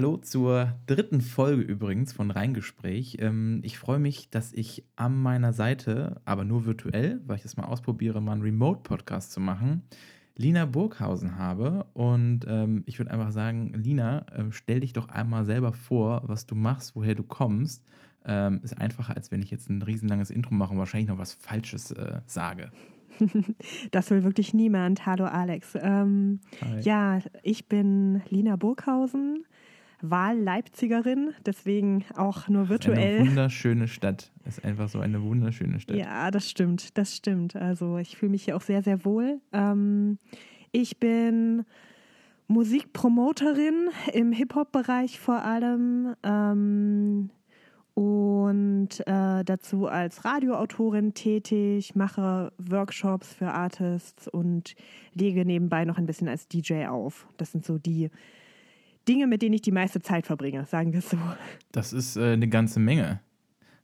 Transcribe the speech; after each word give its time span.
Hallo 0.00 0.16
zur 0.16 0.72
dritten 0.86 1.20
Folge 1.20 1.60
übrigens 1.60 2.14
von 2.14 2.30
Reingespräch. 2.30 3.18
Ähm, 3.20 3.60
ich 3.62 3.78
freue 3.78 3.98
mich, 3.98 4.30
dass 4.30 4.50
ich 4.54 4.82
an 4.96 5.14
meiner 5.14 5.52
Seite, 5.52 6.22
aber 6.24 6.42
nur 6.42 6.64
virtuell, 6.64 7.20
weil 7.26 7.36
ich 7.36 7.42
das 7.42 7.58
mal 7.58 7.66
ausprobiere, 7.66 8.22
mal 8.22 8.32
einen 8.32 8.40
Remote-Podcast 8.40 9.30
zu 9.30 9.40
machen, 9.40 9.82
Lina 10.36 10.64
Burghausen 10.64 11.36
habe. 11.36 11.84
Und 11.92 12.46
ähm, 12.48 12.82
ich 12.86 12.98
würde 12.98 13.10
einfach 13.10 13.30
sagen, 13.30 13.74
Lina, 13.74 14.20
äh, 14.32 14.44
stell 14.52 14.80
dich 14.80 14.94
doch 14.94 15.10
einmal 15.10 15.44
selber 15.44 15.74
vor, 15.74 16.22
was 16.24 16.46
du 16.46 16.54
machst, 16.54 16.96
woher 16.96 17.14
du 17.14 17.22
kommst. 17.22 17.84
Ähm, 18.24 18.60
ist 18.62 18.78
einfacher, 18.78 19.14
als 19.14 19.30
wenn 19.30 19.42
ich 19.42 19.50
jetzt 19.50 19.68
ein 19.68 19.82
riesenlanges 19.82 20.30
Intro 20.30 20.54
mache 20.54 20.72
und 20.72 20.78
wahrscheinlich 20.78 21.10
noch 21.10 21.18
was 21.18 21.34
Falsches 21.34 21.90
äh, 21.90 22.22
sage. 22.24 22.70
Das 23.90 24.10
will 24.10 24.24
wirklich 24.24 24.54
niemand. 24.54 25.04
Hallo 25.06 25.24
Alex. 25.24 25.76
Ähm, 25.80 26.40
ja, 26.80 27.18
ich 27.42 27.68
bin 27.68 28.22
Lina 28.28 28.56
Burghausen, 28.56 29.44
Wahl-Leipzigerin, 30.02 31.34
deswegen 31.44 32.04
auch 32.16 32.48
nur 32.48 32.68
virtuell. 32.68 33.20
Eine 33.20 33.28
wunderschöne 33.28 33.88
Stadt. 33.88 34.30
Ist 34.46 34.64
einfach 34.64 34.88
so 34.88 35.00
eine 35.00 35.22
wunderschöne 35.22 35.80
Stadt. 35.80 35.96
Ja, 35.96 36.30
das 36.30 36.48
stimmt, 36.48 36.96
das 36.98 37.16
stimmt. 37.16 37.56
Also 37.56 37.98
ich 37.98 38.16
fühle 38.16 38.30
mich 38.30 38.44
hier 38.44 38.56
auch 38.56 38.62
sehr, 38.62 38.82
sehr 38.82 39.04
wohl. 39.04 39.40
Ähm, 39.52 40.18
ich 40.72 40.98
bin 40.98 41.64
Musikpromoterin 42.48 43.90
im 44.12 44.32
Hip-Hop-Bereich 44.32 45.20
vor 45.20 45.42
allem. 45.42 46.14
Ähm, 46.22 47.30
und 47.94 48.88
äh, 49.06 49.44
dazu 49.44 49.86
als 49.86 50.24
Radioautorin 50.24 51.12
tätig, 51.12 51.94
mache 51.94 52.52
Workshops 52.56 53.34
für 53.34 53.52
Artists 53.52 54.26
und 54.26 54.74
lege 55.12 55.44
nebenbei 55.44 55.84
noch 55.84 55.98
ein 55.98 56.06
bisschen 56.06 56.28
als 56.28 56.48
DJ 56.48 56.86
auf. 56.86 57.26
Das 57.36 57.52
sind 57.52 57.64
so 57.64 57.78
die 57.78 58.10
Dinge, 59.08 59.26
mit 59.26 59.42
denen 59.42 59.54
ich 59.54 59.62
die 59.62 59.72
meiste 59.72 60.00
Zeit 60.00 60.26
verbringe, 60.26 60.66
sagen 60.66 60.92
wir 60.92 61.00
es 61.00 61.10
so. 61.10 61.18
Das 61.72 61.92
ist 61.92 62.16
äh, 62.16 62.32
eine 62.32 62.48
ganze 62.48 62.80
Menge. 62.80 63.20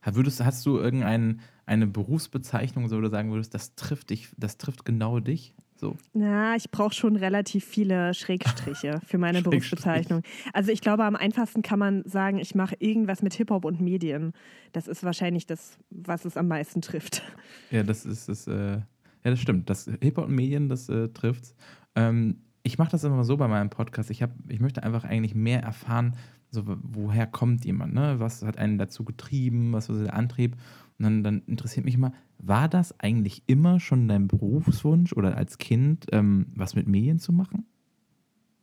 Würdest, 0.03 0.43
hast 0.43 0.65
du 0.65 0.77
irgendeine 0.77 1.87
Berufsbezeichnung, 1.87 2.87
so 2.87 2.97
wo 2.97 3.01
du 3.01 3.09
sagen 3.09 3.31
würdest, 3.31 3.53
das 3.53 3.75
trifft 3.75 4.09
dich, 4.09 4.29
das 4.37 4.57
trifft 4.57 4.85
genau 4.85 5.19
dich? 5.19 5.53
So. 5.79 5.95
Na, 6.13 6.55
ich 6.55 6.71
brauche 6.71 6.93
schon 6.93 7.15
relativ 7.15 7.63
viele 7.63 8.13
Schrägstriche 8.13 8.99
für 9.05 9.17
meine 9.17 9.41
Berufsbezeichnung. 9.43 10.23
Also 10.53 10.71
ich 10.71 10.81
glaube, 10.81 11.03
am 11.03 11.15
einfachsten 11.15 11.61
kann 11.61 11.77
man 11.77 12.03
sagen, 12.05 12.39
ich 12.39 12.55
mache 12.55 12.75
irgendwas 12.79 13.21
mit 13.21 13.35
Hip-Hop 13.35 13.63
und 13.63 13.79
Medien. 13.79 14.33
Das 14.71 14.87
ist 14.87 15.03
wahrscheinlich 15.03 15.45
das, 15.45 15.77
was 15.89 16.25
es 16.25 16.35
am 16.35 16.47
meisten 16.47 16.81
trifft. 16.81 17.21
Ja, 17.69 17.83
das 17.83 18.05
ist, 18.05 18.27
ist 18.27 18.47
äh, 18.47 18.77
ja, 18.77 19.31
das 19.31 19.39
stimmt. 19.39 19.69
Das 19.69 19.85
Hip-Hop 20.01 20.27
und 20.27 20.35
Medien, 20.35 20.67
das 20.67 20.89
äh, 20.89 21.09
trifft. 21.09 21.53
Ähm, 21.95 22.41
ich 22.67 22.77
mache 22.77 22.91
das 22.91 23.03
immer 23.03 23.23
so 23.23 23.37
bei 23.37 23.47
meinem 23.47 23.69
Podcast. 23.69 24.11
Ich, 24.11 24.21
hab, 24.21 24.31
ich 24.47 24.59
möchte 24.59 24.83
einfach 24.83 25.05
eigentlich 25.05 25.33
mehr 25.33 25.63
erfahren, 25.63 26.15
so, 26.51 26.63
woher 26.65 27.25
kommt 27.25 27.65
jemand, 27.65 27.93
ne? 27.93 28.19
Was 28.19 28.43
hat 28.43 28.57
einen 28.57 28.77
dazu 28.77 29.03
getrieben, 29.03 29.73
was 29.73 29.89
war 29.89 29.97
der 29.97 30.13
Antrieb? 30.13 30.55
Und 30.99 31.03
dann, 31.03 31.23
dann 31.23 31.41
interessiert 31.47 31.85
mich 31.85 31.95
immer, 31.95 32.13
war 32.39 32.67
das 32.67 32.99
eigentlich 32.99 33.43
immer 33.47 33.79
schon 33.79 34.07
dein 34.07 34.27
Berufswunsch 34.27 35.13
oder 35.13 35.35
als 35.37 35.57
Kind, 35.57 36.07
ähm, 36.11 36.47
was 36.55 36.75
mit 36.75 36.87
Medien 36.87 37.19
zu 37.19 37.33
machen? 37.33 37.65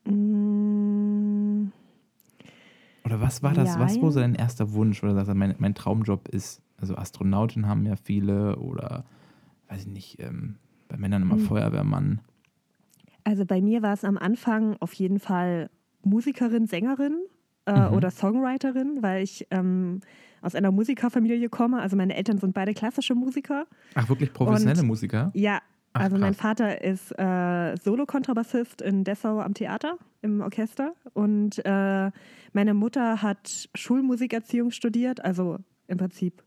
Mm. 0.06 1.72
Oder 3.04 3.20
was 3.20 3.42
war 3.42 3.52
das? 3.52 3.70
Nein. 3.70 3.80
Was 3.80 4.00
war 4.00 4.12
so 4.12 4.20
dein 4.20 4.34
erster 4.34 4.72
Wunsch? 4.72 5.02
Oder 5.02 5.14
sagst 5.14 5.30
du, 5.30 5.34
mein, 5.34 5.54
mein 5.58 5.74
Traumjob 5.74 6.28
ist, 6.28 6.62
also 6.76 6.96
Astronauten 6.96 7.66
haben 7.66 7.84
ja 7.86 7.96
viele 7.96 8.56
oder 8.56 9.04
weiß 9.68 9.82
ich 9.82 9.88
nicht, 9.88 10.20
ähm, 10.20 10.56
bei 10.88 10.96
Männern 10.96 11.22
immer 11.22 11.36
hm. 11.36 11.44
Feuerwehrmann. 11.44 12.20
Also 13.24 13.46
bei 13.46 13.60
mir 13.60 13.82
war 13.82 13.94
es 13.94 14.04
am 14.04 14.18
Anfang 14.18 14.76
auf 14.80 14.92
jeden 14.92 15.18
Fall 15.18 15.70
Musikerin, 16.02 16.66
Sängerin 16.66 17.24
äh, 17.66 17.88
mhm. 17.88 17.94
oder 17.94 18.10
Songwriterin, 18.10 19.02
weil 19.02 19.22
ich 19.22 19.46
ähm, 19.50 20.00
aus 20.42 20.54
einer 20.54 20.70
Musikerfamilie 20.70 21.48
komme. 21.48 21.80
Also 21.80 21.96
meine 21.96 22.14
Eltern 22.14 22.38
sind 22.38 22.52
beide 22.52 22.74
klassische 22.74 23.14
Musiker. 23.14 23.66
Ach, 23.94 24.08
wirklich 24.08 24.32
professionelle 24.32 24.82
Und, 24.82 24.88
Musiker? 24.88 25.30
Ja. 25.34 25.60
Ach, 25.94 26.02
also 26.02 26.18
mein 26.18 26.34
Vater 26.34 26.82
ist 26.82 27.12
äh, 27.18 27.76
Solo-Kontrabassist 27.76 28.82
in 28.82 29.04
Dessau 29.04 29.40
am 29.40 29.54
Theater 29.54 29.96
im 30.22 30.40
Orchester 30.40 30.92
und 31.12 31.64
äh, 31.64 32.10
meine 32.52 32.74
Mutter 32.74 33.22
hat 33.22 33.68
Schulmusikerziehung 33.76 34.72
studiert, 34.72 35.24
also 35.24 35.58
im 35.86 35.98
Prinzip 35.98 36.42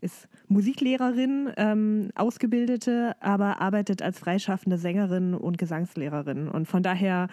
ist 0.00 0.28
Musiklehrerin, 0.48 1.50
ähm, 1.56 2.10
Ausgebildete, 2.14 3.16
aber 3.20 3.60
arbeitet 3.60 4.02
als 4.02 4.18
freischaffende 4.18 4.78
Sängerin 4.78 5.34
und 5.34 5.58
Gesangslehrerin. 5.58 6.48
Und 6.48 6.66
von 6.66 6.82
daher 6.82 7.28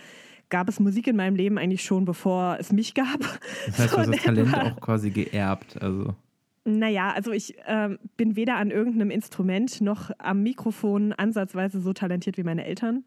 gab 0.50 0.70
es 0.70 0.80
Musik 0.80 1.08
in 1.08 1.16
meinem 1.16 1.36
Leben 1.36 1.58
eigentlich 1.58 1.84
schon, 1.84 2.06
bevor 2.06 2.58
es 2.60 2.72
mich 2.72 2.94
gab. 2.94 3.20
Das 3.66 3.80
heißt, 3.80 3.94
du 3.94 3.98
hast 3.98 4.14
das 4.14 4.24
Talent 4.24 4.56
auch 4.56 4.80
quasi 4.82 5.10
geerbt. 5.10 5.82
Also. 5.82 6.16
Naja, 6.66 7.12
also 7.14 7.32
ich 7.32 7.56
ähm, 7.68 8.00
bin 8.18 8.36
weder 8.36 8.58
an 8.58 8.72
irgendeinem 8.72 9.12
Instrument 9.12 9.82
noch 9.82 10.12
am 10.18 10.44
Mikrofon 10.44 11.14
ansatzweise 11.14 11.80
so 11.80 11.94
talentiert 11.94 12.38
wie 12.38 12.44
meine 12.44 12.66
Eltern. 12.66 13.06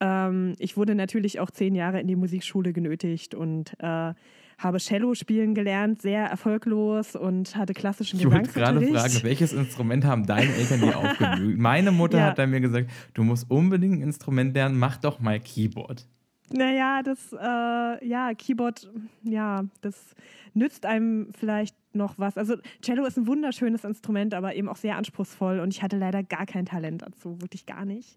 Ähm, 0.00 0.54
ich 0.58 0.76
wurde 0.76 0.94
natürlich 0.94 1.40
auch 1.40 1.50
zehn 1.50 1.74
Jahre 1.74 2.00
in 2.00 2.06
die 2.06 2.16
Musikschule 2.16 2.72
genötigt 2.72 3.34
und 3.34 3.74
äh, 3.78 4.14
habe 4.62 4.78
Cello 4.78 5.14
spielen 5.14 5.54
gelernt, 5.54 6.02
sehr 6.02 6.24
erfolglos 6.26 7.16
und 7.16 7.56
hatte 7.56 7.74
klassischen 7.74 8.18
Ich 8.18 8.30
wollte 8.30 8.50
gerade 8.52 8.80
fragen, 8.80 9.22
welches 9.22 9.52
Instrument 9.52 10.04
haben 10.04 10.26
deine 10.26 10.54
Eltern 10.54 10.80
dir 10.80 10.96
aufgebügelt? 10.98 11.58
Meine 11.58 11.92
Mutter 11.92 12.18
ja. 12.18 12.26
hat 12.26 12.38
dann 12.38 12.50
mir 12.50 12.60
gesagt, 12.60 12.90
du 13.14 13.24
musst 13.24 13.50
unbedingt 13.50 13.98
ein 13.98 14.02
Instrument 14.02 14.54
lernen, 14.54 14.78
mach 14.78 14.96
doch 14.96 15.20
mal 15.20 15.40
Keyboard. 15.40 16.06
Naja, 16.52 17.02
das, 17.02 17.32
äh, 17.32 18.06
ja, 18.06 18.34
Keyboard, 18.34 18.90
ja, 19.22 19.64
das 19.80 20.14
nützt 20.54 20.84
einem 20.84 21.28
vielleicht 21.38 21.76
noch 21.94 22.18
was. 22.18 22.36
Also 22.36 22.56
Cello 22.82 23.04
ist 23.06 23.16
ein 23.16 23.26
wunderschönes 23.26 23.84
Instrument, 23.84 24.34
aber 24.34 24.54
eben 24.54 24.68
auch 24.68 24.76
sehr 24.76 24.96
anspruchsvoll 24.96 25.60
und 25.60 25.72
ich 25.72 25.82
hatte 25.82 25.96
leider 25.96 26.22
gar 26.22 26.46
kein 26.46 26.66
Talent 26.66 27.02
dazu, 27.02 27.40
wirklich 27.40 27.66
gar 27.66 27.84
nicht. 27.84 28.16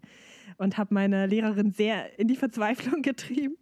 Und 0.58 0.78
habe 0.78 0.94
meine 0.94 1.26
Lehrerin 1.26 1.72
sehr 1.72 2.18
in 2.18 2.28
die 2.28 2.36
Verzweiflung 2.36 3.02
getrieben. 3.02 3.56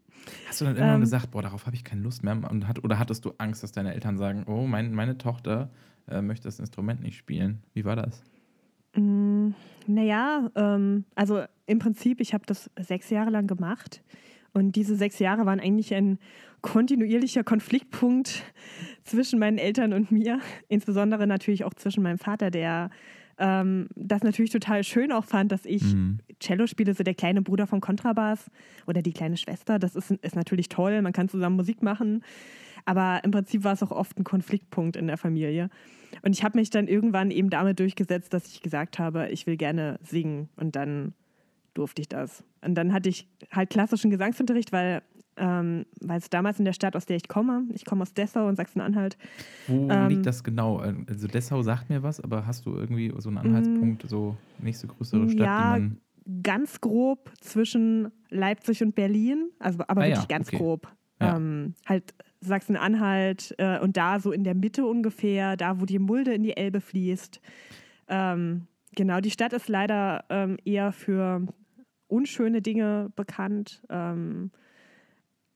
Hast 0.49 0.61
du 0.61 0.65
dann 0.65 0.77
irgendwann 0.77 0.97
ähm, 0.97 1.01
gesagt, 1.01 1.31
boah, 1.31 1.43
darauf 1.43 1.67
habe 1.67 1.77
ich 1.77 1.85
keine 1.85 2.03
Lust 2.03 2.23
mehr? 2.23 2.39
Und 2.51 2.69
hat, 2.69 2.83
oder 2.83 2.99
hattest 2.99 3.25
du 3.25 3.33
Angst, 3.39 3.63
dass 3.63 3.73
deine 3.73 3.95
Eltern 3.95 4.19
sagen, 4.19 4.45
oh, 4.47 4.67
mein, 4.67 4.95
meine 4.95 5.19
Tochter 5.19 5.71
äh, 6.09 6.23
möchte 6.23 6.49
das 6.49 6.59
Instrument 6.59 7.03
nicht 7.03 7.17
spielen? 7.17 7.63
Wie 7.73 7.85
war 7.85 7.97
das? 7.97 8.23
Mm, 8.95 9.51
naja, 9.87 10.51
ähm, 10.55 11.05
also 11.15 11.45
im 11.67 11.79
Prinzip, 11.79 12.21
ich 12.21 12.35
habe 12.35 12.45
das 12.47 12.71
sechs 12.79 13.11
Jahre 13.11 13.31
lang 13.31 13.47
gemacht. 13.47 14.03
Und 14.53 14.77
diese 14.77 14.95
sechs 14.95 15.19
Jahre 15.19 15.47
waren 15.47 15.59
eigentlich 15.59 15.93
ein 15.95 16.19
kontinuierlicher 16.63 17.45
Konfliktpunkt 17.45 18.43
zwischen 19.05 19.39
meinen 19.39 19.59
Eltern 19.59 19.93
und 19.93 20.13
mir. 20.13 20.41
Insbesondere 20.69 21.27
natürlich 21.27 21.65
auch 21.65 21.75
zwischen 21.75 22.03
meinem 22.03 22.19
Vater, 22.19 22.51
der 22.51 22.91
ähm, 23.39 23.89
das 23.97 24.23
natürlich 24.23 24.51
total 24.51 24.85
schön 24.85 25.13
auch 25.13 25.25
fand, 25.25 25.53
dass 25.53 25.65
ich 25.65 25.83
mhm. 25.83 26.19
Cello 26.41 26.67
spiele, 26.67 26.95
so 26.95 27.03
der 27.05 27.15
kleine 27.15 27.43
Bruder 27.43 27.67
vom 27.67 27.81
Kontrabass 27.81 28.51
oder 28.87 29.03
die 29.03 29.13
kleine 29.13 29.37
Schwester. 29.37 29.79
Das 29.79 29.97
ist, 29.97 30.11
ist 30.11 30.37
natürlich 30.37 30.69
toll, 30.69 31.01
man 31.03 31.13
kann 31.13 31.29
zusammen 31.29 31.57
Musik 31.57 31.83
machen. 31.83 32.23
Aber 32.85 33.23
im 33.25 33.31
Prinzip 33.31 33.65
war 33.65 33.73
es 33.73 33.83
auch 33.83 33.91
oft 33.91 34.19
ein 34.19 34.25
Konfliktpunkt 34.25 34.97
in 34.97 35.07
der 35.07 35.17
Familie. 35.17 35.71
Und 36.23 36.33
ich 36.33 36.45
habe 36.45 36.59
mich 36.59 36.71
dann 36.71 36.87
irgendwann 36.87 37.31
eben 37.31 37.51
damit 37.51 37.81
durchgesetzt, 37.81 38.33
dass 38.33 38.47
ich 38.47 38.63
gesagt 38.63 38.99
habe, 38.99 39.29
ich 39.31 39.47
will 39.47 39.57
gerne 39.57 39.99
singen. 40.03 40.49
Und 40.57 40.77
dann 40.77 41.15
durfte 41.73 42.03
ich 42.03 42.09
das. 42.09 42.45
Und 42.63 42.75
dann 42.75 42.93
hatte 42.93 43.09
ich 43.09 43.27
halt 43.51 43.71
klassischen 43.71 44.11
Gesangsunterricht, 44.11 44.73
weil 44.73 45.03
ähm, 45.37 45.87
weil 46.01 46.19
es 46.19 46.31
damals 46.31 46.59
in 46.59 46.65
der 46.65 46.73
Stadt, 46.73 46.97
aus 46.97 47.07
der 47.07 47.17
ich 47.17 47.29
komme, 47.29 47.65
ich 47.75 47.85
komme 47.85 48.03
aus 48.03 48.15
Dessau 48.15 48.47
und 48.49 48.57
Sachsen-Anhalt. 48.57 49.17
Wo 49.67 49.89
ähm, 49.91 50.09
liegt 50.09 50.27
das 50.27 50.45
genau? 50.45 50.79
Also 50.79 51.29
Dessau 51.29 51.63
sagt 51.63 51.91
mir 51.91 52.03
was, 52.03 52.21
aber 52.21 52.47
hast 52.47 52.67
du 52.67 52.75
irgendwie 52.75 53.13
so 53.19 53.29
einen 53.29 53.39
Anhaltspunkt, 53.39 54.09
so 54.09 54.37
nächste 54.59 54.87
größere 54.87 55.29
Stadt, 55.29 55.47
ja, 55.47 55.75
die 55.77 55.81
man 55.81 56.01
ganz 56.43 56.81
grob 56.81 57.31
zwischen 57.41 58.11
Leipzig 58.31 58.83
und 58.83 58.95
Berlin, 58.95 59.51
also 59.59 59.81
aber 59.89 60.03
ah, 60.03 60.07
wirklich 60.07 60.29
ja, 60.29 60.37
ganz 60.37 60.49
okay. 60.49 60.57
grob. 60.57 60.89
Ja. 61.21 61.37
Ähm, 61.37 61.75
halt 61.87 62.15
Sachsen-Anhalt 62.41 63.55
äh, 63.59 63.79
und 63.79 63.97
da 63.97 64.21
so 64.21 64.33
in 64.33 64.45
der 64.45 64.55
Mitte 64.55 64.85
ungefähr, 64.85 65.57
da 65.57 65.81
wo 65.81 65.85
die 65.85 65.99
Mulde 65.99 66.35
in 66.35 66.43
die 66.43 66.57
Elbe 66.57 66.81
fließt. 66.81 67.41
Ähm, 68.09 68.67
genau, 68.95 69.21
die 69.21 69.31
Stadt 69.31 69.53
ist 69.53 69.69
leider 69.69 70.25
ähm, 70.29 70.59
eher 70.65 70.93
für 70.93 71.47
unschöne 72.09 72.63
Dinge 72.63 73.11
bekannt. 73.17 73.83
Ähm, 73.89 74.51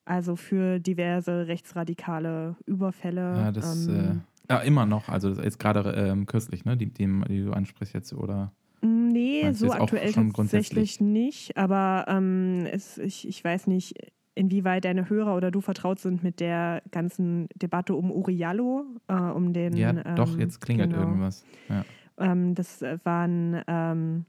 also 0.09 0.37
für 0.37 0.79
diverse 0.79 1.47
rechtsradikale 1.47 2.57
Überfälle. 2.67 3.37
Ja, 3.37 3.53
das 3.53 3.87
ähm, 3.87 4.23
äh, 4.49 4.53
ja, 4.53 4.61
immer 4.61 4.87
noch. 4.87 5.09
Also 5.09 5.31
jetzt 5.33 5.59
gerade 5.59 5.91
ähm, 5.93 6.27
kürzlich, 6.27 6.65
ne, 6.65 6.77
die, 6.77 6.87
die, 6.87 7.07
die, 7.29 7.45
du 7.45 7.53
ansprichst 7.53 7.95
jetzt, 7.95 8.13
oder? 8.15 8.53
Nee, 8.81 9.53
so 9.53 9.73
aktuell 9.73 10.13
tatsächlich 10.13 11.01
nicht. 11.01 11.57
Aber 11.57 12.07
ähm, 12.09 12.67
es, 12.71 12.97
ich, 12.99 13.29
ich 13.29 13.43
weiß 13.45 13.67
nicht, 13.67 13.95
inwieweit 14.35 14.85
deine 14.85 15.11
Hörer 15.11 15.37
oder 15.37 15.51
du 15.51 15.61
vertraut 15.61 15.99
sind 15.99 16.23
mit 16.23 16.41
der 16.41 16.83
ganzen 16.91 17.49
Debatte 17.57 17.95
um 17.95 18.11
Uriallo, 18.11 18.87
äh, 19.09 19.15
um 19.15 19.53
den. 19.53 19.77
Ja, 19.77 19.93
doch, 19.93 20.33
ähm, 20.33 20.41
jetzt 20.41 20.61
klingelt 20.61 20.91
genau. 20.91 21.03
irgendwas. 21.03 21.45
Ja. 21.69 21.85
Ähm, 22.19 22.55
das 22.55 22.83
war 23.05 23.27
ein 23.27 23.63
ähm, 23.67 24.25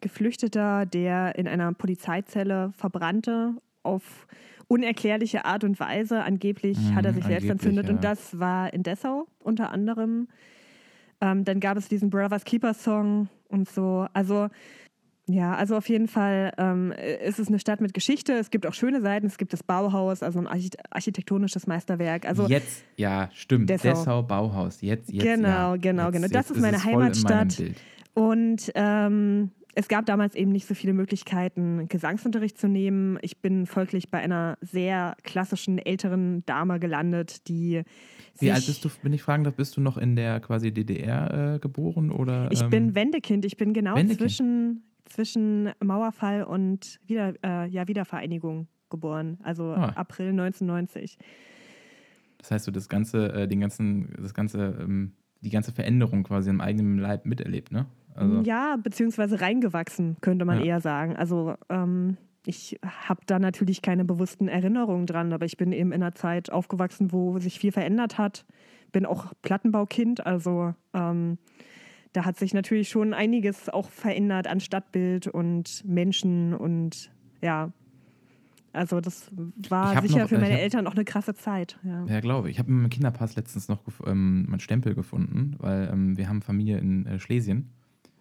Geflüchteter, 0.00 0.86
der 0.86 1.36
in 1.36 1.48
einer 1.48 1.72
Polizeizelle 1.74 2.72
verbrannte 2.76 3.54
auf 3.82 4.26
unerklärliche 4.68 5.44
Art 5.44 5.64
und 5.64 5.78
Weise. 5.80 6.22
Angeblich 6.22 6.78
Mhm, 6.78 6.94
hat 6.94 7.04
er 7.04 7.12
sich 7.12 7.24
selbst 7.24 7.48
entzündet 7.48 7.86
ja. 7.86 7.92
und 7.92 8.04
das 8.04 8.38
war 8.38 8.72
in 8.72 8.82
Dessau 8.82 9.26
unter 9.38 9.70
anderem. 9.70 10.28
Ähm, 11.20 11.44
dann 11.44 11.60
gab 11.60 11.76
es 11.76 11.88
diesen 11.88 12.10
Brothers 12.10 12.44
Keeper 12.44 12.74
Song 12.74 13.28
und 13.48 13.68
so. 13.68 14.06
Also 14.12 14.48
ja, 15.26 15.54
also 15.54 15.76
auf 15.76 15.88
jeden 15.88 16.06
Fall 16.06 16.52
ähm, 16.58 16.92
ist 16.92 17.38
es 17.38 17.48
eine 17.48 17.58
Stadt 17.58 17.80
mit 17.80 17.94
Geschichte. 17.94 18.34
Es 18.34 18.50
gibt 18.50 18.66
auch 18.66 18.74
schöne 18.74 19.00
Seiten. 19.00 19.26
Es 19.26 19.38
gibt 19.38 19.54
das 19.54 19.62
Bauhaus, 19.62 20.22
also 20.22 20.38
ein 20.38 20.46
archit 20.46 20.76
architektonisches 20.90 21.66
Meisterwerk. 21.66 22.26
Also 22.26 22.46
jetzt, 22.46 22.84
ja, 22.96 23.30
stimmt. 23.32 23.70
Dessau. 23.70 23.88
Dessau, 23.88 24.22
Bauhaus. 24.22 24.82
Jetzt, 24.82 25.10
jetzt. 25.10 25.24
Genau, 25.24 25.48
ja. 25.48 25.76
genau, 25.76 26.04
jetzt, 26.04 26.12
genau. 26.12 26.28
Das 26.28 26.50
ist 26.50 26.60
meine 26.60 26.84
Heimatstadt. 26.84 27.56
Und 28.12 28.70
ähm, 28.74 29.50
es 29.74 29.88
gab 29.88 30.06
damals 30.06 30.34
eben 30.34 30.52
nicht 30.52 30.66
so 30.66 30.74
viele 30.74 30.92
Möglichkeiten, 30.92 31.88
Gesangsunterricht 31.88 32.58
zu 32.58 32.68
nehmen. 32.68 33.18
Ich 33.22 33.38
bin 33.38 33.66
folglich 33.66 34.10
bei 34.10 34.18
einer 34.18 34.56
sehr 34.60 35.16
klassischen 35.22 35.78
älteren 35.78 36.44
Dame 36.46 36.78
gelandet, 36.78 37.48
die 37.48 37.82
Wie 38.38 38.50
alt 38.50 38.66
bist 38.66 38.84
du, 38.84 38.90
wenn 39.02 39.12
ich 39.12 39.22
fragen 39.22 39.44
darf, 39.44 39.54
bist 39.54 39.76
du 39.76 39.80
noch 39.80 39.98
in 39.98 40.16
der 40.16 40.40
quasi 40.40 40.72
DDR 40.72 41.54
äh, 41.54 41.58
geboren 41.58 42.10
oder? 42.10 42.50
Ich 42.52 42.62
ähm, 42.62 42.70
bin 42.70 42.94
Wendekind. 42.94 43.44
Ich 43.44 43.56
bin 43.56 43.72
genau 43.72 43.96
Wendekind. 43.96 44.20
zwischen, 44.20 44.82
zwischen 45.06 45.70
Mauerfall 45.82 46.44
und 46.44 47.00
Wieder, 47.06 47.34
äh, 47.42 47.68
ja, 47.68 47.88
Wiedervereinigung 47.88 48.68
geboren. 48.90 49.38
Also 49.42 49.72
Ah. 49.72 49.88
April 49.96 50.28
1990. 50.30 51.18
Das 52.38 52.50
heißt, 52.50 52.66
du 52.66 52.70
das 52.70 52.88
ganze, 52.88 53.32
äh, 53.32 53.48
den 53.48 53.60
ganzen, 53.60 54.14
das 54.20 54.34
ganze, 54.34 54.78
ähm, 54.80 55.14
die 55.40 55.50
ganze 55.50 55.72
Veränderung 55.72 56.22
quasi 56.22 56.50
im 56.50 56.60
eigenen 56.60 56.98
Leib 56.98 57.26
miterlebt, 57.26 57.72
ne? 57.72 57.86
Also, 58.14 58.42
Ja, 58.42 58.76
beziehungsweise 58.82 59.40
reingewachsen, 59.40 60.16
könnte 60.20 60.44
man 60.44 60.58
Ja. 60.60 60.64
eher 60.64 60.80
sagen. 60.80 61.16
Also 61.16 61.54
ähm, 61.68 62.16
ich 62.46 62.78
habe 63.08 63.20
da 63.26 63.38
natürlich 63.38 63.80
keine 63.82 64.04
bewussten 64.04 64.48
Erinnerungen 64.48 65.06
dran, 65.06 65.32
aber 65.32 65.46
ich 65.46 65.56
bin 65.56 65.72
eben 65.72 65.92
in 65.92 66.02
einer 66.02 66.14
Zeit 66.14 66.50
aufgewachsen, 66.52 67.12
wo 67.12 67.38
sich 67.38 67.58
viel 67.58 67.72
verändert 67.72 68.18
hat. 68.18 68.44
Bin 68.92 69.06
auch 69.06 69.32
Plattenbaukind, 69.42 70.24
also 70.26 70.74
ähm, 70.92 71.38
da 72.12 72.24
hat 72.24 72.36
sich 72.36 72.54
natürlich 72.54 72.88
schon 72.90 73.12
einiges 73.12 73.68
auch 73.68 73.88
verändert 73.90 74.46
an 74.46 74.60
Stadtbild 74.60 75.26
und 75.26 75.82
Menschen 75.84 76.54
und 76.54 77.10
ja. 77.42 77.72
Also 78.72 79.00
das 79.00 79.30
war 79.68 80.00
sicher 80.02 80.20
noch- 80.20 80.28
für 80.28 80.34
ich 80.36 80.40
meine 80.40 80.54
hab- 80.54 80.60
Eltern 80.60 80.86
auch 80.88 80.94
eine 80.94 81.04
krasse 81.04 81.34
Zeit. 81.34 81.78
Ja. 81.84 82.04
Ja, 82.06 82.20
glaube 82.20 82.48
ich. 82.50 82.56
Ich 82.56 82.58
habe 82.58 82.70
in 82.70 82.78
meinem 82.78 82.90
Kinderpass 82.90 83.36
letztens 83.36 83.68
noch 83.68 83.80
ähm, 84.06 84.46
meinen 84.48 84.60
Stempel 84.60 84.94
gefunden, 84.94 85.54
weil 85.58 85.88
ähm, 85.92 86.16
wir 86.16 86.28
haben 86.28 86.42
Familie 86.42 86.78
in 86.78 87.06
äh, 87.06 87.18
Schlesien 87.20 87.70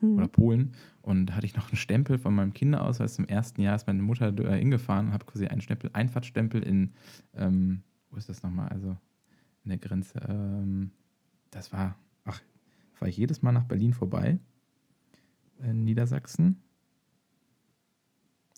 Hm. 0.04 0.18
oder 0.18 0.28
Polen 0.28 0.74
und 1.02 1.28
da 1.28 1.36
hatte 1.36 1.46
ich 1.46 1.56
noch 1.56 1.70
einen 1.70 1.78
Stempel 1.78 2.18
von 2.18 2.36
meinem 2.36 2.54
Kinderausweis. 2.54 3.18
Im 3.20 3.26
ersten 3.26 3.62
Jahr 3.62 3.78
ist 3.78 3.88
meine 3.88 4.02
Mutter 4.02 4.38
äh, 4.38 4.60
hingefahren 4.60 5.08
und 5.08 5.14
habe 5.14 5.26
quasi 5.26 5.48
einen 5.48 5.62
Stempel, 5.62 5.90
Einfahrtstempel 5.94 6.62
in, 6.62 6.92
ähm, 7.34 7.84
wo 8.10 8.18
ist 8.18 8.28
das 8.28 8.44
nochmal? 8.44 8.68
Also 8.68 8.98
in 9.64 9.70
der 9.70 9.78
Grenze. 9.78 10.20
Ähm, 10.28 10.92
das 11.52 11.72
war, 11.72 11.98
ach, 12.26 12.42
fahre 12.92 13.10
ich 13.10 13.16
jedes 13.16 13.42
Mal 13.42 13.54
nach 13.54 13.64
Berlin 13.64 13.94
vorbei. 13.94 14.40
In 15.62 15.86
Niedersachsen. 15.86 16.62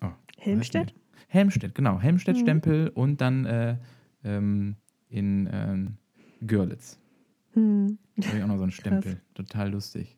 Oh, 0.02 0.10
Helmstedt? 0.40 0.96
Helmstedt, 1.28 1.76
genau. 1.76 1.96
Mhm. 1.96 2.02
Helmstedt-Stempel 2.02 2.90
und 2.90 3.22
dann 3.22 3.46
äh, 3.46 3.78
ähm, 4.24 4.78
in 5.10 5.48
ähm, 5.52 5.98
Görlitz. 6.42 7.00
Hm. 7.54 8.00
Da 8.18 8.30
habe 8.30 8.38
ich 8.38 8.44
auch 8.44 8.48
noch 8.48 8.58
so 8.58 8.64
einen 8.64 8.72
Stempel. 8.72 9.22
Total 9.36 9.70
lustig. 9.70 10.18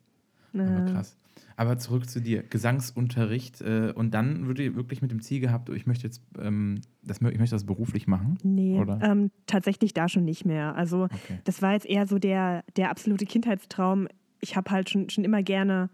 Aber 0.54 0.92
krass. 0.92 1.16
Aber 1.56 1.76
zurück 1.78 2.08
zu 2.08 2.20
dir. 2.20 2.42
Gesangsunterricht. 2.44 3.60
Äh, 3.60 3.92
und 3.94 4.12
dann 4.14 4.46
würde 4.46 4.62
ihr 4.62 4.76
wirklich 4.76 5.02
mit 5.02 5.10
dem 5.10 5.20
Ziel 5.20 5.40
gehabt, 5.40 5.68
ich 5.70 5.86
möchte 5.86 6.04
jetzt 6.06 6.22
ähm, 6.38 6.80
das, 7.02 7.16
ich 7.18 7.38
möchte 7.38 7.54
das 7.56 7.64
beruflich 7.64 8.06
machen. 8.06 8.38
Nee, 8.42 8.80
ähm, 9.00 9.30
tatsächlich 9.46 9.92
da 9.92 10.08
schon 10.08 10.24
nicht 10.24 10.44
mehr. 10.44 10.76
Also 10.76 11.04
Okay. 11.04 11.38
das 11.44 11.60
war 11.62 11.72
jetzt 11.72 11.86
eher 11.86 12.06
so 12.06 12.18
der, 12.18 12.64
der 12.76 12.90
absolute 12.90 13.26
Kindheitstraum. 13.26 14.08
Ich 14.40 14.56
habe 14.56 14.70
halt 14.70 14.88
schon, 14.90 15.10
schon 15.10 15.24
immer 15.24 15.42
gerne 15.42 15.90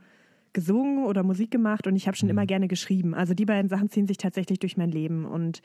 gesungen 0.53 1.05
oder 1.07 1.23
Musik 1.23 1.51
gemacht 1.51 1.87
und 1.87 1.97
ich 1.97 2.07
habe 2.07 2.17
schon 2.17 2.27
Mhm. 2.27 2.33
immer 2.33 2.47
gerne 2.47 2.69
geschrieben. 2.69 3.15
Also 3.15 3.33
die 3.35 3.47
beiden 3.47 3.69
Sachen 3.69 3.89
ziehen 3.91 4.07
sich 4.07 4.19
tatsächlich 4.19 4.59
durch 4.61 4.77
mein 4.77 4.91
Leben. 4.91 5.25
Und 5.25 5.63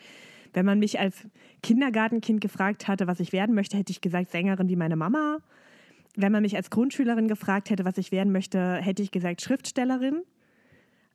wenn 0.53 0.65
man 0.65 0.79
mich 0.79 0.99
als 0.99 1.25
Kindergartenkind 1.61 2.41
gefragt 2.41 2.87
hatte, 2.87 3.05
was 3.05 3.19
ich 3.19 3.33
werden 3.33 3.53
möchte, 3.53 3.77
hätte 3.77 3.91
ich 3.91 4.01
gesagt 4.01 4.31
Sängerin 4.31 4.69
wie 4.69 4.75
meine 4.75 4.95
Mama. 4.95 5.39
Wenn 6.15 6.31
man 6.31 6.41
mich 6.41 6.55
als 6.55 6.69
Grundschülerin 6.69 7.27
gefragt 7.27 7.69
hätte, 7.69 7.85
was 7.85 7.97
ich 7.97 8.11
werden 8.11 8.31
möchte, 8.31 8.75
hätte 8.75 9.01
ich 9.01 9.11
gesagt 9.11 9.41
Schriftstellerin. 9.41 10.23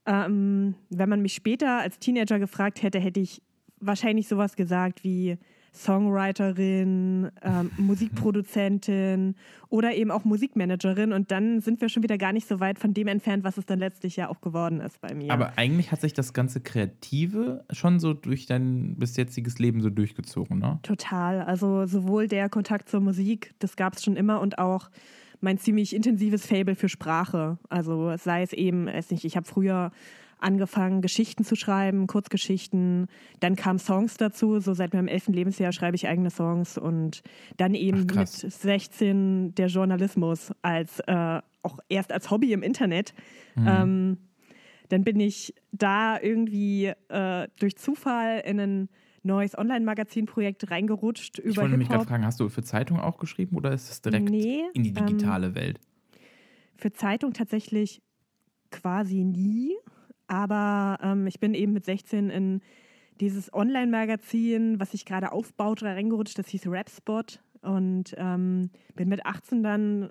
Ähm, 0.07 0.75
wenn 0.91 1.09
man 1.09 1.23
mich 1.23 1.35
später 1.35 1.81
als 1.81 1.99
Teenager 1.99 2.39
gefragt 2.39 2.83
hätte, 2.83 2.99
hätte 3.01 3.21
ich 3.21 3.43
wahrscheinlich 3.81 4.29
sowas 4.29 4.57
gesagt 4.57 5.03
wie 5.05 5.39
Songwriterin, 5.75 7.31
ähm, 7.43 7.71
Musikproduzentin 7.77 9.35
oder 9.69 9.95
eben 9.95 10.11
auch 10.11 10.25
Musikmanagerin. 10.25 11.13
Und 11.13 11.31
dann 11.31 11.61
sind 11.61 11.81
wir 11.81 11.89
schon 11.89 12.03
wieder 12.03 12.17
gar 12.17 12.33
nicht 12.33 12.47
so 12.47 12.61
weit 12.61 12.79
von 12.79 12.95
dem 12.95 13.09
entfernt, 13.09 13.43
was 13.43 13.59
es 13.59 13.67
dann 13.67 13.81
letztlich 13.81 14.17
ja 14.17 14.29
auch 14.29 14.41
geworden 14.41 14.81
ist 14.81 15.01
bei 15.01 15.15
mir. 15.15 15.33
Aber 15.33 15.59
eigentlich 15.59 15.91
hat 15.91 16.01
sich 16.01 16.13
das 16.13 16.33
ganze 16.33 16.61
Kreative 16.61 17.65
schon 17.73 17.99
so 17.99 18.15
durch 18.15 18.47
dein 18.47 18.95
bis 18.97 19.17
jetziges 19.17 19.59
Leben 19.59 19.81
so 19.81 19.91
durchgezogen, 19.91 20.61
ne? 20.61 20.79
Total. 20.83 21.43
Also 21.43 21.87
sowohl 21.87 22.29
der 22.29 22.49
Kontakt 22.49 22.89
zur 22.89 23.01
Musik, 23.01 23.55
das 23.59 23.75
gab 23.77 23.95
es 23.95 24.05
schon 24.05 24.17
immer 24.17 24.41
und 24.41 24.59
auch 24.59 24.91
mein 25.41 25.59
ziemlich 25.59 25.95
intensives 25.95 26.47
Fable 26.47 26.77
für 26.77 26.89
Sprache. 26.89 27.59
Also 27.69 28.17
sei 28.17 28.43
es 28.43 28.53
eben, 28.53 28.87
weiß 28.87 29.11
nicht, 29.11 29.25
ich 29.25 29.37
habe 29.37 29.47
früher 29.47 29.91
angefangen, 30.45 31.01
Geschichten 31.01 31.45
zu 31.45 31.57
schreiben, 31.57 32.07
Kurzgeschichten. 32.07 33.09
Dann 33.41 33.57
kamen 33.57 33.79
Songs 33.79 34.17
dazu. 34.17 34.61
So 34.61 34.75
seit 34.75 34.93
meinem 34.95 35.09
elften 35.09 35.33
Lebensjahr 35.33 35.73
schreibe 35.73 35.97
ich 35.97 36.07
eigene 36.07 36.31
Songs 36.31 36.79
und 36.79 37.23
dann 37.57 37.75
eben 37.75 37.99
Ach, 37.99 38.03
mit 38.03 38.15
krass. 38.15 38.41
16 38.41 39.55
der 39.55 39.69
Journalismus 39.69 40.53
als 40.63 41.01
äh, 41.01 41.41
auch 41.63 41.79
erst 41.89 42.13
als 42.13 42.31
Hobby 42.31 42.53
im 42.53 42.63
Internet. 42.63 43.15
Mhm. 43.55 43.67
Ähm, 43.67 44.19
dann 44.91 45.03
bin 45.03 45.19
ich 45.19 45.55
da 45.73 46.21
irgendwie 46.21 46.93
äh, 47.09 47.49
durch 47.59 47.77
Zufall 47.77 48.43
in 48.45 48.61
ein 48.61 48.89
neues 49.23 49.57
Online-Magazin-Projekt 49.57 50.71
reingerutscht 50.71 51.39
Ich 51.39 51.47
über 51.47 51.63
wollte 51.63 51.79
mich 51.79 51.89
gerade 51.89 52.05
fragen, 52.05 52.27
hast 52.27 52.41
du 52.41 52.49
für 52.51 52.63
Zeitung 52.63 53.01
auch 53.01 53.19
geschrieben 53.19 53.57
oder 53.57 53.73
ist 53.73 53.91
es 53.91 54.03
direkt 54.03 54.29
Nee, 54.29 54.63
in 54.75 54.83
die 54.83 54.91
ähm, 54.91 55.07
digitale 55.07 55.55
Welt? 55.55 55.81
Für 56.77 56.93
Zeitung 56.93 57.33
tatsächlich 57.33 58.03
quasi 58.71 59.25
nie. 59.25 59.73
Aber 60.27 60.99
ähm, 61.03 61.27
ich 61.27 61.41
bin 61.41 61.55
eben 61.55 61.73
mit 61.73 61.85
16 61.85 62.31
in 62.31 62.61
dieses 63.21 63.53
Online-Magazin, 63.53 64.81
was 64.81 64.91
sich 64.93 65.05
gerade 65.05 65.33
aufbaut, 65.33 65.83
reingerutscht. 65.83 66.39
Das 66.39 66.49
hieß 66.49 66.67
Rapspot. 66.67 67.41
Und 67.63 68.15
ähm, 68.19 68.71
bin 68.95 69.09
mit 69.09 69.25
18 69.25 69.63
dann 69.63 70.11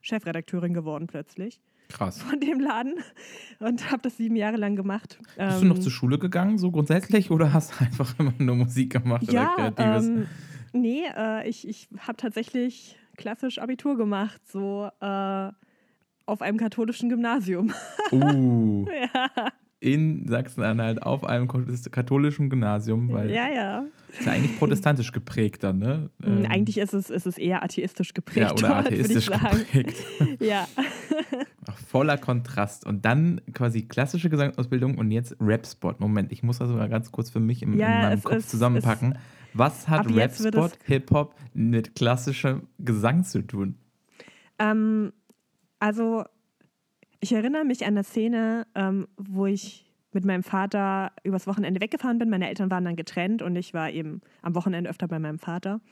Chefredakteurin 0.00 0.72
geworden 0.74 1.06
plötzlich 1.06 1.60
Krass. 1.88 2.22
von 2.22 2.40
dem 2.40 2.60
Laden 2.60 2.94
und 3.58 3.90
habe 3.90 4.02
das 4.02 4.16
sieben 4.16 4.36
Jahre 4.36 4.56
lang 4.56 4.74
gemacht. 4.76 5.18
Bist 5.36 5.60
du 5.62 5.66
noch 5.66 5.76
Ähm, 5.76 5.82
zur 5.82 5.92
Schule 5.92 6.18
gegangen, 6.18 6.56
so 6.58 6.70
grundsätzlich, 6.70 7.30
oder 7.30 7.52
hast 7.52 7.72
du 7.80 7.84
einfach 7.84 8.18
immer 8.18 8.32
nur 8.38 8.56
Musik 8.56 8.92
gemacht 8.92 9.30
Ja, 9.30 9.54
oder 9.54 9.72
Kreatives? 9.72 10.06
ähm, 10.06 10.26
nee, 10.72 11.02
äh, 11.14 11.46
ich, 11.48 11.68
ich 11.68 11.88
habe 11.98 12.16
tatsächlich 12.16 12.98
klassisch 13.16 13.58
Abitur 13.58 13.96
gemacht, 13.98 14.40
so 14.46 14.88
äh, 15.00 15.50
auf 16.26 16.42
einem 16.42 16.58
katholischen 16.58 17.08
Gymnasium. 17.08 17.72
Uh, 18.12 18.86
ja, 19.14 19.50
in 19.84 20.26
Sachsen-Anhalt 20.26 21.02
auf 21.02 21.24
einem 21.24 21.46
katholischen 21.46 22.48
Gymnasium, 22.48 23.12
weil 23.12 23.30
ja, 23.30 23.48
ja. 23.50 23.84
ist 24.08 24.24
ja 24.24 24.32
eigentlich 24.32 24.58
protestantisch 24.58 25.12
geprägt 25.12 25.62
dann, 25.62 25.78
ne? 25.78 26.08
Mm, 26.20 26.24
Ähm, 26.26 26.46
Eigentlich 26.48 26.78
ist 26.78 26.94
es, 26.94 27.10
ist 27.10 27.26
es 27.26 27.36
eher 27.36 27.62
atheistisch 27.62 28.14
geprägt 28.14 28.38
ja, 28.38 28.52
oder 28.52 28.68
dort, 28.82 28.86
atheistisch 28.86 29.26
geprägt. 29.30 29.96
Ja. 30.40 30.66
Ach, 31.66 31.76
voller 31.78 32.16
Kontrast. 32.16 32.86
Und 32.86 33.04
dann 33.04 33.42
quasi 33.52 33.82
klassische 33.82 34.30
Gesangsausbildung 34.30 34.96
und 34.96 35.10
jetzt 35.10 35.36
Rap-Spot. 35.38 35.94
Moment, 35.98 36.32
ich 36.32 36.42
muss 36.42 36.58
das 36.58 36.68
sogar 36.70 36.88
ganz 36.88 37.12
kurz 37.12 37.28
für 37.28 37.40
mich 37.40 37.62
im, 37.62 37.78
Ja, 37.78 37.94
in 37.96 38.02
meinem 38.08 38.22
Kopf 38.22 38.36
ist- 38.36 38.50
zusammenpacken. 38.50 39.18
Was 39.52 39.86
hat 39.88 40.12
Rap-Spot, 40.12 40.70
Hip-Hop 40.86 41.34
mit 41.52 41.94
klassischem 41.94 42.68
Gesang 42.78 43.22
zu 43.24 43.42
tun? 43.46 43.76
Ähm, 44.58 45.12
also, 45.84 46.24
ich 47.20 47.34
erinnere 47.34 47.66
mich 47.66 47.82
an 47.82 47.88
eine 47.88 48.04
Szene, 48.04 48.66
ähm, 48.74 49.06
wo 49.18 49.44
ich 49.44 49.84
mit 50.12 50.24
meinem 50.24 50.42
Vater 50.42 51.12
übers 51.24 51.46
Wochenende 51.46 51.82
weggefahren 51.82 52.16
bin. 52.16 52.30
Meine 52.30 52.48
Eltern 52.48 52.70
waren 52.70 52.86
dann 52.86 52.96
getrennt 52.96 53.42
und 53.42 53.54
ich 53.54 53.74
war 53.74 53.90
eben 53.90 54.22
am 54.40 54.54
Wochenende 54.54 54.88
öfter 54.88 55.08
bei 55.08 55.18
meinem 55.18 55.38
Vater. 55.38 55.82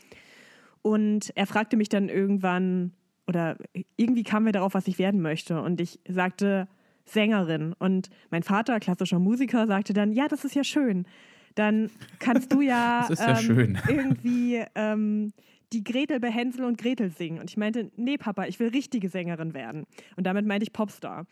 Und 0.80 1.30
er 1.34 1.46
fragte 1.46 1.76
mich 1.76 1.90
dann 1.90 2.08
irgendwann, 2.08 2.92
oder 3.26 3.58
irgendwie 3.96 4.22
kamen 4.22 4.46
wir 4.46 4.52
darauf, 4.52 4.72
was 4.72 4.88
ich 4.88 4.98
werden 4.98 5.20
möchte. 5.20 5.60
Und 5.60 5.78
ich 5.78 6.00
sagte 6.08 6.68
Sängerin. 7.04 7.74
Und 7.78 8.08
mein 8.30 8.44
Vater, 8.44 8.80
klassischer 8.80 9.18
Musiker, 9.18 9.66
sagte 9.66 9.92
dann, 9.92 10.12
ja, 10.12 10.26
das 10.26 10.46
ist 10.46 10.54
ja 10.54 10.64
schön. 10.64 11.06
dann 11.54 11.90
kannst 12.18 12.50
du 12.50 12.62
ja, 12.62 13.06
ja 13.14 13.28
ähm, 13.28 13.36
schön. 13.36 13.78
irgendwie 13.88 14.64
ähm, 14.74 15.34
die 15.72 15.82
Gretel 15.84 16.20
bei 16.20 16.30
Hänsel 16.30 16.64
und 16.64 16.78
Gretel 16.78 17.10
singen. 17.10 17.38
Und 17.40 17.50
ich 17.50 17.56
meinte, 17.56 17.90
nee, 17.96 18.16
Papa, 18.18 18.46
ich 18.46 18.60
will 18.60 18.68
richtige 18.68 19.08
Sängerin 19.08 19.54
werden. 19.54 19.84
Und 20.16 20.26
damit 20.26 20.46
meinte 20.46 20.64
ich 20.64 20.72
Popstar. 20.72 21.26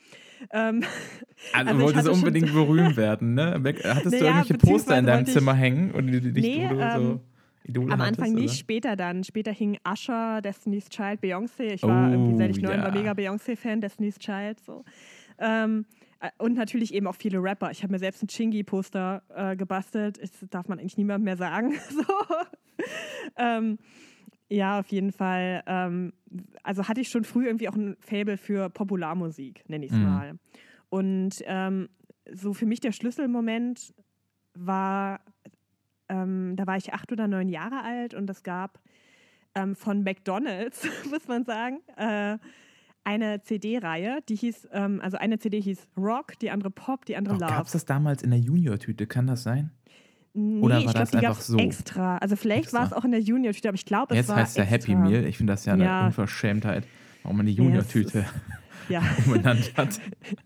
Ähm, 0.53 0.83
Also, 0.83 0.87
Also 1.55 1.73
du 1.79 1.81
wolltest 1.85 2.07
schon- 2.07 2.15
unbedingt 2.15 2.53
berühmt 2.53 2.97
werden, 2.97 3.35
ne? 3.35 3.53
Hattest 3.85 4.07
du 4.07 4.11
Naja, 4.11 4.27
irgendwelche 4.39 4.55
Poster 4.55 4.99
in 4.99 5.07
deinem 5.07 5.27
Zimmer 5.27 5.55
hängen 5.55 5.91
und 5.93 6.07
die, 6.07 6.21
die 6.21 6.33
dich 6.33 6.45
Nee, 6.45 6.69
du 6.69 6.81
ähm, 6.81 7.03
so 7.03 7.21
Idole 7.65 7.93
Am 7.93 8.01
hattest, 8.01 8.19
Anfang 8.21 8.35
nicht, 8.35 8.45
oder? 8.45 8.55
später 8.55 8.97
dann. 8.97 9.23
Später 9.23 9.53
hing 9.53 9.77
Usher, 9.87 10.41
Destiny's 10.43 10.89
Child, 10.89 11.21
Beyoncé. 11.23 11.75
Ich 11.75 11.83
war 11.83 12.11
irgendwie, 12.11 12.39
seit 12.39 12.51
ich 12.57 12.59
Oh, 12.65 12.67
neun 12.69 12.81
war, 12.81 12.89
ja. 12.89 12.95
mega 12.95 13.13
Beyoncé-Fan, 13.13 13.81
Destiny's 13.83 14.19
Child. 14.19 14.59
So. 14.61 14.85
Ähm, 15.39 15.85
äh, 16.21 16.31
und 16.39 16.55
natürlich 16.55 16.95
eben 16.95 17.07
auch 17.07 17.15
viele 17.17 17.39
Rapper. 17.43 17.71
Ich 17.71 17.83
habe 17.83 17.93
mir 17.93 17.99
selbst 17.99 18.23
ein 18.23 18.29
Chingy-Poster 18.29 19.23
äh, 19.35 19.57
gebastelt. 19.57 20.19
Das 20.23 20.31
darf 20.51 20.69
man 20.69 20.79
eigentlich 20.79 20.97
niemandem 20.97 21.25
mehr 21.27 21.37
sagen. 21.37 21.75
so. 21.91 22.03
ähm, 23.37 23.79
ja, 24.51 24.81
auf 24.81 24.89
jeden 24.89 25.13
Fall. 25.13 25.63
Ähm, 25.67 26.13
also 26.63 26.89
hatte 26.89 27.01
ich 27.01 27.09
schon 27.09 27.25
früh 27.25 27.47
irgendwie 27.47 27.69
auch 27.69 27.77
ein 27.77 27.97
Fable 28.01 28.37
für 28.37 28.69
Popularmusik, 28.69 29.69
nenne 29.69 29.87
ich 29.87 29.93
es 29.93 29.99
Mhm. 29.99 30.05
mal. 30.05 30.39
Und 30.89 31.37
ähm, 31.47 31.89
so 32.33 32.53
für 32.53 32.67
mich 32.67 32.81
der 32.81 32.93
Schlüsselmoment 32.93 33.95
war, 34.55 35.21
ähm, 36.09 36.55
da 36.57 36.67
war 36.67 36.77
ich 36.77 36.93
acht 36.93 37.13
oder 37.13 37.29
neun 37.29 37.49
Jahre 37.49 37.83
alt 37.83 38.15
und 38.15 38.29
es 38.29 38.43
gab 38.43 38.81
ähm, 39.55 39.75
von 39.77 40.03
McDonalds, 40.03 40.85
muss 41.11 41.29
man 41.29 41.45
sagen, 41.45 41.81
äh, 41.97 42.39
eine 43.05 43.43
CD-Reihe, 43.43 44.19
die 44.29 44.37
hieß, 44.37 44.69
ähm, 44.73 45.01
also 45.01 45.17
eine 45.17 45.39
CD 45.39 45.61
hieß 45.61 45.89
Rock, 45.97 46.39
die 46.41 46.51
andere 46.51 46.71
Pop, 46.71 47.05
die 47.07 47.17
andere 47.17 47.35
Oh, 47.37 47.39
Love. 47.39 47.53
Gab 47.53 47.67
es 47.67 47.73
das 47.73 47.85
damals 47.85 48.23
in 48.23 48.31
der 48.31 48.41
Junior-Tüte? 48.41 49.07
Kann 49.07 49.27
das 49.27 49.43
sein? 49.43 49.71
Nee, 50.33 50.61
oder 50.63 50.75
war 50.77 50.81
ich 50.81 50.85
glaube, 50.87 50.99
das 51.01 51.11
die 51.11 51.17
einfach 51.19 51.29
gab 51.35 51.43
so? 51.43 51.59
extra. 51.59 52.19
Also 52.19 52.37
vielleicht 52.37 52.73
war 52.73 52.87
es 52.87 52.93
auch 52.93 53.05
in 53.05 53.11
der 53.11 53.21
Junior-Tüte, 53.21 53.69
aber 53.69 53.75
ich 53.75 53.85
glaube, 53.85 54.15
es 54.15 54.19
Jetzt 54.19 54.29
war 54.29 54.37
heißt 54.37 54.51
es 54.53 54.57
ja 54.57 54.65
Happy. 54.65 54.95
Meal. 54.95 55.25
Ich 55.27 55.37
finde 55.37 55.53
das 55.53 55.65
ja 55.65 55.73
eine 55.73 55.85
Ja. 55.85 56.07
Unverschämtheit, 56.07 56.85
warum 57.23 57.39
man 57.39 57.47
die 57.47 57.53
Ja, 57.53 57.65
Junior-Tüte 57.65 58.25
Ja, 58.89 59.03
umbenannt 59.25 59.73
hat. 59.77 60.01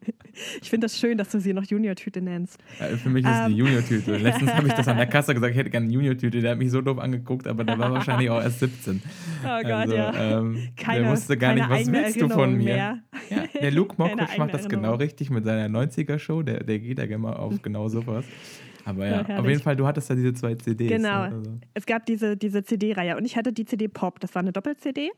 ich 0.62 0.68
finde 0.68 0.84
das 0.86 0.98
schön, 0.98 1.16
dass 1.16 1.30
du 1.30 1.40
sie 1.40 1.54
noch 1.54 1.64
Junior-Tüte 1.64 2.20
nennst. 2.20 2.58
Äh, 2.78 2.96
Für 2.96 3.08
mich 3.08 3.24
ist 3.24 3.30
es 3.30 3.38
Ähm. 3.40 3.48
die 3.52 3.56
Junior-Tüte. 3.56 4.16
Letztens 4.18 4.52
habe 4.54 4.66
ich 4.66 4.74
das 4.74 4.86
an 4.88 4.96
der 4.98 5.06
Kasse 5.14 5.32
gesagt, 5.34 5.52
ich 5.52 5.58
hätte 5.58 5.70
gerne 5.70 5.84
eine 5.84 5.94
Junior-Tüte. 5.94 6.40
Der 6.42 6.50
hat 6.52 6.58
mich 6.58 6.70
so 6.70 6.82
doof 6.82 6.98
angeguckt, 6.98 7.46
aber 7.46 7.64
der 7.64 7.78
war 7.78 7.90
wahrscheinlich 7.92 8.28
auch 8.28 8.42
erst 8.42 8.60
17. 8.60 9.02
Oh 9.44 9.48
Gott, 9.62 9.64
also, 9.72 9.94
ja. 9.94 10.14
Ähm, 10.38 10.68
Keine, 10.76 11.02
der 11.04 11.12
wusste 11.12 11.36
gar 11.38 11.54
nicht, 11.54 11.68
was 11.70 11.90
willst 11.90 12.20
du 12.20 12.28
von 12.28 12.40
Erinnerung 12.40 12.58
mir? 12.58 12.76
Ja, 12.76 12.98
der 13.60 13.70
Luke 13.70 13.94
Mockridge 13.96 14.32
macht 14.38 14.52
das 14.52 14.62
genau 14.68 14.82
Erinnerung. 14.82 14.98
richtig 15.00 15.30
mit 15.30 15.44
seiner 15.44 15.68
90er-Show. 15.78 16.42
Der, 16.42 16.64
der 16.64 16.78
geht 16.80 16.98
ja 16.98 17.06
gerne 17.06 17.22
mal 17.22 17.34
auf 17.36 17.62
genau 17.62 17.88
sowas. 17.88 18.24
Aber 18.84 19.06
Ja, 19.06 19.24
ja, 19.26 19.38
auf 19.38 19.46
jeden 19.46 19.60
Fall, 19.60 19.76
du 19.76 19.86
hattest 19.86 20.10
da 20.10 20.14
diese 20.14 20.34
zwei 20.34 20.54
CDs. 20.54 20.88
Genau. 20.88 21.08
ne? 21.08 21.34
Also, 21.36 21.58
Es 21.74 21.86
gab 21.86 22.06
diese, 22.06 22.36
diese 22.36 22.62
CD-Reihe 22.62 23.16
und 23.16 23.24
ich 23.24 23.36
hatte 23.36 23.52
die 23.52 23.64
CD 23.64 23.88
Pop, 23.88 24.20
das 24.20 24.34
war 24.34 24.42
eine 24.42 24.52
Doppel-CD. 24.52 25.10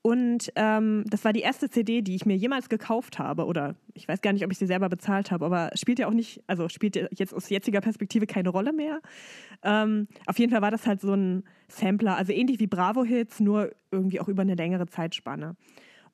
Und 0.00 0.52
ähm, 0.54 1.04
das 1.08 1.24
war 1.24 1.32
die 1.32 1.40
erste 1.40 1.68
CD, 1.68 2.02
die 2.02 2.14
ich 2.14 2.24
mir 2.24 2.36
jemals 2.36 2.68
gekauft 2.68 3.18
habe. 3.18 3.46
Oder 3.46 3.74
ich 3.94 4.06
weiß 4.06 4.22
gar 4.22 4.32
nicht, 4.32 4.44
ob 4.44 4.52
ich 4.52 4.58
sie 4.58 4.66
selber 4.66 4.88
bezahlt 4.88 5.30
habe, 5.30 5.44
aber 5.44 5.70
spielt 5.74 5.98
ja 5.98 6.06
auch 6.06 6.12
nicht, 6.12 6.40
also 6.46 6.68
spielt 6.68 6.94
ja 6.96 7.06
jetzt 7.10 7.34
aus 7.34 7.48
jetziger 7.48 7.80
Perspektive 7.80 8.26
keine 8.26 8.50
Rolle 8.50 8.72
mehr. 8.72 9.00
Ähm, 9.62 10.06
auf 10.26 10.38
jeden 10.38 10.52
Fall 10.52 10.62
war 10.62 10.70
das 10.70 10.86
halt 10.86 11.00
so 11.00 11.14
ein 11.14 11.42
Sampler, 11.66 12.16
also 12.16 12.32
ähnlich 12.32 12.60
wie 12.60 12.68
Bravo-Hits, 12.68 13.40
nur 13.40 13.72
irgendwie 13.90 14.20
auch 14.20 14.28
über 14.28 14.42
eine 14.42 14.54
längere 14.54 14.86
Zeitspanne. 14.86 15.56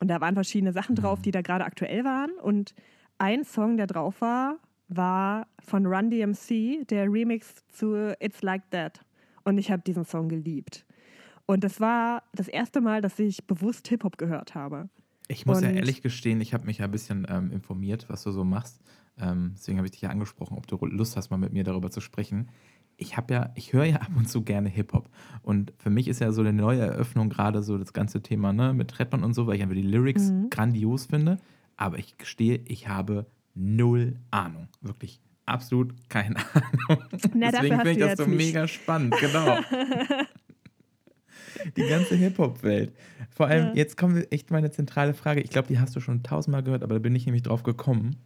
Und 0.00 0.09
da 0.09 0.21
waren 0.21 0.35
verschiedene 0.35 0.73
Sachen 0.73 0.97
drauf, 0.97 1.21
die 1.21 1.30
da 1.30 1.42
gerade 1.42 1.64
aktuell 1.64 2.04
waren. 2.04 2.30
Und 2.42 2.75
ein 3.18 3.44
Song, 3.44 3.76
der 3.76 3.87
drauf 3.87 4.21
war, 4.21 4.56
war 4.96 5.46
von 5.60 5.86
Run 5.86 6.10
DMC, 6.10 6.84
der 6.88 7.10
Remix 7.10 7.54
zu 7.68 8.14
It's 8.20 8.42
Like 8.42 8.70
That. 8.70 9.00
Und 9.44 9.58
ich 9.58 9.70
habe 9.70 9.82
diesen 9.82 10.04
Song 10.04 10.28
geliebt. 10.28 10.84
Und 11.46 11.64
das 11.64 11.80
war 11.80 12.22
das 12.34 12.48
erste 12.48 12.80
Mal, 12.80 13.02
dass 13.02 13.18
ich 13.18 13.46
bewusst 13.46 13.88
Hip-Hop 13.88 14.16
gehört 14.18 14.54
habe. 14.54 14.88
Ich 15.28 15.44
muss 15.46 15.60
ja 15.60 15.68
Und- 15.68 15.76
ehrlich 15.76 16.02
gestehen, 16.02 16.40
ich 16.40 16.54
habe 16.54 16.66
mich 16.66 16.78
ja 16.78 16.86
ein 16.86 16.90
bisschen 16.90 17.26
ähm, 17.28 17.50
informiert, 17.50 18.06
was 18.08 18.22
du 18.22 18.30
so 18.30 18.44
machst. 18.44 18.80
Ähm, 19.18 19.52
deswegen 19.56 19.78
habe 19.78 19.86
ich 19.86 19.92
dich 19.92 20.00
ja 20.02 20.10
angesprochen, 20.10 20.56
ob 20.56 20.66
du 20.66 20.76
Lust 20.86 21.16
hast, 21.16 21.30
mal 21.30 21.36
mit 21.36 21.52
mir 21.52 21.64
darüber 21.64 21.90
zu 21.90 22.00
sprechen. 22.00 22.48
Ich 22.96 23.16
habe 23.16 23.34
ja, 23.34 23.50
ich 23.54 23.72
höre 23.72 23.84
ja 23.84 23.96
ab 24.00 24.10
und 24.16 24.28
zu 24.28 24.42
gerne 24.42 24.68
Hip-Hop. 24.68 25.08
Und 25.42 25.72
für 25.78 25.90
mich 25.90 26.08
ist 26.08 26.20
ja 26.20 26.32
so 26.32 26.40
eine 26.40 26.52
neue 26.52 26.80
Eröffnung 26.80 27.28
gerade 27.28 27.62
so 27.62 27.76
das 27.78 27.92
ganze 27.92 28.22
Thema 28.22 28.52
ne, 28.52 28.72
mit 28.72 28.98
Redman 28.98 29.24
und 29.24 29.34
so, 29.34 29.46
weil 29.46 29.56
ich 29.56 29.62
einfach 29.62 29.74
die 29.76 29.82
Lyrics 29.82 30.30
Mhm. 30.30 30.48
grandios 30.50 31.06
finde. 31.06 31.38
Aber 31.76 31.98
ich 31.98 32.16
gestehe, 32.18 32.60
ich 32.66 32.88
habe 32.88 33.26
null 33.54 34.16
Ahnung. 34.30 34.68
Wirklich 34.80 35.20
absolut 35.46 35.94
keine 36.08 36.37
Ahnung. 36.54 37.04
Na, 37.34 37.50
Deswegen 37.50 37.76
finde 37.76 37.90
ich 37.92 37.99
das 37.99 38.18
so 38.18 38.26
mega 38.26 38.66
spannend, 38.68 39.14
genau. 39.20 39.58
die 41.76 41.87
ganze 41.88 42.14
Hip-Hop-Welt. 42.16 42.92
Vor 43.30 43.46
allem, 43.46 43.68
Ja. 43.68 43.75
jetzt 43.75 43.96
kommt 43.96 44.30
echt 44.32 44.50
meine 44.50 44.70
zentrale 44.70 45.14
Frage. 45.14 45.40
Ich 45.40 45.50
glaube, 45.50 45.68
die 45.68 45.78
hast 45.78 45.94
du 45.96 46.00
schon 46.00 46.23
tausendmal 46.23 46.62
gehört, 46.62 46.82
aber 46.82 46.94
da 46.94 47.00
bin 47.00 47.14
ich 47.14 47.26
nämlich 47.26 47.42
drauf 47.42 47.62
gekommen, 47.62 48.16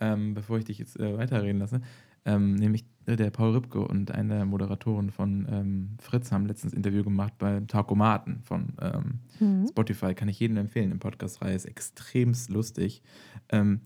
ähm, 0.00 0.34
bevor 0.34 0.58
ich 0.58 0.64
dich 0.64 0.78
jetzt 0.78 0.98
äh, 0.98 1.16
weiterreden 1.16 1.58
lasse. 1.58 1.80
Ähm, 2.24 2.54
nämlich 2.56 2.84
äh, 3.06 3.16
der 3.16 3.30
Paul 3.30 3.54
Ripke 3.54 3.80
und 3.80 4.10
eine 4.10 4.44
Moderatorin 4.44 5.10
von 5.10 5.46
ähm, 5.50 5.90
Fritz 6.00 6.32
haben 6.32 6.46
letztens 6.46 6.72
Interview 6.72 7.02
gemacht 7.04 7.34
bei 7.38 7.60
Taukomaten 7.66 8.42
von 8.42 8.74
ähm, 8.80 9.20
Mhm. 9.40 9.68
Spotify. 9.68 10.14
Kann 10.14 10.28
ich 10.28 10.40
jedem 10.40 10.56
empfehlen. 10.56 10.90
Im 10.90 10.98
Podcast-Reihe 10.98 11.54
ist 11.54 11.64
extremst 11.64 12.50
lustig. 12.50 13.02
Ähm, 13.50 13.80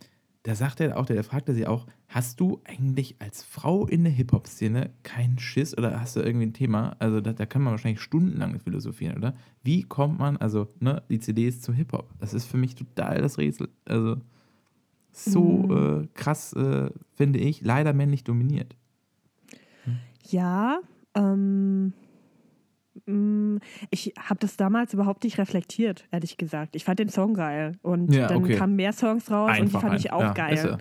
da 0.44 0.54
sagt 0.56 0.80
er 0.80 0.96
auch, 0.98 1.06
der 1.06 1.22
fragte 1.22 1.54
sie 1.54 1.66
auch, 1.66 1.86
hast 2.08 2.40
du 2.40 2.60
eigentlich 2.64 3.16
als 3.20 3.44
Frau 3.44 3.86
in 3.86 4.02
der 4.02 4.12
Hip-Hop-Szene 4.12 4.90
keinen 5.04 5.38
Schiss 5.38 5.76
oder 5.76 6.00
hast 6.00 6.16
du 6.16 6.20
irgendwie 6.20 6.46
ein 6.46 6.52
Thema? 6.52 6.96
Also 6.98 7.20
da, 7.20 7.32
da 7.32 7.46
kann 7.46 7.62
man 7.62 7.70
wahrscheinlich 7.72 8.00
stundenlang 8.00 8.58
philosophieren, 8.58 9.16
oder? 9.18 9.34
Wie 9.62 9.84
kommt 9.84 10.18
man, 10.18 10.36
also 10.38 10.66
ne, 10.80 11.02
die 11.08 11.20
CDs 11.20 11.60
zu 11.60 11.72
Hip-Hop? 11.72 12.10
Das 12.18 12.34
ist 12.34 12.46
für 12.46 12.56
mich 12.56 12.74
total 12.74 13.20
das 13.22 13.38
Rätsel. 13.38 13.68
Also 13.84 14.16
so 15.12 15.42
Mhm. 15.68 16.02
äh, 16.04 16.08
krass, 16.14 16.52
äh, 16.54 16.90
finde 17.14 17.38
ich, 17.38 17.60
leider 17.60 17.92
männlich 17.92 18.24
dominiert. 18.24 18.74
Ja, 20.28 20.80
ähm, 21.14 21.92
ich 23.90 24.12
habe 24.18 24.40
das 24.40 24.56
damals 24.56 24.92
überhaupt 24.94 25.24
nicht 25.24 25.38
reflektiert, 25.38 26.04
ehrlich 26.10 26.36
gesagt. 26.36 26.76
Ich 26.76 26.84
fand 26.84 26.98
den 26.98 27.08
Song 27.08 27.34
geil 27.34 27.72
und 27.82 28.12
Ja, 28.14 28.26
dann 28.26 28.38
okay. 28.44 28.56
kamen 28.56 28.76
mehr 28.76 28.92
Songs 28.92 29.30
raus 29.30 29.50
und 29.50 29.56
die 29.56 29.62
Einfach 29.62 29.80
fand 29.80 29.98
ich 29.98 30.12
ein- 30.12 30.16
auch 30.16 30.20
ja, 30.22 30.32
geil. 30.32 30.78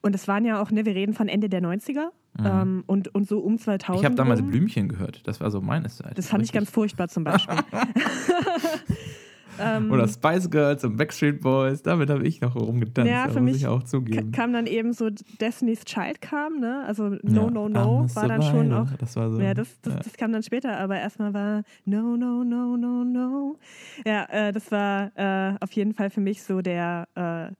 Und 0.00 0.14
es 0.14 0.26
waren 0.26 0.44
ja 0.44 0.60
auch, 0.60 0.70
ne, 0.70 0.84
wir 0.84 0.94
reden 0.94 1.12
von 1.14 1.28
Ende 1.28 1.48
der 1.48 1.62
90er 1.62 2.08
ähm, 2.44 2.82
und, 2.86 3.14
und 3.14 3.28
so 3.28 3.38
um 3.38 3.58
2000. 3.58 4.00
Ich 4.00 4.04
habe 4.04 4.14
damals 4.16 4.40
rum. 4.40 4.48
Blümchen 4.50 4.88
gehört. 4.88 5.26
Das 5.28 5.40
war 5.40 5.50
so 5.50 5.60
meine 5.60 5.88
Zeit. 5.90 6.16
Das 6.18 6.26
fand 6.28 6.42
ich 6.42 6.52
ganz 6.52 6.70
furchtbar 6.70 7.08
zum 7.08 7.22
Beispiel. 7.24 7.56
ähm, 9.60 9.90
Oder 9.90 10.08
Spice 10.08 10.50
Girls 10.50 10.84
und 10.84 10.96
Backstreet 10.96 11.40
Boys. 11.40 11.82
Damit 11.82 12.10
habe 12.10 12.26
ich 12.26 12.40
noch 12.40 12.56
rumgetanzt. 12.56 13.10
Ja, 13.10 13.28
für 13.28 13.40
muss 13.40 13.52
mich 13.52 13.62
ich 13.62 13.66
auch 13.66 13.82
zugeben. 13.82 14.32
kam 14.32 14.52
dann 14.52 14.66
eben 14.66 14.92
so 14.92 15.10
Destiny's 15.40 15.84
Child 15.84 16.20
kam, 16.20 16.60
ne? 16.60 16.84
Also 16.86 17.10
No, 17.22 17.44
Ja, 17.44 17.50
No, 17.50 17.68
No 17.68 18.06
war 18.14 18.28
dann 18.28 18.42
schon 18.42 18.72
auch. 18.72 18.88
Das 18.98 19.16
war 19.16 19.30
so. 19.30 19.40
Ja, 19.40 19.54
das, 19.54 19.80
das, 19.82 19.94
ja. 19.94 20.00
das 20.00 20.12
kam 20.14 20.32
dann 20.32 20.42
später, 20.42 20.78
aber 20.78 20.96
erstmal 20.98 21.34
war 21.34 21.62
No, 21.84 22.16
No, 22.16 22.44
No, 22.44 22.76
No, 22.76 23.04
No. 23.04 23.58
Ja, 24.06 24.24
äh, 24.30 24.52
das 24.52 24.70
war 24.70 25.12
äh, 25.16 25.56
auf 25.60 25.72
jeden 25.72 25.94
Fall 25.94 26.10
für 26.10 26.20
mich 26.20 26.42
so 26.42 26.60
der, 26.60 27.08
äh, 27.14 27.52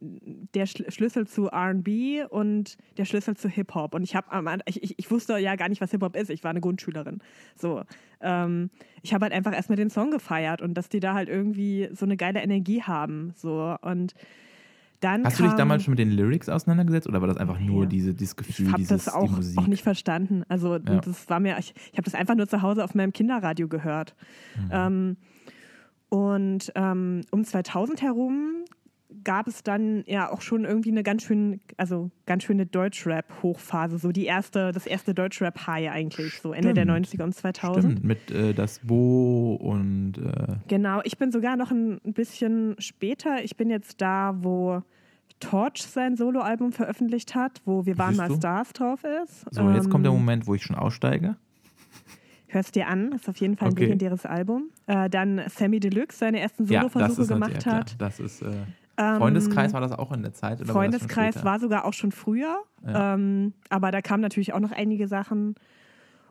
der 0.00 0.66
Schl 0.66 0.90
Schlüssel 0.90 1.26
zu 1.26 1.46
RB 1.48 2.28
und 2.30 2.76
der 2.96 3.04
Schlüssel 3.04 3.36
zu 3.36 3.48
Hip-Hop. 3.48 3.94
Und 3.94 4.02
ich, 4.04 4.14
hab, 4.14 4.32
am 4.32 4.46
An- 4.46 4.62
ich, 4.66 4.82
ich, 4.82 4.98
ich 4.98 5.10
wusste 5.10 5.36
ja 5.38 5.56
gar 5.56 5.68
nicht, 5.68 5.80
was 5.80 5.90
Hip-Hop 5.90 6.14
ist. 6.16 6.30
Ich 6.30 6.44
war 6.44 6.50
eine 6.50 6.60
Grundschülerin. 6.60 7.18
So, 7.56 7.82
ähm, 8.20 8.70
ich 9.02 9.12
habe 9.14 9.24
halt 9.24 9.32
einfach 9.32 9.52
erstmal 9.52 9.76
den 9.76 9.90
Song 9.90 10.10
gefeiert 10.10 10.62
und 10.62 10.74
dass 10.74 10.88
die 10.88 11.00
da 11.00 11.14
halt 11.14 11.28
irgendwie 11.28 11.88
so 11.92 12.04
eine 12.06 12.16
geile 12.16 12.40
Energie 12.40 12.82
haben. 12.82 13.32
So, 13.34 13.74
und 13.82 14.14
dann 15.00 15.24
Hast 15.24 15.38
du 15.38 15.42
dich 15.44 15.50
kam, 15.52 15.58
damals 15.58 15.84
schon 15.84 15.92
mit 15.92 16.00
den 16.00 16.10
Lyrics 16.10 16.48
auseinandergesetzt 16.48 17.06
oder 17.08 17.20
war 17.20 17.28
das 17.28 17.36
einfach 17.36 17.60
nur 17.60 17.82
Ja. 17.84 17.88
diese, 17.88 18.14
dieses 18.14 18.32
ich 18.32 18.36
Gefühl, 18.36 18.68
habe 18.72 18.78
dieses, 18.78 19.04
das 19.04 19.14
auch, 19.14 19.30
auch 19.56 19.66
nicht 19.68 19.82
verstanden. 19.82 20.42
Also 20.48 20.74
Ja. 20.74 20.78
das 21.00 21.28
war 21.28 21.38
mir, 21.40 21.56
ich, 21.58 21.72
ich 21.92 21.98
habe 21.98 22.02
das 22.02 22.14
einfach 22.14 22.34
nur 22.34 22.48
zu 22.48 22.62
Hause 22.62 22.82
auf 22.84 22.94
meinem 22.96 23.12
Kinderradio 23.12 23.68
gehört. 23.68 24.14
Mhm. 24.56 24.68
Ähm, 24.72 25.16
und 26.08 26.72
ähm, 26.74 27.20
um 27.30 27.44
2000 27.44 28.00
herum 28.02 28.64
gab 29.24 29.46
es 29.48 29.62
dann 29.62 30.04
ja 30.06 30.30
auch 30.30 30.40
schon 30.40 30.64
irgendwie 30.64 30.90
eine 30.90 31.02
ganz 31.02 31.22
schön, 31.22 31.60
also 31.76 32.10
ganz 32.26 32.44
schöne 32.44 32.66
Deutschrap-Hochphase, 32.66 33.98
so 33.98 34.12
die 34.12 34.24
erste, 34.26 34.72
das 34.72 34.86
erste 34.86 35.14
Deutschrap-High 35.14 35.90
eigentlich, 35.90 36.40
so 36.40 36.52
Ende 36.52 36.74
der 36.74 36.84
Stimmt. 36.84 37.06
90er 37.08 37.22
und 37.24 37.34
2000. 37.34 37.84
Stimmt, 37.84 38.04
mit 38.04 38.30
äh, 38.30 38.52
das 38.54 38.80
Bo 38.80 39.54
und 39.54 40.18
äh, 40.18 40.56
Genau, 40.68 41.00
ich 41.04 41.18
bin 41.18 41.32
sogar 41.32 41.56
noch 41.56 41.70
ein 41.70 42.00
bisschen 42.04 42.74
später. 42.78 43.42
Ich 43.44 43.56
bin 43.56 43.70
jetzt 43.70 44.00
da, 44.00 44.34
wo 44.38 44.82
Torch 45.40 45.82
sein 45.82 46.16
Soloalbum 46.16 46.72
veröffentlicht 46.72 47.34
hat, 47.34 47.60
wo 47.64 47.86
Wir 47.86 47.96
waren 47.98 48.16
mal? 48.16 48.30
Stars 48.34 48.72
drauf 48.72 49.04
ist. 49.04 49.46
so, 49.54 49.70
jetzt 49.70 49.88
kommt 49.90 50.04
der 50.04 50.12
Ähm, 50.12 50.18
Moment, 50.18 50.46
wo 50.46 50.54
ich 50.54 50.62
schon 50.62 50.76
aussteige. 50.76 51.36
Hörst 52.50 52.74
dir 52.76 52.88
an, 52.88 53.12
ist 53.12 53.28
auf 53.28 53.36
jeden 53.36 53.56
Fall 53.56 53.68
ein 53.68 53.72
Okay. 53.72 53.84
legendäres 53.84 54.24
Album. 54.24 54.70
Äh, 54.86 55.10
dann 55.10 55.42
Sammy 55.48 55.80
Deluxe 55.80 56.16
seine 56.18 56.40
ersten 56.40 56.64
Ja, 56.64 56.80
Soloversuche 56.80 57.22
ist 57.22 57.28
gemacht 57.28 57.50
ja, 57.50 57.56
hat. 57.56 57.62
klar. 57.62 57.84
Das 57.98 58.20
ist, 58.20 58.40
äh, 58.40 58.46
Ähm, 58.46 58.66
Freundeskreis 58.98 59.72
war 59.72 59.80
das 59.80 59.92
auch 59.92 60.12
in 60.12 60.22
der 60.22 60.32
Zeit? 60.32 60.60
Oder 60.60 60.72
Freundeskreis 60.72 61.36
war, 61.36 61.44
war, 61.44 61.60
sogar 61.60 61.84
auch 61.84 61.92
schon 61.92 62.12
früher. 62.12 62.58
Ja. 62.84 63.14
Ähm, 63.14 63.54
aber 63.68 63.90
da 63.90 64.02
kamen 64.02 64.22
natürlich 64.22 64.52
auch 64.52 64.60
noch 64.60 64.72
einige 64.72 65.06
Sachen. 65.06 65.54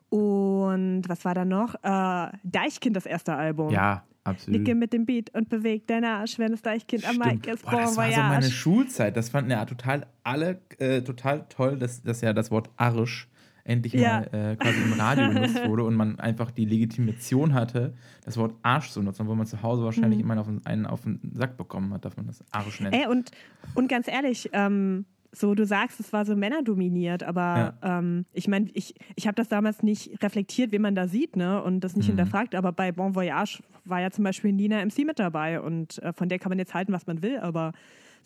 Und 0.10 1.04
was 1.08 1.26
war 1.26 1.34
da 1.34 1.46
noch? 1.46 1.76
Äh, 1.76 2.38
Deichkind, 2.44 2.96
das 2.96 3.06
erste 3.06 3.36
Album. 3.36 3.72
Ja, 3.72 4.04
absolut. 4.24 4.60
Nicke 4.60 4.76
mit 4.76 4.94
dem 4.94 5.06
Beat 5.06 5.30
und 5.34 5.50
bewegt 5.50 5.90
deinen 5.90 6.06
Arsch, 6.06 6.40
wenn 6.40 6.52
das 6.52 6.62
Deichkind 6.62 7.08
am. 7.08 7.18
Mic 7.18 7.50
ist. 7.50 7.64
Boah, 7.64 7.82
das 7.82 7.98
war 7.98 8.12
so 8.12 8.22
meine. 8.22 8.50
Schulzeit. 8.50 9.18
Das 9.18 9.30
fanden 9.30 9.52
ja 9.52 9.66
total 9.66 10.06
alle 10.24 10.60
äh, 10.80 11.02
total 11.02 11.46
toll, 11.50 11.78
dass, 11.78 12.04
dass 12.04 12.22
ja 12.22 12.34
das 12.34 12.52
Wort 12.52 12.70
Arsch 12.78 13.28
endlich 13.68 13.94
Ja. 13.94 14.20
mal 14.32 14.52
äh, 14.52 14.56
quasi 14.56 14.82
im 14.82 14.94
Radio 14.94 15.28
benutzt 15.34 15.64
wurde 15.66 15.84
und 15.84 15.96
man 15.96 16.20
einfach 16.20 16.52
die 16.52 16.66
Legitimation 16.66 17.54
hatte, 17.54 17.94
das 18.26 18.38
Wort 18.38 18.56
Arsch 18.64 18.90
zu 18.90 19.02
nutzen, 19.04 19.24
obwohl 19.24 19.36
man 19.36 19.46
zu 19.46 19.62
Hause 19.62 19.84
wahrscheinlich 19.84 20.20
immer 20.20 20.40
auf 20.40 20.48
einen 20.66 20.86
auf 20.86 21.04
den 21.04 21.20
Sack 21.34 21.58
bekommen 21.58 21.94
hat, 21.94 22.06
dass 22.06 22.18
man 22.18 22.28
das 22.28 22.44
Arsch 22.52 22.80
nennt. 22.82 22.96
Mhm. 22.96 23.02
Ey, 23.02 23.08
und, 23.08 23.32
und 23.76 23.88
ganz 23.90 24.08
ehrlich, 24.08 24.50
ähm, 24.54 25.06
so 25.34 25.54
du 25.54 25.66
sagst, 25.66 26.00
es 26.00 26.14
war 26.14 26.26
so 26.26 26.36
männerdominiert, 26.36 27.22
aber 27.22 27.74
ähm, 27.84 28.26
ich 28.34 28.48
meine, 28.48 28.70
ich, 28.74 28.96
ich 29.16 29.28
habe 29.28 29.36
das 29.36 29.50
damals 29.50 29.84
nicht 29.84 30.24
reflektiert, 30.24 30.72
wie 30.72 30.80
man 30.80 30.96
da 30.96 31.08
sieht, 31.08 31.36
ne? 31.36 31.62
Und 31.62 31.82
das 31.82 31.96
nicht 31.96 32.06
Mhm. 32.08 32.12
hinterfragt, 32.12 32.56
aber 32.56 32.72
bei 32.72 32.92
Bon 32.94 33.14
Voyage 33.14 33.62
war 33.86 34.00
ja 34.02 34.10
zum 34.10 34.24
Beispiel 34.24 34.54
Nina 34.54 34.80
MC 34.84 35.00
mit 35.06 35.20
dabei 35.20 35.60
und 35.62 36.02
äh, 36.02 36.14
von 36.14 36.30
der 36.30 36.40
kann 36.40 36.50
man 36.50 36.58
jetzt 36.58 36.74
halten, 36.74 36.94
was 36.94 37.06
man 37.08 37.22
will, 37.22 37.38
aber 37.40 37.74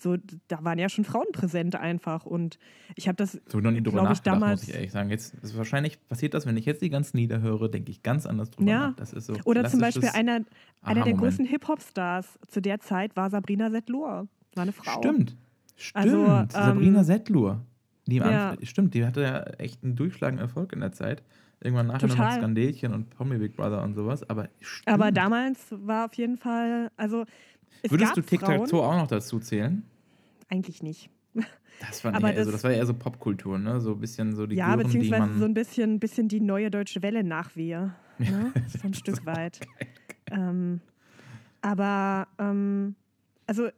so, 0.01 0.17
da 0.48 0.63
waren 0.63 0.79
ja 0.79 0.89
schon 0.89 1.03
Frauen 1.05 1.27
präsent 1.31 1.75
einfach 1.75 2.25
und 2.25 2.58
ich 2.96 3.08
habe 3.08 3.15
das, 3.17 3.39
So 3.48 3.60
noch 3.60 3.72
nie 3.72 3.81
drüber 3.81 4.00
glaub 4.01 4.05
ich, 4.05 4.10
nachgedacht, 4.17 4.41
damals- 4.41 4.62
muss 4.62 4.70
ich 4.70 4.75
ehrlich 4.75 4.91
sagen. 4.91 5.10
Jetzt 5.10 5.36
ist 5.36 5.55
wahrscheinlich 5.58 6.00
passiert 6.08 6.34
das, 6.34 6.46
wenn 6.46 6.58
ich 6.58 6.65
jetzt 6.65 6.81
die 6.81 6.89
ganzen 6.89 7.17
Lieder 7.17 7.41
höre, 7.41 7.70
denke 7.70 7.91
ich 7.91 8.01
ganz 8.01 8.25
anders 8.25 8.50
drüber 8.51 8.70
Ja. 8.70 8.88
nach. 8.89 8.96
Das 8.96 9.13
ist 9.13 9.27
so 9.27 9.36
oder 9.46 9.65
zum 9.70 9.79
Beispiel 9.79 10.10
einer, 10.10 10.41
einer 10.81 11.03
der 11.03 11.13
größten 11.13 11.46
Hip-Hop-Stars 11.46 12.39
zu 12.48 12.62
der 12.62 12.79
Zeit 12.79 13.15
war 13.15 13.29
Sabrina 13.29 13.70
Setlur, 13.70 14.27
war 14.55 14.63
eine 14.63 14.72
Frau. 14.72 15.00
Stimmt. 15.01 15.38
Stimmt. 15.75 15.96
Also, 16.05 16.25
ähm, 16.25 16.48
Sabrina 16.50 17.03
Settlur. 17.03 17.62
Die 18.08 18.15
ja. 18.17 18.55
Stimmt, 18.63 18.93
die 18.96 19.05
hatte 19.05 19.22
ja 19.22 19.43
echt 19.60 19.84
einen 19.84 19.96
durchschlagenden 19.96 20.46
Erfolg 20.48 20.74
in 20.74 20.79
der 20.79 20.91
Zeit. 20.91 21.24
Irgendwann 21.63 21.88
nachher 21.88 22.08
noch 22.08 22.15
Total. 22.15 22.38
Skandelchen 22.39 22.91
und 22.93 23.12
Promi 23.12 23.38
Big 23.38 23.55
Brother 23.55 23.84
und 23.84 23.93
sowas. 23.93 24.27
Aber 24.29 24.50
stimmt. 24.60 24.88
Aber 24.96 25.12
damals 25.12 25.60
war 25.70 26.05
auf 26.05 26.13
jeden 26.15 26.38
Fall, 26.38 26.89
also 26.98 27.24
es 27.84 27.91
Würdest 27.91 28.17
du 28.17 28.22
Tic-Tac-Toe 28.22 28.67
Frauen, 28.67 28.84
auch 28.84 28.98
noch 29.03 29.08
dazu 29.08 29.39
zählen? 29.39 29.84
Eigentlich 30.51 30.84
nicht. 30.84 31.10
Das, 31.79 32.03
war 32.03 32.13
Aber 32.13 32.29
eher, 32.31 32.38
also 32.39 32.51
das- 32.51 32.62
das 32.62 32.63
war 32.65 32.72
eher 32.72 32.86
so 32.86 32.93
Popkultur, 32.93 33.58
ne? 33.58 33.79
So 33.81 33.93
ein 33.93 34.00
bisschen 34.00 34.36
so 34.36 34.46
die 34.46 34.55
Ja, 34.55 34.67
Gören, 34.75 34.79
die 34.79 34.84
beziehungsweise 34.98 35.27
man. 35.31 35.39
so 35.39 35.46
ein 35.46 35.53
bisschen, 35.53 36.00
bisschen 36.00 36.27
die 36.27 36.41
neue 36.41 36.70
deutsche 36.70 37.01
Welle 37.01 37.24
Nachwehe. 37.24 37.93
Ne? 38.20 38.51
So 38.67 38.88
ein 38.88 38.93
Stück 38.93 39.25
weit. 39.25 39.62
Ähm, 40.29 40.81
aber 41.62 42.27
ähm, 42.38 42.96
also 43.48 43.70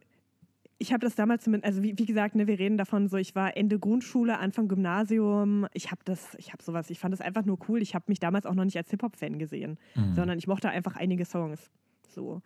ich 0.78 0.92
habe 0.92 1.00
das 1.06 1.14
damals 1.14 1.44
zumindest, 1.44 1.66
also 1.66 1.82
wie, 1.82 1.96
wie 1.96 2.04
gesagt, 2.04 2.34
ne, 2.34 2.46
wir 2.46 2.58
reden 2.58 2.76
davon 2.76 3.08
so, 3.08 3.16
ich 3.16 3.34
war 3.34 3.56
Ende 3.56 3.78
Grundschule, 3.78 4.38
Anfang 4.38 4.68
Gymnasium, 4.68 5.66
ich 5.72 5.90
habe 5.90 6.00
das, 6.04 6.34
ich 6.36 6.52
habe 6.52 6.62
sowas, 6.62 6.90
ich 6.90 6.98
fand 6.98 7.12
das 7.12 7.20
einfach 7.20 7.44
nur 7.44 7.58
cool. 7.68 7.80
Ich 7.80 7.94
habe 7.94 8.04
mich 8.08 8.18
damals 8.18 8.44
auch 8.44 8.54
noch 8.54 8.64
nicht 8.64 8.76
als 8.76 8.90
Hip-Hop-Fan 8.90 9.38
gesehen, 9.38 9.78
Mhm. 9.94 10.14
sondern 10.14 10.38
ich 10.38 10.46
mochte 10.48 10.68
einfach 10.68 10.96
einige 10.96 11.24
Songs. 11.24 11.70
So. 12.08 12.42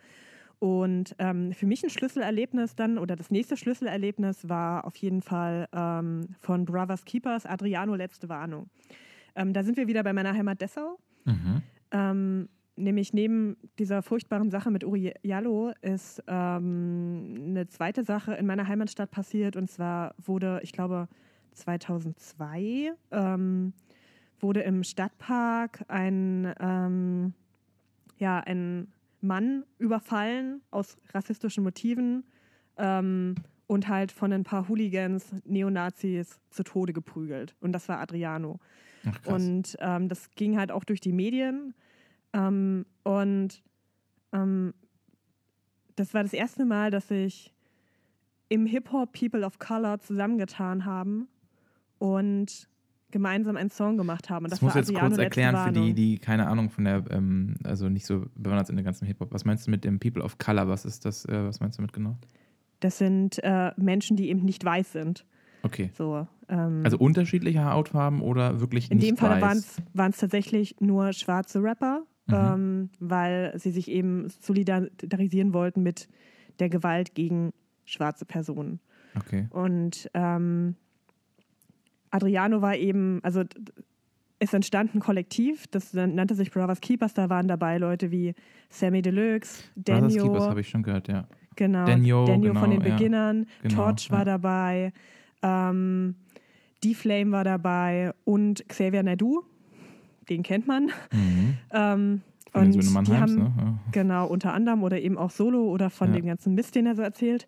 Und 0.60 1.14
ähm, 1.18 1.52
für 1.52 1.66
mich 1.66 1.84
ein 1.84 1.90
Schlüsselerlebnis 1.90 2.74
dann, 2.74 2.98
oder 2.98 3.14
das 3.14 3.30
nächste 3.30 3.56
Schlüsselerlebnis 3.56 4.48
war 4.48 4.84
auf 4.84 4.96
jeden 4.96 5.22
Fall 5.22 5.68
ähm, 5.72 6.28
von 6.40 6.64
Brothers 6.64 7.04
Keepers, 7.04 7.46
Adriano, 7.46 7.94
letzte 7.94 8.28
Warnung. 8.28 8.68
Ähm, 9.36 9.52
da 9.52 9.62
sind 9.62 9.76
wir 9.76 9.86
wieder 9.86 10.02
bei 10.02 10.12
meiner 10.12 10.34
Heimat 10.34 10.60
Dessau. 10.60 10.98
Mhm. 11.24 11.62
Ähm, 11.92 12.48
nämlich 12.74 13.12
neben 13.12 13.56
dieser 13.78 14.02
furchtbaren 14.02 14.50
Sache 14.50 14.72
mit 14.72 14.82
Uri 14.82 15.14
Jallo 15.22 15.72
ist 15.80 16.22
ähm, 16.26 17.34
eine 17.50 17.68
zweite 17.68 18.02
Sache 18.02 18.34
in 18.34 18.46
meiner 18.46 18.66
Heimatstadt 18.66 19.12
passiert. 19.12 19.54
Und 19.54 19.70
zwar 19.70 20.16
wurde, 20.18 20.58
ich 20.64 20.72
glaube, 20.72 21.06
2002 21.52 22.92
ähm, 23.12 23.72
wurde 24.40 24.60
im 24.62 24.82
Stadtpark 24.82 25.84
ein, 25.88 27.34
ja, 28.18 28.38
ein 28.38 28.86
Mann 29.20 29.64
überfallen 29.78 30.62
aus 30.70 30.96
rassistischen 31.12 31.64
Motiven 31.64 32.24
ähm, 32.76 33.34
und 33.66 33.88
halt 33.88 34.12
von 34.12 34.32
ein 34.32 34.44
paar 34.44 34.68
Hooligans, 34.68 35.26
Neonazis 35.44 36.40
zu 36.50 36.62
Tode 36.62 36.92
geprügelt. 36.92 37.54
Und 37.60 37.72
das 37.72 37.88
war 37.88 38.00
Adriano. 38.00 38.60
Ach. 39.06 39.26
Und 39.26 39.76
ähm, 39.80 40.08
das 40.08 40.30
ging 40.34 40.58
halt 40.58 40.70
auch 40.70 40.84
durch 40.84 41.00
die 41.00 41.12
Medien. 41.12 41.74
Ähm, 42.32 42.86
und 43.02 43.62
ähm, 44.32 44.74
das 45.96 46.14
war 46.14 46.22
das 46.22 46.32
erste 46.32 46.64
Mal, 46.64 46.90
dass 46.90 47.08
sich 47.08 47.52
im 48.48 48.66
Hip-Hop 48.66 49.12
People 49.12 49.44
of 49.44 49.58
Color 49.58 50.00
zusammengetan 50.00 50.84
haben 50.84 51.28
und 51.98 52.68
gemeinsam 53.10 53.56
einen 53.56 53.70
Song 53.70 53.96
gemacht 53.96 54.28
haben. 54.30 54.44
Und 54.44 54.50
das 54.52 54.60
das, 54.60 54.62
muss 54.62 54.74
jetzt 54.74 54.90
Adriano 54.90 55.08
kurz 55.08 55.18
erklären 55.18 55.56
für 55.66 55.72
die, 55.72 55.94
die 55.94 56.18
keine 56.18 56.46
Ahnung 56.46 56.70
von 56.70 56.84
der, 56.84 57.04
ähm, 57.10 57.56
also 57.64 57.88
nicht 57.88 58.06
so 58.06 58.26
bewandert 58.34 58.66
sind 58.66 58.74
in 58.74 58.78
der 58.78 58.84
ganzen 58.84 59.06
Hip-Hop. 59.06 59.32
Was 59.32 59.44
meinst 59.44 59.66
du 59.66 59.70
mit 59.70 59.84
dem 59.84 59.98
People 59.98 60.22
of 60.22 60.38
Color? 60.38 60.68
Was 60.68 60.84
ist 60.84 61.04
das, 61.04 61.24
äh, 61.24 61.44
was 61.46 61.60
meinst 61.60 61.78
du 61.78 61.82
mit 61.82 61.92
genau? 61.92 62.16
Das 62.80 62.98
sind 62.98 63.42
äh, 63.42 63.72
Menschen, 63.76 64.16
die 64.16 64.28
eben 64.28 64.44
nicht 64.44 64.64
weiß 64.64 64.92
sind. 64.92 65.24
Okay. 65.62 65.90
So, 65.96 66.26
ähm, 66.48 66.82
Also 66.84 66.98
unterschiedliche 66.98 67.64
Hautfarben 67.64 68.20
oder 68.20 68.60
wirklich 68.60 68.90
In 68.90 68.98
nicht 68.98 69.10
dem 69.10 69.16
Fall 69.16 69.40
waren 69.40 70.10
es 70.10 70.16
tatsächlich 70.18 70.76
nur 70.80 71.12
schwarze 71.12 71.62
Rapper, 71.62 72.04
Mhm. 72.28 72.34
ähm, 72.34 72.90
weil 73.00 73.58
sie 73.58 73.70
sich 73.70 73.90
eben 73.90 74.28
solidarisieren 74.28 75.54
wollten 75.54 75.82
mit 75.82 76.08
der 76.58 76.68
Gewalt 76.68 77.14
gegen 77.14 77.52
schwarze 77.86 78.26
Personen. 78.26 78.80
Okay. 79.16 79.48
Und 79.50 80.10
ähm, 80.12 80.76
Adriano 82.10 82.62
war 82.62 82.76
eben, 82.76 83.20
also 83.22 83.42
es 84.38 84.54
entstand 84.54 84.94
ein 84.94 85.00
Kollektiv, 85.00 85.66
das 85.68 85.92
nannte 85.94 86.34
sich 86.34 86.50
Brothers 86.50 86.80
Keepers, 86.80 87.14
da 87.14 87.28
waren 87.28 87.48
dabei 87.48 87.78
Leute 87.78 88.10
wie 88.10 88.34
Sammy 88.70 89.02
Deluxe, 89.02 89.64
Brothers 89.74 90.12
Keepers 90.14 90.24
Daniel, 90.24 90.40
habe 90.50 90.60
ich 90.60 90.68
schon 90.68 90.82
gehört, 90.82 91.08
ja. 91.08 91.26
genau, 91.56 91.86
Danio, 91.86 92.24
Daniel 92.24 92.54
von 92.54 92.70
genau, 92.70 92.82
den 92.82 92.88
ja. 92.88 92.96
Beginnern, 92.96 93.46
Genau, 93.62 93.74
Torch 93.74 94.10
war 94.10 94.20
ja. 94.20 94.24
dabei, 94.24 94.92
ähm, 95.42 96.14
D-Flame 96.84 97.32
war 97.32 97.44
dabei 97.44 98.12
und 98.24 98.68
Xavier 98.68 99.02
Naidu, 99.02 99.42
den 100.28 100.42
kennt 100.42 100.66
man. 100.66 100.90
Mhm. 101.12 101.56
Ähm, 101.70 102.22
Von 102.52 102.62
und 102.66 102.82
Söhnen 102.82 103.04
die 103.04 103.12
haben, 103.12 103.34
ne? 103.34 103.52
Ja, 103.58 103.78
genau, 103.92 104.26
unter 104.26 104.54
anderem 104.54 104.82
oder 104.82 104.98
eben 104.98 105.18
auch 105.18 105.30
Solo 105.30 105.68
oder 105.70 105.90
von 105.90 106.08
Ja. 106.08 106.16
dem 106.16 106.26
ganzen 106.26 106.54
Mist, 106.54 106.74
den 106.74 106.86
er 106.86 106.94
so 106.96 107.02
erzählt. 107.02 107.46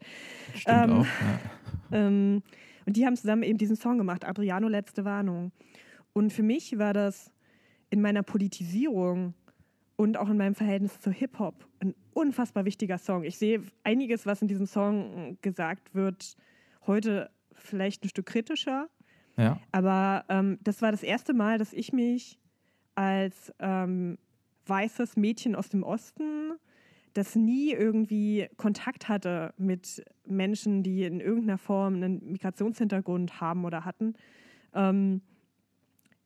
stimmt 0.54 0.78
ähm, 0.84 0.90
auch. 0.92 1.04
Ja. 1.90 2.06
Ähm, 2.06 2.42
und 2.86 2.96
die 2.96 3.06
haben 3.06 3.16
zusammen 3.16 3.42
eben 3.42 3.58
diesen 3.58 3.76
Song 3.76 3.98
gemacht, 3.98 4.24
Adriano 4.24 4.68
Letzte 4.68 5.04
Warnung. 5.04 5.52
Und 6.12 6.32
für 6.32 6.42
mich 6.42 6.78
war 6.78 6.92
das 6.92 7.30
in 7.90 8.00
meiner 8.00 8.22
Politisierung 8.22 9.34
und 9.96 10.16
auch 10.16 10.28
in 10.28 10.36
meinem 10.36 10.54
Verhältnis 10.54 10.98
zu 11.00 11.10
Hip-Hop 11.10 11.66
ein 11.80 11.94
unfassbar 12.14 12.64
wichtiger 12.64 12.98
Song. 12.98 13.24
Ich 13.24 13.38
sehe 13.38 13.62
einiges, 13.84 14.26
was 14.26 14.42
in 14.42 14.48
diesem 14.48 14.66
Song 14.66 15.38
gesagt 15.42 15.94
wird, 15.94 16.36
heute 16.86 17.30
vielleicht 17.52 18.04
ein 18.04 18.08
Stück 18.08 18.26
kritischer. 18.26 18.88
ja. 19.36 19.58
Aber 19.72 20.24
ähm, 20.28 20.58
das 20.62 20.82
war 20.82 20.90
das 20.90 21.02
erste 21.02 21.34
Mal, 21.34 21.58
dass 21.58 21.72
ich 21.72 21.92
mich 21.92 22.38
als 22.94 23.52
ähm, 23.58 24.18
weißes 24.66 25.16
Mädchen 25.16 25.54
aus 25.54 25.68
dem 25.68 25.82
Osten, 25.82 26.52
das 27.14 27.34
nie 27.34 27.72
irgendwie 27.72 28.48
Kontakt 28.56 29.08
hatte 29.08 29.52
mit 29.56 30.04
Menschen, 30.26 30.82
die 30.82 31.04
in 31.04 31.20
irgendeiner 31.20 31.58
Form 31.58 31.94
einen 31.94 32.32
Migrationshintergrund 32.32 33.40
haben 33.40 33.64
oder 33.64 33.84
hatten. 33.84 34.14
Ähm, 34.74 35.22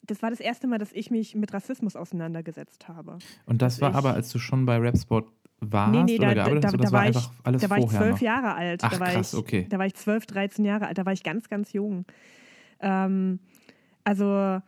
das 0.02 0.22
war 0.22 0.30
das 0.30 0.40
erste 0.40 0.66
Mal, 0.66 0.78
dass 0.78 0.92
ich 0.92 1.10
mich 1.10 1.34
mit 1.34 1.52
Rassismus 1.54 1.96
auseinandergesetzt 1.96 2.88
habe. 2.88 3.18
Und 3.46 3.62
das 3.62 3.78
dass 3.78 3.80
war 3.80 3.94
aber, 3.94 4.14
als 4.14 4.30
du 4.30 4.38
schon 4.38 4.66
bei 4.66 4.76
Rapsport 4.76 5.26
warst 5.60 5.92
Nee, 5.92 6.02
nee, 6.02 6.18
oder 6.18 6.26
da, 6.26 6.34
gearbeitet 6.34 6.64
da, 6.64 6.68
hast, 6.68 6.84
da, 6.84 6.92
war 6.92 7.08
ich, 7.08 7.30
alles 7.42 7.62
da 7.62 7.70
war 7.70 7.78
ich 7.78 7.86
zwölf? 7.86 8.20
Jahre 8.20 8.54
alt. 8.54 8.84
Ach, 8.84 8.92
da 8.92 9.00
war 9.00 9.08
krass, 9.08 9.32
ich, 9.32 9.38
okay. 9.38 9.66
Da 9.68 9.78
war 9.78 9.86
ich 9.86 9.94
zwölf, 9.94 10.26
13 10.26 10.64
Jahre 10.64 10.86
alt. 10.86 10.98
Da 10.98 11.06
war 11.06 11.12
ich 11.12 11.22
ganz, 11.22 11.48
ganz 11.48 11.72
jung. 11.72 12.04
Ähm, 12.80 13.40
also 14.02 14.60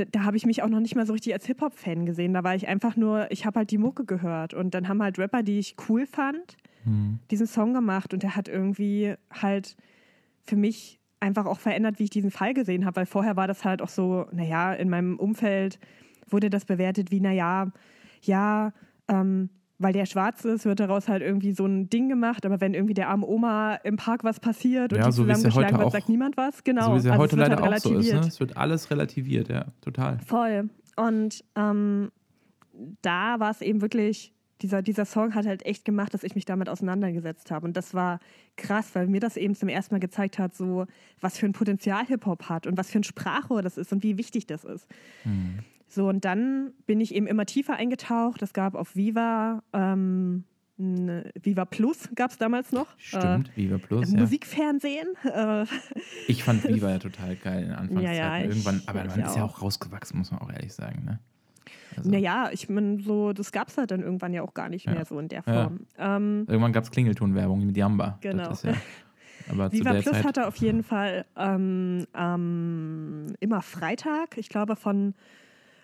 da, 0.00 0.04
da 0.10 0.24
habe 0.24 0.36
ich 0.36 0.46
mich 0.46 0.62
auch 0.62 0.68
noch 0.68 0.80
nicht 0.80 0.96
mal 0.96 1.06
so 1.06 1.12
richtig 1.12 1.32
als 1.32 1.46
Hip-Hop-Fan 1.46 2.06
gesehen. 2.06 2.32
Da 2.34 2.42
war 2.44 2.54
ich 2.54 2.68
einfach 2.68 2.96
nur, 2.96 3.30
ich 3.30 3.44
habe 3.46 3.58
halt 3.60 3.70
die 3.70 3.78
Mucke 3.78 4.04
gehört. 4.04 4.54
Und 4.54 4.74
dann 4.74 4.88
haben 4.88 5.02
halt 5.02 5.18
Rapper, 5.18 5.42
die 5.42 5.58
ich 5.58 5.76
cool 5.88 6.06
fand, 6.06 6.56
Hm. 6.84 7.18
diesen 7.30 7.46
Song 7.46 7.74
gemacht. 7.74 8.14
Und 8.14 8.22
der 8.22 8.36
hat 8.36 8.48
irgendwie 8.48 9.14
halt 9.30 9.76
für 10.44 10.56
mich 10.56 10.98
einfach 11.20 11.44
auch 11.44 11.58
verändert, 11.60 11.98
wie 11.98 12.04
ich 12.04 12.10
diesen 12.10 12.30
Fall 12.30 12.54
gesehen 12.54 12.86
habe. 12.86 12.96
Weil 12.96 13.06
vorher 13.06 13.36
war 13.36 13.46
das 13.46 13.64
halt 13.64 13.82
auch 13.82 13.88
so, 13.90 14.26
naja, 14.32 14.72
in 14.72 14.88
meinem 14.88 15.18
Umfeld 15.18 15.78
wurde 16.28 16.48
das 16.48 16.64
bewertet 16.64 17.10
wie, 17.10 17.20
naja, 17.20 17.70
ja, 18.22 18.72
ähm, 19.08 19.50
weil 19.80 19.92
der 19.94 20.04
schwarz 20.06 20.44
ist, 20.44 20.66
wird 20.66 20.78
daraus 20.78 21.08
halt 21.08 21.22
irgendwie 21.22 21.52
so 21.52 21.64
ein 21.66 21.88
Ding 21.88 22.08
gemacht. 22.08 22.44
Aber 22.44 22.60
wenn 22.60 22.74
irgendwie 22.74 22.94
der 22.94 23.08
armen 23.08 23.24
Oma 23.24 23.76
im 23.76 23.96
Park 23.96 24.22
was 24.24 24.38
passiert 24.38 24.92
und 24.92 24.98
Ja, 24.98 25.06
die 25.06 25.12
so 25.12 25.22
es 25.24 25.28
zusammengeschlagen 25.28 25.78
wird, 25.78 25.86
auch- 25.88 25.92
sagt 25.92 26.08
niemand 26.10 26.36
was. 26.36 26.62
Genau. 26.62 26.86
so 26.88 26.92
wie 26.94 26.98
es 26.98 27.04
ja 27.06 27.12
Also 27.12 27.22
heute 27.22 27.36
wird 27.38 27.48
leider 27.48 27.62
halt 27.62 27.74
auch 27.74 27.78
so 27.78 27.98
ist. 27.98 28.12
Ne? 28.12 28.20
Es 28.20 28.38
wird 28.40 28.56
alles 28.56 28.90
relativiert, 28.90 29.48
ja, 29.48 29.64
total. 29.80 30.18
Voll. 30.20 30.68
Und 30.96 31.42
ähm, 31.56 32.10
da 33.02 33.40
war 33.40 33.50
es 33.50 33.62
eben 33.62 33.80
wirklich 33.80 34.32
dieser, 34.62 34.82
dieser 34.82 35.06
Song 35.06 35.34
hat 35.34 35.46
halt 35.46 35.64
echt 35.64 35.86
gemacht, 35.86 36.12
dass 36.12 36.22
ich 36.22 36.34
mich 36.34 36.44
damit 36.44 36.68
auseinandergesetzt 36.68 37.50
habe. 37.50 37.66
Und 37.66 37.76
das 37.78 37.94
war 37.94 38.20
krass, 38.56 38.90
weil 38.94 39.06
mir 39.06 39.20
das 39.20 39.38
eben 39.38 39.54
zum 39.54 39.70
ersten 39.70 39.94
Mal 39.94 40.00
gezeigt 40.00 40.38
hat, 40.38 40.54
so 40.54 40.84
was 41.20 41.38
für 41.38 41.46
ein 41.46 41.52
Potenzial 41.52 42.04
Hip-Hop 42.04 42.50
hat 42.50 42.66
und 42.66 42.76
was 42.76 42.90
für 42.90 42.98
ein 42.98 43.04
Sprachrohr 43.04 43.62
das 43.62 43.78
ist 43.78 43.92
und 43.92 44.02
wie 44.02 44.18
wichtig 44.18 44.46
das 44.46 44.64
ist. 44.64 44.86
Mhm. 45.24 45.60
So, 45.90 46.08
und 46.08 46.24
dann 46.24 46.72
bin 46.86 47.00
ich 47.00 47.14
eben 47.14 47.26
immer 47.26 47.46
tiefer 47.46 47.74
eingetaucht. 47.74 48.42
Es 48.42 48.52
gab 48.52 48.76
auf 48.76 48.94
Viva 48.94 49.62
ähm, 49.72 50.44
Viva 51.42 51.66
Plus 51.66 52.08
gab 52.14 52.30
es 52.30 52.38
damals 52.38 52.72
noch. 52.72 52.86
Stimmt, 52.96 53.50
äh, 53.50 53.56
Viva 53.56 53.78
Plus. 53.78 54.14
Äh, 54.14 54.16
Musikfernsehen. 54.16 55.08
Äh, 55.24 55.66
ich 56.26 56.42
fand 56.42 56.64
Viva 56.68 56.90
ja 56.90 56.98
total 56.98 57.36
geil 57.36 57.64
in 57.64 57.72
Anfangszeit. 57.72 58.16
Ja, 58.16 58.38
ja, 58.38 58.44
Irgendwann, 58.44 58.82
aber 58.86 59.04
man 59.04 59.20
ist 59.20 59.36
ja 59.36 59.44
auch 59.44 59.60
rausgewachsen, 59.60 60.18
muss 60.18 60.30
man 60.30 60.40
auch 60.40 60.50
ehrlich 60.50 60.72
sagen. 60.72 61.04
Ne? 61.04 61.18
Also. 61.96 62.10
Naja, 62.10 62.48
ich 62.52 62.70
meine, 62.70 63.00
so, 63.00 63.34
das 63.34 63.52
gab 63.52 63.68
es 63.68 63.76
halt 63.76 63.90
dann 63.90 64.00
irgendwann 64.00 64.32
ja 64.32 64.42
auch 64.42 64.54
gar 64.54 64.70
nicht 64.70 64.86
mehr 64.86 65.04
so 65.04 65.18
in 65.18 65.28
der 65.28 65.42
Form. 65.42 65.80
Ähm, 65.98 66.46
irgendwann 66.48 66.72
gab 66.72 66.84
es 66.84 66.90
Klingeltonwerbung 66.90 67.66
mit 67.66 67.76
Jamba. 67.76 68.16
Genau. 68.22 68.52
Aber 69.50 69.72
Viva 69.72 69.92
Plus 69.94 70.04
Zeit 70.04 70.24
hatte 70.24 70.46
auf 70.46 70.56
jeden 70.56 70.82
Fall 70.82 71.26
ähm, 71.36 72.06
immer 73.40 73.62
Freitag, 73.62 74.38
ich 74.38 74.48
glaube 74.48 74.76
von 74.76 75.14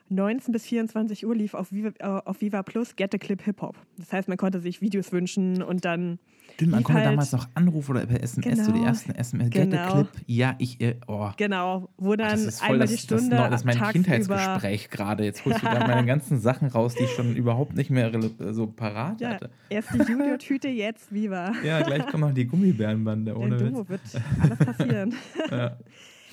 19 0.08 0.52
bis 0.52 0.66
24 0.66 1.26
Uhr 1.26 1.34
lief 1.34 1.54
auf 1.54 1.72
Viva, 1.72 1.90
äh, 1.98 2.04
auf 2.04 2.40
Viva 2.40 2.62
Plus 2.62 2.96
Get 2.96 3.12
the 3.12 3.18
Clip 3.18 3.42
Hip 3.42 3.60
Hop. 3.62 3.76
Das 3.98 4.12
heißt, 4.12 4.28
man 4.28 4.36
konnte 4.36 4.60
sich 4.60 4.80
Videos 4.80 5.12
wünschen 5.12 5.62
und 5.62 5.84
dann. 5.84 6.18
Stimmt, 6.54 6.70
man 6.70 6.84
konnte 6.84 7.02
halt, 7.02 7.12
damals 7.12 7.32
noch 7.32 7.48
anrufen 7.54 7.90
oder 7.92 8.06
per 8.06 8.22
SMS, 8.22 8.58
genau, 8.58 8.64
so 8.64 8.72
die 8.72 8.84
ersten 8.84 9.12
SMS, 9.12 9.50
Get 9.50 9.70
genau. 9.70 9.88
the 9.88 9.92
Clip. 9.92 10.08
Ja, 10.26 10.54
ich, 10.58 10.80
äh, 10.80 10.96
oh. 11.06 11.30
Genau, 11.36 11.90
wo 11.98 12.14
dann 12.14 12.38
oh, 12.38 12.64
einmal 12.64 12.78
das, 12.78 12.90
die 12.92 12.98
Stunde. 12.98 13.36
Das, 13.36 13.50
das, 13.50 13.60
ist 13.60 13.64
mein 13.64 13.92
Kindheitsgespräch 13.92 14.90
gerade. 14.90 15.24
Jetzt 15.24 15.44
holst 15.44 15.62
du 15.62 15.66
da 15.66 15.86
meine 15.86 16.06
ganzen 16.06 16.40
Sachen 16.40 16.68
raus, 16.68 16.94
die 16.94 17.04
ich 17.04 17.10
schon 17.10 17.34
überhaupt 17.36 17.76
nicht 17.76 17.90
mehr 17.90 18.10
so 18.52 18.68
parat 18.68 19.20
ja, 19.20 19.30
hatte. 19.30 19.50
Erst 19.68 19.92
die 19.92 19.98
Junior-Tüte, 20.10 20.68
jetzt 20.68 21.12
Viva. 21.12 21.52
Ja, 21.64 21.82
gleich 21.82 22.06
kommt 22.06 22.22
noch 22.22 22.32
die 22.32 22.46
Gummibärenbande, 22.46 23.36
ohne 23.36 23.56
du, 23.56 23.88
wird 23.88 24.00
alles 24.40 24.58
passieren. 24.58 25.14
ja. 25.50 25.76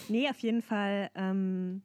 Nee, 0.10 0.30
auf 0.30 0.40
jeden 0.40 0.62
Fall. 0.62 1.10
Ähm, 1.16 1.82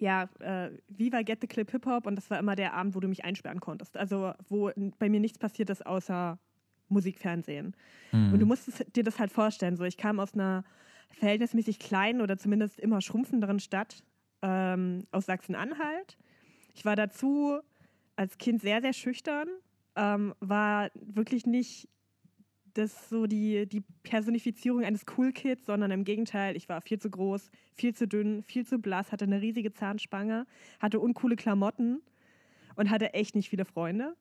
ja, 0.00 0.28
äh, 0.40 0.70
Viva 0.88 1.22
Get 1.22 1.40
the 1.40 1.46
Clip 1.46 1.70
Hip 1.70 1.86
Hop 1.86 2.06
und 2.06 2.16
das 2.16 2.30
war 2.30 2.38
immer 2.38 2.56
der 2.56 2.74
Abend, 2.74 2.94
wo 2.94 3.00
du 3.00 3.08
mich 3.08 3.24
einsperren 3.24 3.60
konntest. 3.60 3.96
Also 3.96 4.32
wo 4.48 4.70
bei 4.98 5.08
mir 5.08 5.20
nichts 5.20 5.38
passiert 5.38 5.70
ist 5.70 5.84
außer 5.86 6.38
Musik, 6.88 7.18
Fernsehen. 7.18 7.74
Mhm. 8.12 8.32
Und 8.32 8.40
du 8.40 8.46
musstest 8.46 8.84
dir 8.96 9.04
das 9.04 9.18
halt 9.18 9.30
vorstellen. 9.30 9.76
So, 9.76 9.84
ich 9.84 9.96
kam 9.96 10.20
aus 10.20 10.34
einer 10.34 10.64
verhältnismäßig 11.10 11.78
kleinen 11.78 12.20
oder 12.20 12.38
zumindest 12.38 12.78
immer 12.80 13.00
schrumpfenderen 13.00 13.60
Stadt 13.60 14.02
ähm, 14.42 15.06
aus 15.10 15.26
Sachsen-Anhalt. 15.26 16.16
Ich 16.74 16.84
war 16.84 16.96
dazu 16.96 17.58
als 18.16 18.38
Kind 18.38 18.60
sehr, 18.60 18.80
sehr 18.80 18.92
schüchtern, 18.92 19.48
ähm, 19.96 20.34
war 20.40 20.90
wirklich 20.94 21.46
nicht 21.46 21.88
das 22.78 23.08
so 23.08 23.26
die, 23.26 23.66
die 23.66 23.82
Personifizierung 24.02 24.84
eines 24.84 25.04
Cool 25.16 25.32
Kids, 25.32 25.66
sondern 25.66 25.90
im 25.90 26.04
Gegenteil, 26.04 26.56
ich 26.56 26.68
war 26.68 26.80
viel 26.80 26.98
zu 26.98 27.10
groß, 27.10 27.50
viel 27.74 27.94
zu 27.94 28.06
dünn, 28.06 28.42
viel 28.42 28.64
zu 28.64 28.78
blass, 28.78 29.12
hatte 29.12 29.24
eine 29.24 29.40
riesige 29.40 29.72
Zahnspange, 29.72 30.46
hatte 30.78 31.00
uncoole 31.00 31.36
Klamotten 31.36 32.00
und 32.76 32.90
hatte 32.90 33.14
echt 33.14 33.34
nicht 33.34 33.50
viele 33.50 33.64
Freunde. 33.64 34.14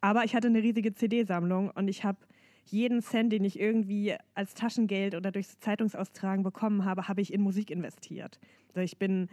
Aber 0.00 0.24
ich 0.24 0.34
hatte 0.34 0.48
eine 0.48 0.62
riesige 0.62 0.94
CD-Sammlung 0.94 1.70
und 1.70 1.88
ich 1.88 2.04
habe 2.04 2.18
jeden 2.66 3.02
Cent, 3.02 3.32
den 3.32 3.44
ich 3.44 3.58
irgendwie 3.58 4.14
als 4.34 4.54
Taschengeld 4.54 5.14
oder 5.14 5.30
durchs 5.30 5.58
Zeitungsaustragen 5.60 6.44
bekommen 6.44 6.84
habe, 6.84 7.08
habe 7.08 7.20
ich 7.20 7.32
in 7.32 7.40
Musik 7.40 7.70
investiert. 7.70 8.38
Also 8.68 8.80
ich 8.80 8.98
bin 8.98 9.28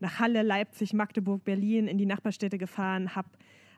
nach 0.00 0.18
Halle, 0.18 0.42
Leipzig, 0.42 0.92
Magdeburg, 0.92 1.44
Berlin 1.44 1.86
in 1.86 1.98
die 1.98 2.06
Nachbarstädte 2.06 2.58
gefahren, 2.58 3.14
habe 3.14 3.28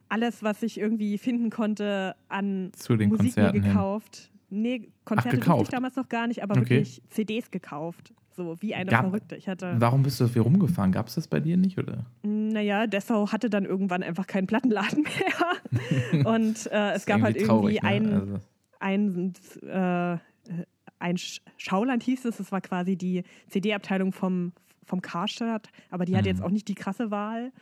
alles, 0.09 0.43
was 0.43 0.63
ich 0.63 0.79
irgendwie 0.79 1.19
finden 1.19 1.51
konnte, 1.51 2.15
an 2.29 2.71
Musik 3.11 3.35
Konzerten 3.35 3.63
gekauft. 3.63 4.31
Nee, 4.49 4.89
Konzerte 5.05 5.39
durfte 5.39 5.63
ich 5.65 5.69
damals 5.69 5.97
noch 5.97 6.09
gar 6.09 6.27
nicht, 6.27 6.43
aber 6.43 6.53
okay. 6.57 6.71
wirklich 6.71 7.03
CDs 7.11 7.51
gekauft. 7.51 8.15
So 8.37 8.61
wie 8.61 8.75
eine 8.75 8.91
Gab, 8.91 9.01
Verrückte. 9.01 9.35
Ich 9.37 9.49
hatte, 9.49 9.77
warum 9.79 10.03
bist 10.03 10.21
du 10.21 10.27
so 10.27 10.33
viel 10.33 10.43
rumgefahren? 10.43 10.93
Gab 10.93 11.09
es 11.09 11.15
das 11.15 11.27
bei 11.27 11.41
dir 11.41 11.57
nicht, 11.57 11.79
oder? 11.79 12.05
Naja, 12.23 12.87
Dessau 12.87 13.33
hatte 13.33 13.49
dann 13.49 13.65
irgendwann 13.65 14.03
einfach 14.03 14.27
keinen 14.27 14.47
Plattenladen 14.47 15.05
mehr. 16.13 16.27
Und 16.27 16.71
äh, 16.71 16.93
es 16.93 17.07
gab 17.07 17.23
halt 17.23 17.37
irgendwie 17.37 17.79
traurig, 17.79 17.83
ne? 17.83 17.89
ein, 17.89 18.13
also. 18.13 18.41
ein, 18.79 19.33
äh, 19.67 20.19
ein 20.99 21.17
Schauland 21.57 22.03
hieß 22.03 22.27
es. 22.27 22.37
Das 22.37 22.53
war 22.53 22.61
quasi 22.61 22.97
die 22.97 23.25
CD-Abteilung 23.49 24.13
vom, 24.13 24.53
vom 24.85 25.01
Karstadt, 25.01 25.69
aber 25.91 26.05
die 26.05 26.13
mhm. 26.13 26.19
hatte 26.19 26.29
jetzt 26.29 26.43
auch 26.43 26.51
nicht 26.51 26.69
die 26.69 26.75
krasse 26.75 27.11
Wahl. 27.11 27.53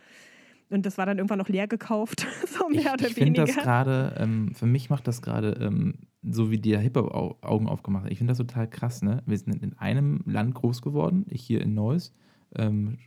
Und 0.70 0.87
das 0.87 0.98
war 0.98 1.07
dann 1.07 1.18
irgendwann 1.18 1.38
noch 1.38 1.48
leer 1.48 1.68
gekauft, 1.68 2.27
so 2.46 2.68
mehr 2.68 2.81
ich, 2.81 2.92
oder 2.92 3.09
ich 3.09 3.16
weniger. 3.16 3.44
Ich 3.44 3.50
finde 3.50 3.55
das 3.55 3.64
gerade, 3.64 4.14
ähm, 4.18 4.55
für 4.55 4.66
mich 4.66 4.90
macht 4.90 5.07
das 5.07 5.22
gerade 5.22 5.59
ähm, 5.61 5.94
so 6.22 6.50
wie 6.50 6.59
dir 6.59 6.79
Hip-Hop-Augen 6.79 7.68
aufgemacht 7.68 8.05
hat. 8.05 8.12
Ich 8.12 8.18
finde 8.18 8.33
das 8.33 8.38
total 8.38 8.68
krass, 8.68 9.03
ne? 9.03 9.22
Wir 9.27 9.38
sind 9.38 9.62
in 9.62 9.77
einem 9.79 10.22
Land 10.27 10.55
groß 10.55 10.83
geworden, 10.83 11.27
ich 11.29 11.42
hier 11.42 11.61
in 11.61 11.74
Neuss, 11.74 12.14
ähm, 12.57 12.98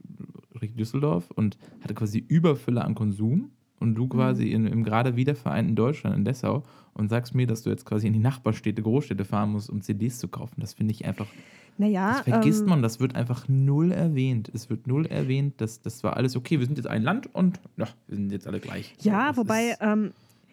Düsseldorf, 0.61 1.31
und 1.31 1.57
hatte 1.81 1.93
quasi 1.93 2.19
Überfülle 2.19 2.83
an 2.83 2.95
Konsum. 2.95 3.51
Und 3.79 3.93
du 3.93 4.07
quasi 4.07 4.45
mhm. 4.45 4.51
in, 4.51 4.67
im 4.67 4.83
gerade 4.83 5.15
wiedervereinten 5.15 5.75
Deutschland, 5.75 6.15
in 6.15 6.25
Dessau, 6.25 6.63
und 6.93 7.09
sagst 7.09 7.35
mir, 7.35 7.45
dass 7.45 7.61
du 7.61 7.69
jetzt 7.69 7.85
quasi 7.85 8.07
in 8.07 8.13
die 8.13 8.19
Nachbarstädte, 8.19 8.81
Großstädte 8.81 9.23
fahren 9.23 9.51
musst, 9.51 9.69
um 9.69 9.81
CDs 9.81 10.17
zu 10.17 10.27
kaufen. 10.29 10.61
Das 10.61 10.73
finde 10.73 10.93
ich 10.93 11.05
einfach 11.05 11.27
naja, 11.77 12.13
das 12.17 12.21
vergisst 12.21 12.61
ähm, 12.61 12.69
man, 12.69 12.81
das 12.81 12.99
wird 12.99 13.15
einfach 13.15 13.47
null 13.47 13.91
erwähnt. 13.91 14.49
Es 14.53 14.69
wird 14.69 14.87
null 14.87 15.05
erwähnt, 15.05 15.61
dass 15.61 15.81
das 15.81 16.03
war 16.03 16.17
alles 16.17 16.35
okay, 16.35 16.59
wir 16.59 16.65
sind 16.65 16.77
jetzt 16.77 16.87
ein 16.87 17.03
Land 17.03 17.33
und 17.33 17.59
ja, 17.77 17.87
wir 18.07 18.15
sind 18.15 18.31
jetzt 18.31 18.47
alle 18.47 18.59
gleich. 18.59 18.95
Ja, 19.01 19.31
so, 19.33 19.41
wobei, 19.41 19.75
ähm, 19.79 20.11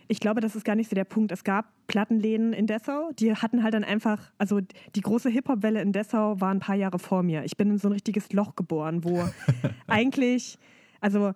ich 0.08 0.20
glaube, 0.20 0.40
das 0.40 0.54
ist 0.54 0.64
gar 0.64 0.74
nicht 0.76 0.90
so 0.90 0.94
der 0.94 1.04
Punkt. 1.04 1.32
Es 1.32 1.44
gab 1.44 1.66
Plattenläden 1.86 2.52
in 2.52 2.66
Dessau, 2.66 3.10
die 3.18 3.34
hatten 3.34 3.62
halt 3.62 3.74
dann 3.74 3.84
einfach, 3.84 4.32
also 4.38 4.60
die 4.94 5.00
große 5.00 5.30
Hip-Hop-Welle 5.30 5.80
in 5.80 5.92
Dessau 5.92 6.40
war 6.40 6.50
ein 6.50 6.60
paar 6.60 6.76
Jahre 6.76 6.98
vor 6.98 7.22
mir. 7.22 7.44
Ich 7.44 7.56
bin 7.56 7.70
in 7.70 7.78
so 7.78 7.88
ein 7.88 7.92
richtiges 7.92 8.32
Loch 8.32 8.54
geboren, 8.54 9.04
wo 9.04 9.24
eigentlich, 9.86 10.58
also 11.00 11.32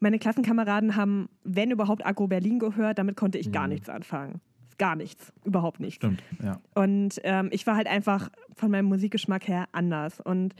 meine 0.00 0.18
Klassenkameraden 0.18 0.96
haben, 0.96 1.28
wenn 1.44 1.70
überhaupt, 1.70 2.04
Agro 2.04 2.26
Berlin 2.26 2.58
gehört, 2.58 2.98
damit 2.98 3.16
konnte 3.16 3.38
ich 3.38 3.50
gar 3.50 3.64
mhm. 3.64 3.74
nichts 3.74 3.88
anfangen 3.88 4.40
gar 4.78 4.96
nichts, 4.96 5.32
überhaupt 5.44 5.80
nichts. 5.80 5.96
Stimmt, 5.96 6.22
ja. 6.42 6.60
Und 6.74 7.20
ähm, 7.24 7.48
ich 7.52 7.66
war 7.66 7.76
halt 7.76 7.86
einfach 7.86 8.30
von 8.54 8.70
meinem 8.70 8.86
Musikgeschmack 8.86 9.48
her 9.48 9.68
anders. 9.72 10.20
Und 10.20 10.54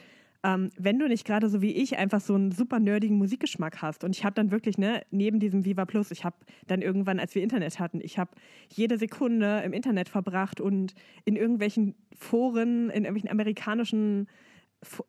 ähm, 0.45 0.71
wenn 0.77 0.99
du 0.99 1.07
nicht 1.07 1.25
gerade 1.25 1.49
so 1.49 1.63
wie 1.63 1.73
ich 1.73 1.99
einfach 1.99 2.21
so 2.21 2.35
einen 2.35 2.51
super 2.51 2.81
nerdigen 2.81 3.17
Musikgeschmack 3.17 3.81
hast 3.81 4.03
und 4.03 4.17
ich 4.17 4.25
habe 4.25 4.35
dann 4.35 4.51
wirklich, 4.51 4.77
ne, 4.77 5.03
neben 5.11 5.39
diesem 5.39 5.65
Viva 5.65 5.85
Plus, 5.85 6.11
ich 6.11 6.25
habe 6.25 6.37
dann 6.67 6.83
irgendwann, 6.83 7.21
als 7.21 7.35
wir 7.35 7.43
Internet 7.43 7.79
hatten, 7.79 8.01
ich 8.03 8.19
habe 8.19 8.33
jede 8.69 8.99
Sekunde 8.99 9.63
im 9.65 9.73
Internet 9.73 10.09
verbracht 10.09 10.61
und 10.61 10.95
in 11.25 11.37
irgendwelchen 11.37 11.95
Foren, 12.19 12.91
in 12.91 13.05
irgendwelchen 13.05 13.31
amerikanischen 13.31 14.29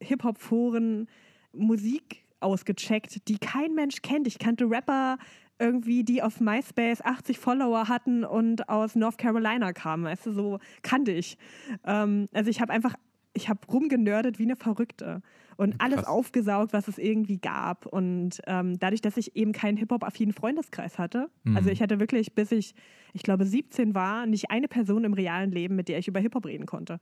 Hip-Hop-Foren 0.02 1.08
Musik 1.52 2.24
ausgecheckt, 2.40 3.28
die 3.28 3.40
kein 3.40 3.74
Mensch 3.74 4.02
kennt. 4.02 4.28
Ich 4.28 4.38
kannte 4.38 4.70
Rapper, 4.70 5.18
irgendwie, 5.60 6.04
die 6.04 6.22
auf 6.22 6.40
MySpace 6.40 7.02
80 7.02 7.38
Follower 7.38 7.88
hatten 7.88 8.24
und 8.24 8.70
aus 8.70 8.96
North 8.96 9.18
Carolina 9.18 9.74
kamen. 9.74 10.04
Weißt 10.04 10.26
du, 10.26 10.32
so 10.32 10.60
kannte 10.82 11.12
ich. 11.12 11.38
Ähm, 11.86 12.28
also 12.34 12.50
ich 12.50 12.62
habe 12.62 12.74
einfach, 12.74 12.96
ich 13.34 13.50
habe 13.50 13.60
rumgenördet 13.72 14.40
wie 14.40 14.44
eine 14.44 14.56
Verrückte 14.56 15.22
und 15.58 15.80
alles 15.80 16.00
Krass. 16.00 16.08
aufgesaugt, 16.08 16.74
was 16.74 16.88
es 16.88 16.98
irgendwie 16.98 17.38
gab. 17.38 17.86
Und 17.86 18.42
ähm, 18.48 18.78
dadurch, 18.80 19.02
dass 19.02 19.18
ich 19.18 19.36
eben 19.36 19.52
keinen 19.52 19.78
Hip-Hop-affinen 19.78 20.34
Freundeskreis 20.34 20.98
hatte, 20.98 21.30
mhm. 21.44 21.58
also 21.58 21.70
ich 21.70 21.82
hatte 21.82 22.00
wirklich, 22.00 22.34
bis 22.34 22.52
ich, 22.52 22.74
ich 23.14 23.24
glaube, 23.24 23.46
17 23.46 23.94
war, 23.96 24.26
nicht 24.26 24.52
eine 24.52 24.68
Person 24.68 25.04
im 25.04 25.14
realen 25.14 25.52
Leben, 25.52 25.76
mit 25.76 25.88
der 25.88 26.00
ich 26.00 26.08
über 26.08 26.20
Hip-Hop 26.20 26.46
reden 26.46 26.66
konnte. 26.66 27.00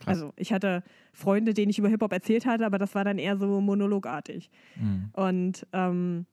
Krass. 0.00 0.20
Also 0.20 0.32
ich 0.36 0.52
hatte 0.52 0.82
Freunde, 1.12 1.54
denen 1.54 1.70
ich 1.70 1.78
über 1.78 1.88
Hip-Hop 1.88 2.12
erzählt 2.12 2.46
hatte, 2.46 2.66
aber 2.66 2.78
das 2.78 2.94
war 2.94 3.04
dann 3.04 3.18
eher 3.18 3.36
so 3.36 3.60
monologartig. 3.60 4.50
Mhm. 4.76 5.10
Und 5.12 5.66
ähm, 5.72 6.26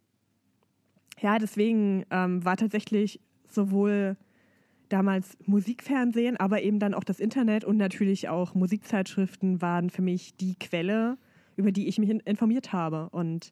ja, 1.22 1.38
deswegen 1.38 2.06
ähm, 2.10 2.44
war 2.44 2.58
tatsächlich 2.58 3.20
sowohl 3.48 4.18
damals 4.90 5.38
Musikfernsehen, 5.46 6.38
aber 6.38 6.62
eben 6.64 6.80
dann 6.80 6.94
auch 6.94 7.04
das 7.04 7.20
Internet 7.20 7.64
und 7.64 7.78
natürlich 7.78 8.28
auch 8.28 8.56
Musikzeitschriften 8.56 9.62
waren 9.62 9.90
für 9.90 10.02
mich 10.02 10.36
die 10.36 10.56
Quelle, 10.56 11.18
über 11.56 11.72
die 11.72 11.88
ich 11.88 11.98
mich 12.00 12.10
informiert 12.10 12.74
habe. 12.74 13.10
Und 13.12 13.52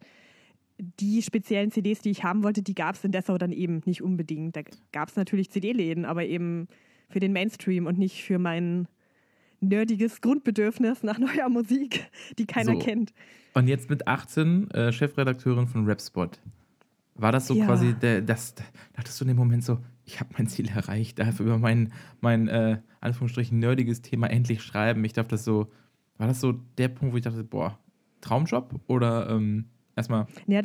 die 0.80 1.22
speziellen 1.22 1.72
CDs, 1.72 2.02
die 2.02 2.10
ich 2.10 2.24
haben 2.24 2.44
wollte, 2.44 2.62
die 2.62 2.76
gab 2.76 2.96
es 2.96 3.04
in 3.04 3.12
Dessau 3.12 3.38
dann 3.38 3.52
eben 3.52 3.82
nicht 3.86 4.02
unbedingt. 4.02 4.56
Da 4.56 4.62
gab 4.92 5.10
es 5.10 5.16
natürlich 5.16 5.50
CD-Läden, 5.50 6.06
aber 6.06 6.26
eben 6.26 6.68
für 7.10 7.20
den 7.20 7.34
Mainstream 7.34 7.86
und 7.86 7.98
nicht 7.98 8.24
für 8.24 8.40
mein 8.40 8.88
nerdiges 9.62 10.22
Grundbedürfnis 10.22 11.04
nach 11.04 11.20
neuer 11.20 11.50
Musik, 11.50 12.10
die 12.38 12.46
keiner 12.46 12.74
so. 12.74 12.80
kennt. 12.80 13.14
Und 13.54 13.68
jetzt 13.68 13.90
mit 13.90 14.08
18 14.08 14.72
äh, 14.72 14.92
Chefredakteurin 14.92 15.68
von 15.68 15.88
Rapspot. 15.88 16.40
War 17.20 17.32
das 17.32 17.48
so 17.48 17.54
ja. 17.54 17.66
quasi, 17.66 17.94
der, 17.94 18.22
das, 18.22 18.56
da 18.56 18.64
dachtest 18.94 19.20
du 19.20 19.26
in 19.26 19.30
dem 19.30 19.38
Moment 19.38 19.64
so, 19.64 19.80
ich 20.06 20.20
habe 20.20 20.30
mein 20.38 20.48
Ziel 20.48 20.70
erreicht, 20.70 21.20
darf 21.20 21.40
über 21.40 21.58
mein, 21.58 21.92
mein 22.22 22.48
äh, 22.48 22.80
Anführungsstrichen 23.02 23.60
nerdiges 23.60 24.02
Thema 24.02 24.28
endlich 24.28 24.64
schreiben. 24.64 25.04
Ich 25.04 25.14
darf 25.14 25.28
das 25.28 25.44
so, 25.44 25.68
war 26.18 26.28
das 26.28 26.40
so 26.40 26.54
der 26.78 26.88
Punkt, 26.88 27.14
wo 27.14 27.18
ich 27.18 27.24
dachte, 27.24 27.44
boah, 27.44 27.78
Traumjob 28.22 28.80
oder 28.88 29.30
ähm, 29.30 29.66
erstmal? 29.96 30.28
Ja, 30.48 30.62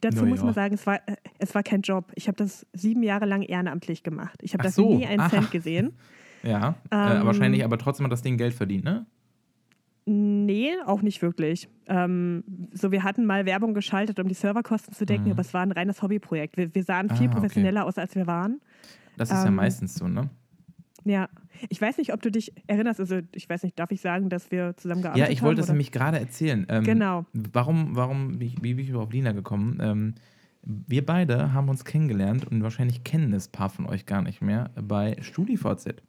dazu 0.00 0.26
muss 0.26 0.42
man 0.42 0.54
sagen, 0.54 0.74
es 0.74 0.86
war, 0.86 0.96
äh, 1.06 1.16
es 1.38 1.54
war 1.54 1.62
kein 1.62 1.82
Job. 1.82 2.12
Ich 2.14 2.28
habe 2.28 2.36
das 2.36 2.66
sieben 2.72 3.02
Jahre 3.02 3.26
lang 3.26 3.42
ehrenamtlich 3.42 4.02
gemacht. 4.02 4.40
Ich 4.42 4.54
habe 4.54 4.62
Ach 4.62 4.66
dafür 4.66 4.84
so, 4.84 4.96
nie 4.96 5.06
einen 5.06 5.20
ah. 5.20 5.28
Cent 5.28 5.50
gesehen. 5.50 5.92
Ja, 6.44 6.76
äh, 6.92 7.18
Ähm, 7.18 7.26
wahrscheinlich, 7.26 7.64
aber 7.64 7.78
trotzdem 7.78 8.04
hat 8.04 8.12
das 8.12 8.22
Ding 8.22 8.36
Geld 8.36 8.54
verdient, 8.54 8.84
ne? 8.84 9.06
Nee, 10.10 10.70
auch 10.86 11.02
nicht 11.02 11.20
wirklich. 11.20 11.68
Ähm, 11.86 12.42
so, 12.72 12.90
wir 12.92 13.02
hatten 13.02 13.26
mal 13.26 13.44
Werbung 13.44 13.74
geschaltet, 13.74 14.18
um 14.18 14.26
die 14.26 14.34
Serverkosten 14.34 14.94
zu 14.94 15.04
decken, 15.04 15.26
Mhm. 15.26 15.32
aber 15.32 15.42
es 15.42 15.52
war 15.52 15.60
ein 15.60 15.70
reines 15.72 16.00
Hobbyprojekt. 16.00 16.56
Wir, 16.56 16.74
wir 16.74 16.82
sahen 16.82 17.10
viel 17.10 17.26
Ah, 17.26 17.30
okay. 17.30 17.34
professioneller 17.34 17.84
aus, 17.84 17.98
als 17.98 18.14
wir 18.14 18.26
waren. 18.26 18.60
Das 19.18 19.30
ist 19.30 19.36
ja 19.42 19.46
Ähm, 19.48 19.56
meistens 19.56 19.94
so, 19.96 20.08
ne? 20.08 20.30
Ja, 21.04 21.28
ich 21.68 21.80
weiß 21.80 21.98
nicht, 21.98 22.12
ob 22.14 22.22
du 22.22 22.30
dich 22.30 22.52
erinnerst. 22.66 23.00
Also, 23.00 23.20
ich 23.34 23.48
weiß 23.48 23.62
nicht, 23.64 23.78
darf 23.78 23.90
ich 23.90 24.00
sagen, 24.00 24.30
dass 24.30 24.50
wir 24.50 24.76
zusammengearbeitet 24.76 25.18
Ja, 25.20 25.24
haben? 25.26 25.32
ich 25.32 25.42
wollte 25.42 25.60
es 25.60 25.66
oder? 25.66 25.74
nämlich 25.74 25.92
gerade 25.92 26.18
erzählen. 26.18 26.66
Ähm, 26.70 26.84
Genau. 26.84 27.26
Warum, 27.32 27.94
warum, 27.94 28.40
wie, 28.40 28.54
wie 28.62 28.74
bin 28.74 28.84
ich 28.84 28.94
auf 28.94 29.12
Lina 29.12 29.32
gekommen? 29.32 30.14
Wir 30.62 31.06
beide 31.06 31.52
haben 31.52 31.68
uns 31.68 31.84
kennengelernt 31.84 32.46
und 32.46 32.62
wahrscheinlich 32.62 33.04
kennen 33.04 33.32
es 33.32 33.48
ein 33.48 33.52
paar 33.52 33.70
von 33.70 33.86
euch 33.86 34.06
gar 34.06 34.22
nicht 34.22 34.42
mehr 34.42 34.70
bei 34.74 35.16
StudiVZ. 35.20 36.02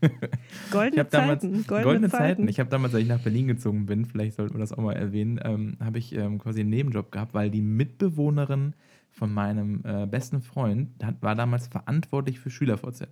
Goldene 0.70 1.00
habe 1.00 1.10
damals 1.10 1.42
Zeiten. 1.42 1.66
goldene, 1.66 2.08
Zeiten. 2.08 2.48
Ich 2.48 2.58
habe 2.58 2.70
damals, 2.70 2.94
als 2.94 3.02
ich 3.02 3.08
nach 3.08 3.20
Berlin 3.20 3.48
gezogen 3.48 3.86
bin, 3.86 4.04
vielleicht 4.04 4.36
sollten 4.36 4.54
wir 4.54 4.60
das 4.60 4.72
auch 4.72 4.82
mal 4.82 4.94
erwähnen, 4.94 5.38
ähm, 5.44 5.76
habe 5.78 5.98
ich 5.98 6.14
ähm, 6.14 6.38
quasi 6.38 6.60
einen 6.60 6.70
Nebenjob 6.70 7.12
gehabt, 7.12 7.34
weil 7.34 7.50
die 7.50 7.62
Mitbewohnerin 7.62 8.74
von 9.10 9.32
meinem 9.32 9.82
äh, 9.84 10.06
besten 10.06 10.40
Freund 10.40 10.88
hat, 11.04 11.22
war 11.22 11.34
damals 11.34 11.68
verantwortlich 11.68 12.40
für 12.40 12.50
SchülerVZ. 12.50 13.08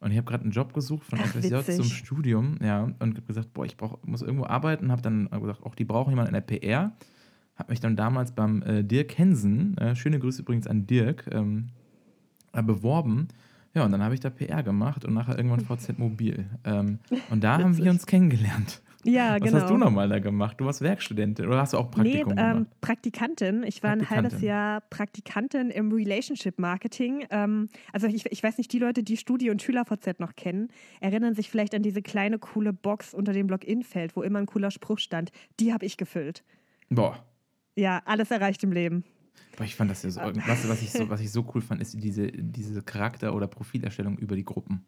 Und 0.00 0.10
ich 0.10 0.16
habe 0.16 0.26
gerade 0.26 0.44
einen 0.44 0.52
Job 0.52 0.72
gesucht 0.72 1.04
von 1.04 1.18
FSJ 1.18 1.76
zum 1.76 1.84
Studium, 1.84 2.56
ja, 2.62 2.82
und 2.82 3.00
habe 3.00 3.22
gesagt, 3.22 3.52
boah, 3.52 3.64
ich 3.64 3.76
brauch, 3.76 3.98
muss 4.02 4.22
irgendwo 4.22 4.46
arbeiten, 4.46 4.90
habe 4.90 5.02
dann 5.02 5.28
gesagt, 5.30 5.62
auch 5.62 5.74
die 5.74 5.84
brauchen 5.84 6.10
jemanden 6.10 6.34
in 6.34 6.34
der 6.34 6.58
PR. 6.58 6.92
Habe 7.60 7.72
mich 7.72 7.80
dann 7.80 7.94
damals 7.94 8.32
beim 8.32 8.62
äh, 8.62 8.82
Dirk 8.82 9.18
Hensen, 9.18 9.76
äh, 9.76 9.94
schöne 9.94 10.18
Grüße 10.18 10.40
übrigens 10.40 10.66
an 10.66 10.86
Dirk, 10.86 11.28
ähm, 11.30 11.66
äh, 12.54 12.62
beworben. 12.62 13.28
Ja, 13.74 13.84
und 13.84 13.92
dann 13.92 14.02
habe 14.02 14.14
ich 14.14 14.20
da 14.20 14.30
PR 14.30 14.62
gemacht 14.62 15.04
und 15.04 15.12
nachher 15.12 15.36
irgendwann 15.36 15.60
VZ 15.60 15.98
Mobil. 15.98 16.46
Ähm, 16.64 17.00
und 17.28 17.44
da 17.44 17.58
haben 17.58 17.76
wir 17.76 17.90
uns 17.90 18.06
kennengelernt. 18.06 18.80
Ja, 19.04 19.34
Was 19.34 19.42
genau. 19.42 19.60
hast 19.60 19.70
du 19.70 19.76
nochmal 19.76 20.08
da 20.08 20.20
gemacht? 20.20 20.58
Du 20.58 20.64
warst 20.64 20.80
Werkstudentin 20.80 21.46
oder 21.48 21.58
hast 21.58 21.74
du 21.74 21.76
auch 21.76 21.94
Nee, 21.96 22.22
Praktikum 22.22 22.32
ähm, 22.32 22.36
gemacht? 22.36 22.80
Praktikantin. 22.80 23.62
Ich 23.64 23.82
war 23.82 23.90
ein 23.90 24.08
halbes 24.08 24.32
Praktikantin. 24.32 24.48
Jahr 24.48 24.80
Praktikantin 24.88 25.70
im 25.70 25.92
Relationship 25.92 26.58
Marketing. 26.58 27.26
Ähm, 27.28 27.68
also 27.92 28.06
ich, 28.06 28.24
ich 28.24 28.42
weiß 28.42 28.56
nicht, 28.56 28.72
die 28.72 28.78
Leute, 28.78 29.02
die 29.02 29.18
Studi- 29.18 29.50
und 29.50 29.60
SchülerVZ 29.60 30.18
noch 30.18 30.34
kennen, 30.34 30.68
erinnern 31.00 31.34
sich 31.34 31.50
vielleicht 31.50 31.74
an 31.74 31.82
diese 31.82 32.00
kleine 32.00 32.38
coole 32.38 32.72
Box 32.72 33.12
unter 33.12 33.34
dem 33.34 33.50
Login-Feld, 33.50 34.16
wo 34.16 34.22
immer 34.22 34.38
ein 34.38 34.46
cooler 34.46 34.70
Spruch 34.70 34.98
stand. 34.98 35.30
Die 35.60 35.74
habe 35.74 35.84
ich 35.84 35.98
gefüllt. 35.98 36.42
Boah. 36.88 37.22
Ja, 37.76 38.02
alles 38.04 38.30
erreicht 38.30 38.62
im 38.64 38.72
Leben. 38.72 39.04
Boah, 39.56 39.64
ich 39.64 39.74
fand 39.76 39.90
das 39.90 40.02
ja 40.02 40.10
so. 40.10 40.20
Ah. 40.20 40.32
Was, 40.46 40.68
was, 40.68 40.82
ich 40.82 40.90
so, 40.92 41.08
was 41.08 41.20
ich 41.20 41.30
so 41.30 41.46
cool 41.54 41.60
fand, 41.62 41.80
ist 41.80 42.02
diese, 42.02 42.28
diese 42.32 42.82
Charakter- 42.82 43.34
oder 43.34 43.46
Profilerstellung 43.46 44.18
über 44.18 44.36
die 44.36 44.44
Gruppen. 44.44 44.84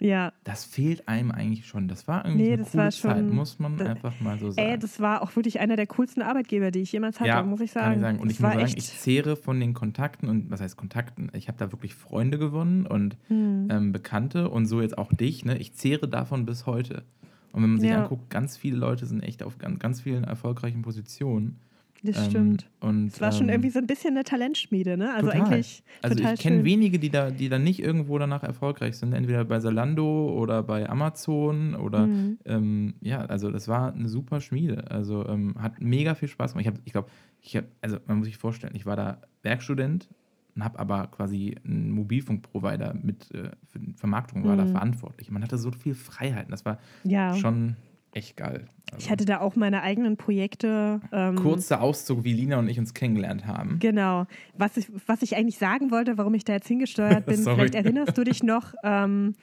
Ja, 0.00 0.32
Das 0.42 0.64
fehlt 0.64 1.08
einem 1.08 1.30
eigentlich 1.30 1.66
schon. 1.66 1.86
Das 1.88 2.08
war 2.08 2.24
irgendwie 2.24 2.42
Nee, 2.44 2.52
eine 2.54 2.62
das 2.64 2.72
coole 2.72 2.82
war 2.84 2.90
Zeit, 2.90 3.16
schon- 3.18 3.30
muss 3.34 3.58
man 3.58 3.76
da- 3.76 3.86
einfach 3.86 4.20
mal 4.20 4.38
so 4.38 4.50
sagen. 4.50 4.68
ey, 4.68 4.78
das 4.78 5.00
war 5.00 5.22
auch 5.22 5.34
wirklich 5.36 5.60
einer 5.60 5.76
der 5.76 5.86
coolsten 5.86 6.20
Arbeitgeber, 6.20 6.70
die 6.72 6.80
ich 6.80 6.92
jemals 6.92 7.20
hatte, 7.20 7.28
ja, 7.28 7.42
muss 7.42 7.60
ich 7.60 7.70
sagen. 7.70 7.84
Kann 7.86 7.94
ich 7.94 8.00
sagen. 8.02 8.18
Und 8.18 8.28
Das 8.28 8.36
ich 8.36 8.40
muss 8.42 8.52
sagen, 8.52 8.66
ich 8.76 8.84
zehre 8.98 9.36
von 9.36 9.60
den 9.60 9.72
Kontakten 9.72 10.28
und 10.28 10.50
was 10.50 10.60
heißt 10.60 10.76
Kontakten? 10.76 11.30
Ich 11.32 11.46
habe 11.48 11.58
da 11.58 11.70
wirklich 11.72 11.94
Freunde 11.94 12.38
gewonnen 12.38 12.86
und 12.86 13.16
Hm. 13.28 13.68
ähm, 13.70 13.92
Bekannte 13.92 14.50
und 14.50 14.66
so 14.66 14.82
jetzt 14.82 14.98
auch 14.98 15.12
dich. 15.12 15.44
Ne? 15.44 15.56
Ich 15.58 15.74
zehre 15.74 16.08
davon 16.08 16.44
bis 16.44 16.66
heute. 16.66 17.04
Und 17.52 17.62
wenn 17.62 17.70
man 17.70 17.80
sich 17.80 17.90
Ja. 17.90 18.02
anguckt, 18.02 18.28
ganz 18.30 18.56
viele 18.56 18.76
Leute 18.76 19.06
sind 19.06 19.22
echt 19.22 19.42
auf 19.44 19.58
ganz, 19.58 19.78
ganz 19.78 20.00
vielen 20.00 20.24
erfolgreichen 20.24 20.82
Positionen. 20.82 21.60
Das 22.04 22.18
Ähm, 22.26 22.30
stimmt. 22.30 22.70
Und, 22.80 23.06
Es 23.08 23.20
war 23.20 23.32
schon 23.32 23.48
ähm, 23.48 23.54
irgendwie 23.54 23.70
so 23.70 23.78
ein 23.80 23.86
bisschen 23.86 24.10
eine 24.14 24.22
Talentschmiede, 24.24 24.96
ne? 24.96 25.12
Also 25.12 25.30
total. 25.30 25.46
eigentlich 25.46 25.82
Also 26.02 26.18
ich 26.22 26.38
kenne 26.38 26.64
wenige, 26.64 26.98
die 26.98 27.10
da, 27.10 27.30
die 27.30 27.48
da 27.48 27.58
nicht 27.58 27.80
irgendwo 27.80 28.18
danach 28.18 28.42
erfolgreich 28.42 28.96
sind, 28.96 29.12
entweder 29.12 29.44
bei 29.44 29.58
Salando 29.60 30.28
oder 30.32 30.62
bei 30.62 30.88
Amazon 30.88 31.74
oder 31.74 32.06
Mhm. 32.06 32.38
ähm, 32.44 32.94
ja, 33.00 33.24
also 33.26 33.50
das 33.50 33.66
war 33.68 33.92
eine 33.92 34.08
super 34.08 34.40
Schmiede. 34.40 34.90
Also 34.90 35.26
ähm, 35.26 35.54
hat 35.58 35.80
mega 35.80 36.14
viel 36.14 36.28
Spaß 36.28 36.52
gemacht. 36.52 36.66
Ich, 36.66 36.72
hab- 36.72 36.80
ich 36.84 36.92
glaube, 36.92 37.08
ich 37.40 37.56
habe, 37.56 37.66
also 37.80 37.98
man 38.06 38.18
muss 38.18 38.26
sich 38.26 38.36
vorstellen, 38.38 38.74
ich 38.76 38.86
war 38.86 38.96
da 38.96 39.20
Werkstudent 39.42 40.08
und 40.54 40.62
habe 40.64 40.78
aber 40.78 41.08
quasi 41.08 41.56
einen 41.64 41.90
Mobilfunkprovider 41.90 42.94
mit 43.02 43.30
äh, 43.34 43.50
für 43.66 43.78
die 43.80 43.92
Vermarktung 43.94 44.44
war 44.44 44.56
da 44.56 44.64
Mhm. 44.66 44.68
verantwortlich. 44.70 45.30
Man 45.30 45.42
hatte 45.42 45.58
so 45.58 45.72
viel 45.72 45.94
Freiheiten. 45.94 46.50
Das 46.50 46.64
war 46.64 46.78
Ja. 47.04 47.34
schon 47.34 47.76
echt 48.14 48.36
geil. 48.36 48.66
Also, 48.92 49.04
Ich 49.04 49.10
hatte 49.10 49.24
da 49.24 49.40
auch 49.40 49.56
meine 49.56 49.82
eigenen 49.82 50.16
Projekte. 50.16 51.00
Ähm, 51.12 51.36
kurzer 51.36 51.80
Auszug, 51.80 52.24
wie 52.24 52.32
Lina 52.32 52.58
und 52.58 52.68
ich 52.68 52.78
uns 52.78 52.94
kennengelernt 52.94 53.46
haben. 53.46 53.78
Genau. 53.80 54.26
Was 54.56 54.76
ich, 54.76 54.86
was 55.06 55.22
ich 55.22 55.36
eigentlich 55.36 55.58
sagen 55.58 55.90
wollte, 55.90 56.16
warum 56.18 56.34
ich 56.34 56.44
da 56.44 56.52
jetzt 56.52 56.68
hingesteuert 56.68 57.26
bin, 57.26 57.42
vielleicht 57.42 57.74
erinnerst 57.74 58.16
du 58.16 58.24
dich 58.24 58.42
noch, 58.42 58.74
ähm, 58.82 59.34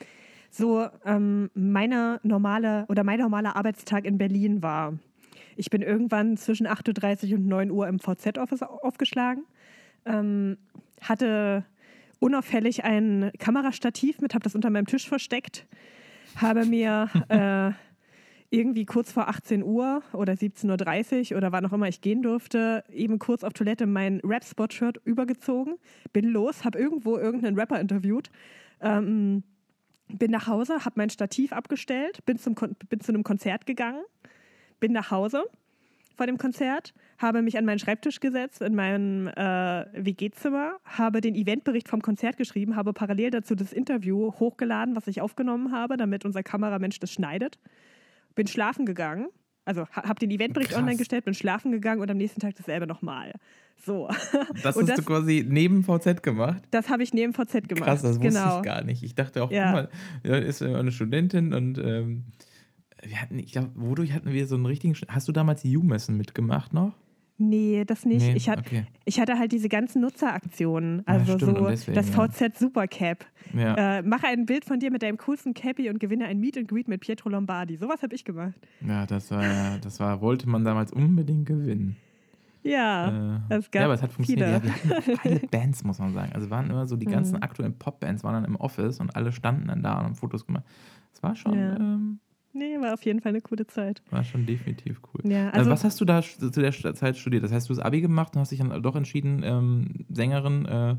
so 0.50 0.86
ähm, 1.06 1.50
meine 1.54 2.20
normale 2.24 2.86
oder 2.90 3.04
mein 3.04 3.20
normaler 3.20 3.56
Arbeitstag 3.56 4.06
in 4.06 4.18
Berlin 4.18 4.62
war. 4.62 4.94
Ich 5.56 5.70
bin 5.70 5.82
irgendwann 5.82 6.38
zwischen 6.38 6.68
8.30 6.68 7.32
Uhr 7.32 7.38
und 7.38 7.48
9 7.48 7.72
Uhr 7.72 7.88
im 7.88 8.00
VZ-Office 8.00 8.64
aufgeschlagen, 8.64 9.44
ähm, 10.06 10.58
hatte 11.02 11.66
unauffällig 12.20 12.84
ein 12.84 13.32
Kamerastativ 13.40 14.22
mit, 14.22 14.34
habe 14.34 14.44
das 14.44 14.56
unter 14.56 14.70
meinem 14.70 14.86
Tisch 14.86 15.08
versteckt, 15.08 15.66
habe 16.36 16.66
mir 16.66 17.10
äh, 17.30 17.72
irgendwie 18.52 18.86
kurz 18.86 19.12
vor 19.12 19.30
18 19.30 19.64
Uhr 19.64 20.04
oder 20.12 20.34
17.30 20.34 21.32
Uhr 21.32 21.38
oder 21.38 21.54
wann 21.54 21.66
auch 21.66 21.72
immer 21.72 21.88
ich 21.88 22.02
gehen 22.02 22.22
durfte, 22.22 22.84
eben 22.92 23.18
kurz 23.18 23.44
auf 23.46 23.54
Toilette 23.54 23.86
mein 23.88 24.20
Rap-Spot-Shirt 24.24 25.00
übergezogen, 25.06 25.76
bin 26.12 26.26
los, 26.26 26.66
habe 26.66 26.78
irgendwo 26.78 27.18
irgendeinen 27.18 27.58
Rapper 27.58 27.80
interviewt, 27.80 28.30
ähm, 28.82 29.44
bin 30.10 30.32
nach 30.32 30.48
Hause, 30.48 30.84
habe 30.84 30.96
mein 30.98 31.10
Stativ 31.10 31.54
abgestellt, 31.54 32.26
bin, 32.26 32.38
zum 32.38 32.54
Kon 32.56 32.76
bin 32.90 33.00
zu 33.00 33.14
einem 33.14 33.24
Konzert 33.24 33.66
gegangen, 33.66 34.04
bin 34.82 34.92
nach 34.92 35.12
Hause 35.12 35.46
vor 36.18 36.28
dem 36.28 36.38
Konzert, 36.38 36.94
habe 37.20 37.42
mich 37.42 37.58
an 37.58 37.64
meinen 37.64 37.80
Schreibtisch 37.80 38.20
gesetzt 38.20 38.62
in 38.62 38.76
meinem 38.76 39.28
äh, 39.30 39.86
WG-Zimmer, 39.94 40.74
habe 40.84 41.22
den 41.22 41.36
Eventbericht 41.36 41.88
vom 41.88 42.02
Konzert 42.02 42.36
geschrieben, 42.36 42.76
habe 42.76 42.92
parallel 42.92 43.32
dazu 43.32 43.56
das 43.56 43.72
Interview 43.72 44.34
hochgeladen, 44.34 44.98
was 44.98 45.08
ich 45.08 45.22
aufgenommen 45.22 45.72
habe, 45.72 45.96
damit 45.96 46.26
unser 46.26 46.44
Kameramensch 46.44 47.00
das 47.00 47.14
schneidet. 47.14 47.58
Bin 48.36 48.48
schlafen 48.48 48.86
gegangen, 48.86 49.28
also 49.66 49.82
ha- 49.88 50.04
habe 50.08 50.20
den 50.20 50.32
Eventbericht 50.32 50.72
Krass. 50.72 50.80
online 50.80 50.98
gestellt, 50.98 51.26
bin 51.26 51.34
schlafen 51.34 51.72
gegangen 51.72 52.02
und 52.02 52.10
am 52.10 52.18
nächsten 52.18 52.40
Tag 52.40 52.56
dasselbe 52.56 52.88
nochmal. 52.88 53.34
So, 53.84 54.08
Das 54.64 54.76
hast 54.76 54.90
das- 54.90 54.96
du 54.98 55.04
quasi 55.04 55.46
neben 55.48 55.84
VZ 55.84 56.22
gemacht. 56.24 56.64
das 56.72 56.90
habe 56.90 57.04
ich 57.04 57.14
neben 57.14 57.34
VZ 57.34 57.68
gemacht. 57.68 57.86
Krass, 57.86 58.02
das 58.02 58.18
wusste 58.20 58.28
genau. 58.40 58.58
ich 58.58 58.64
gar 58.64 58.84
nicht. 58.84 59.04
Ich 59.04 59.16
dachte 59.16 59.44
auch, 59.44 59.52
Ja. 59.52 59.66
guck 59.66 59.74
mal, 59.74 59.90
ja, 60.32 60.38
ist 60.38 60.62
eine 60.62 60.92
Studentin 60.92 61.54
und 61.54 61.78
ähm, 61.80 62.26
wir 63.04 63.20
hatten, 63.22 63.40
ich 63.40 63.52
glaube, 63.52 63.72
wodurch 63.76 64.14
hatten 64.14 64.32
wir 64.32 64.46
so 64.46 64.54
einen 64.56 64.68
richtigen. 64.68 64.96
Hast 65.08 65.28
du 65.28 65.32
damals 65.32 65.64
die 65.64 65.72
Jumessen 65.72 66.18
mitgemacht 66.18 66.72
noch? 66.74 66.94
Nee, 67.44 67.86
das 67.86 68.06
nicht. 68.06 68.22
Nee, 68.22 68.34
ich, 68.36 68.50
hat, 68.50 68.60
okay. 68.60 68.86
ich 69.06 69.20
hatte 69.20 69.40
halt 69.40 69.52
diese 69.52 69.68
ganzen 69.68 70.02
Nutzeraktionen. 70.02 71.02
Also 71.08 71.38
stimmt, 71.38 71.44
und 71.54 71.58
so 71.64 71.68
deswegen, 71.70 71.96
das 71.96 72.14
ja. 72.16 72.28
VZ 72.28 72.58
Supercap. 72.60 73.26
Ja, 73.54 73.98
Äh, 73.98 74.02
mache 74.04 74.28
ein 74.28 74.46
Bild 74.46 74.64
von 74.66 74.80
dir 74.80 74.92
mit 74.92 75.02
deinem 75.02 75.18
coolsten 75.18 75.54
Cappy 75.56 75.90
und 75.90 76.00
gewinne 76.00 76.26
ein 76.26 76.40
Meet 76.40 76.58
and 76.58 76.68
Greet 76.68 76.88
mit 76.88 77.02
Pietro 77.02 77.30
Lombardi. 77.30 77.78
Sowas 77.78 78.04
habe 78.04 78.14
ich 78.14 78.24
gemacht. 78.26 78.54
ja, 78.88 79.06
das 79.08 79.32
war 79.32 79.44
ja, 79.44 79.78
das 79.80 80.00
war, 80.00 80.22
wollte 80.22 80.48
man 80.48 80.64
damals 80.64 80.92
unbedingt 80.94 81.46
gewinnen. 81.48 81.96
Ja, 82.64 83.40
Äh, 83.50 83.56
es 83.56 83.72
gab 83.72 83.80
ja, 83.82 83.86
aber 83.86 83.96
es 83.96 84.04
hat 84.04 84.12
funktioniert. 84.12 84.62
viele. 84.62 84.96
Ja, 84.96 85.18
viele 85.18 85.40
Bands, 85.48 85.84
muss 85.84 85.98
man 85.98 86.14
sagen. 86.14 86.32
Also 86.34 86.52
waren 86.52 86.70
immer 86.70 86.86
so 86.86 86.96
die 86.96 87.08
ganzen 87.08 87.38
Mhm. 87.38 87.44
aktuellen 87.44 87.74
Popbands 87.80 88.24
waren 88.24 88.36
dann 88.36 88.46
im 88.46 88.56
Office 88.56 89.00
und 89.00 89.16
alle 89.16 89.32
standen 89.32 89.68
dann 89.70 89.82
da 89.82 89.98
und 89.98 90.06
haben 90.06 90.16
Fotos 90.16 90.46
gemacht. 90.46 90.66
Es 91.12 91.24
war 91.24 91.36
schon, 91.36 91.58
Ja. 91.58 91.76
ähm, 91.78 92.20
nee, 92.54 92.80
war 92.80 92.94
auf 92.94 93.04
jeden 93.04 93.22
Fall 93.22 93.30
eine 93.30 93.42
coole 93.42 93.66
Zeit. 93.68 94.02
war 94.10 94.24
schon 94.24 94.46
definitiv 94.46 95.00
cool. 95.14 95.30
Ja, 95.32 95.48
Also, 95.50 95.58
also 95.60 95.72
was 95.72 95.84
hast 95.84 96.02
du 96.02 96.06
da 96.06 96.22
zu 96.22 96.50
der 96.50 96.72
Zeit 96.96 97.18
studiert? 97.18 97.44
Das 97.44 97.52
heißt, 97.52 97.70
du 97.70 97.74
hast 97.74 97.80
Abi 97.82 98.02
gemacht 98.02 98.36
und 98.36 98.42
hast 98.42 98.52
dich 98.52 98.60
dann 98.60 98.82
doch 98.84 98.96
entschieden, 98.96 99.42
ähm, 99.44 100.06
Sängerin 100.10 100.66
äh, 100.66 100.96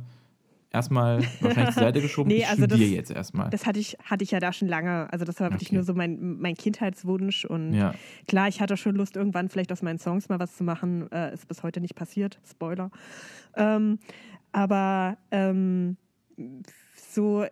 erstmal 0.70 1.22
wahrscheinlich 1.40 1.74
zur 1.74 1.82
Seite 1.82 2.00
geschoben. 2.02 2.28
Nee, 2.28 2.38
ich 2.38 2.48
also 2.48 2.62
das- 2.66 2.76
studiere 2.78 2.96
jetzt 2.96 3.10
erstmal. 3.10 3.50
das 3.50 3.66
hatte 3.66 3.78
ich, 3.78 3.96
hatte 4.04 4.24
ich 4.24 4.30
ja 4.30 4.40
da 4.40 4.52
schon 4.52 4.68
lange. 4.68 5.12
Also 5.12 5.24
das 5.26 5.38
war 5.40 5.50
wirklich 5.50 5.68
Okay. 5.68 5.74
nur 5.76 5.84
so 5.84 5.92
mein, 5.94 6.38
mein 6.40 6.54
Kindheitswunsch. 6.54 7.44
Und 7.44 7.74
Ja, 7.74 7.94
klar, 8.26 8.48
ich 8.48 8.60
hatte 8.60 8.76
schon 8.78 8.94
Lust, 8.96 9.16
irgendwann 9.16 9.48
vielleicht 9.50 9.70
aus 9.72 9.82
meinen 9.82 9.98
Songs 9.98 10.28
mal 10.30 10.38
was 10.38 10.56
zu 10.56 10.64
machen. 10.64 11.10
Äh, 11.12 11.34
ist 11.34 11.46
bis 11.48 11.62
heute 11.62 11.80
nicht 11.82 11.94
passiert. 11.94 12.40
Spoiler. 12.50 12.90
Ähm, 13.54 13.98
aber 14.52 15.18
ähm, 15.30 15.96
so, 17.14 17.44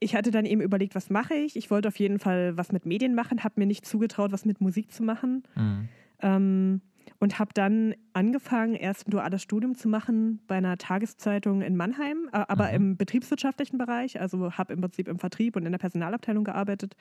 ich 0.00 0.14
hatte 0.14 0.30
dann 0.30 0.46
eben 0.46 0.60
überlegt, 0.60 0.94
was 0.94 1.10
mache 1.10 1.34
ich? 1.34 1.56
Ich 1.56 1.70
wollte 1.70 1.88
auf 1.88 1.96
jeden 1.98 2.18
Fall 2.18 2.56
was 2.56 2.72
mit 2.72 2.86
Medien 2.86 3.14
machen, 3.14 3.44
habe 3.44 3.54
mir 3.58 3.66
nicht 3.66 3.86
zugetraut, 3.86 4.32
was 4.32 4.44
mit 4.44 4.60
Musik 4.60 4.92
zu 4.92 5.02
machen. 5.02 5.42
mhm. 5.54 5.88
Ähm, 6.20 6.80
und 7.18 7.38
habe 7.38 7.50
dann 7.54 7.94
angefangen, 8.12 8.74
erst 8.74 9.08
ein 9.08 9.10
duales 9.10 9.42
Studium 9.42 9.74
zu 9.74 9.88
machen 9.88 10.40
bei 10.46 10.56
einer 10.56 10.76
Tageszeitung 10.76 11.62
in 11.62 11.76
Mannheim, 11.76 12.28
aber 12.32 12.68
mhm. 12.68 12.74
im 12.74 12.96
betriebswirtschaftlichen 12.96 13.78
Bereich. 13.78 14.20
Also 14.20 14.52
habe 14.52 14.72
im 14.72 14.80
Prinzip 14.80 15.08
im 15.08 15.18
Vertrieb 15.18 15.56
und 15.56 15.64
in 15.66 15.72
der 15.72 15.78
Personalabteilung 15.78 16.44
gearbeitet 16.44 16.96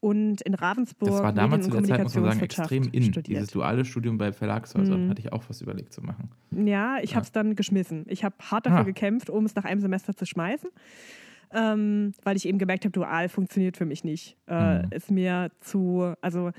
und 0.00 0.40
in 0.42 0.54
Ravensburg. 0.54 1.10
Das 1.10 1.22
war 1.22 1.32
damals 1.32 1.66
zu 1.66 1.72
der 1.72 1.84
Zeit, 1.84 2.02
muss 2.02 2.14
man 2.14 2.24
sagen, 2.24 2.40
extrem 2.40 2.88
in. 2.92 3.02
Studiert. 3.04 3.26
Dieses 3.26 3.50
duale 3.50 3.84
Studium 3.84 4.18
bei 4.18 4.32
Verlagshäusern 4.32 5.06
mhm. 5.06 5.10
hatte 5.10 5.20
ich 5.20 5.32
auch 5.32 5.44
was 5.48 5.60
überlegt 5.60 5.92
zu 5.92 6.02
machen. 6.02 6.30
Ja, 6.50 6.98
ich 7.02 7.10
ja. 7.10 7.16
habe 7.16 7.24
es 7.24 7.32
dann 7.32 7.56
geschmissen. 7.56 8.04
Ich 8.08 8.24
habe 8.24 8.36
hart 8.38 8.66
dafür 8.66 8.80
ah. 8.80 8.84
gekämpft, 8.84 9.30
um 9.30 9.44
es 9.44 9.54
nach 9.54 9.64
einem 9.64 9.80
Semester 9.80 10.14
zu 10.14 10.24
schmeißen. 10.24 10.70
Ähm, 11.52 12.12
weil 12.24 12.36
ich 12.36 12.46
eben 12.46 12.58
gemerkt 12.58 12.84
habe, 12.84 12.92
dual 12.92 13.28
funktioniert 13.28 13.76
für 13.76 13.86
mich 13.86 14.04
nicht. 14.04 14.36
Äh, 14.46 14.82
mhm. 14.82 14.92
Ist 14.92 15.10
mir 15.10 15.50
zu, 15.60 16.12
also 16.20 16.50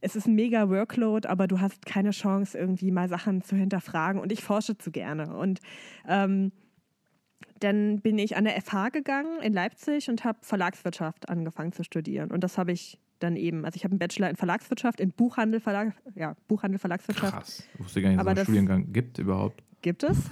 es 0.00 0.16
ist 0.16 0.26
ein 0.26 0.34
mega 0.34 0.68
Workload, 0.68 1.28
aber 1.28 1.46
du 1.46 1.60
hast 1.60 1.84
keine 1.84 2.10
Chance, 2.10 2.56
irgendwie 2.56 2.90
mal 2.90 3.08
Sachen 3.08 3.42
zu 3.42 3.56
hinterfragen. 3.56 4.20
Und 4.20 4.32
ich 4.32 4.42
forsche 4.42 4.78
zu 4.78 4.90
gerne. 4.90 5.36
Und 5.36 5.60
ähm, 6.08 6.52
dann 7.60 8.00
bin 8.00 8.18
ich 8.18 8.36
an 8.36 8.44
der 8.44 8.60
FH 8.60 8.88
gegangen 8.90 9.40
in 9.42 9.52
Leipzig 9.52 10.08
und 10.08 10.24
habe 10.24 10.38
Verlagswirtschaft 10.42 11.28
angefangen 11.28 11.72
zu 11.72 11.84
studieren. 11.84 12.30
Und 12.30 12.42
das 12.42 12.56
habe 12.56 12.72
ich 12.72 12.98
dann 13.18 13.36
eben, 13.36 13.66
also 13.66 13.76
ich 13.76 13.84
habe 13.84 13.92
einen 13.92 13.98
Bachelor 13.98 14.30
in 14.30 14.36
Verlagswirtschaft, 14.36 14.98
in 14.98 15.10
Buchhandel, 15.10 15.60
Verlag, 15.60 15.92
ja, 16.14 16.34
Buchhandel, 16.48 16.78
Verlagswirtschaft. 16.78 17.32
Krass, 17.32 17.68
ich 17.74 17.80
wusste 17.80 18.00
gar 18.00 18.08
nicht, 18.08 18.18
dass 18.18 18.26
es 18.26 18.28
einen 18.28 18.44
Studiengang 18.44 18.92
gibt 18.92 19.18
überhaupt. 19.18 19.62
Gibt 19.82 20.02
es. 20.02 20.18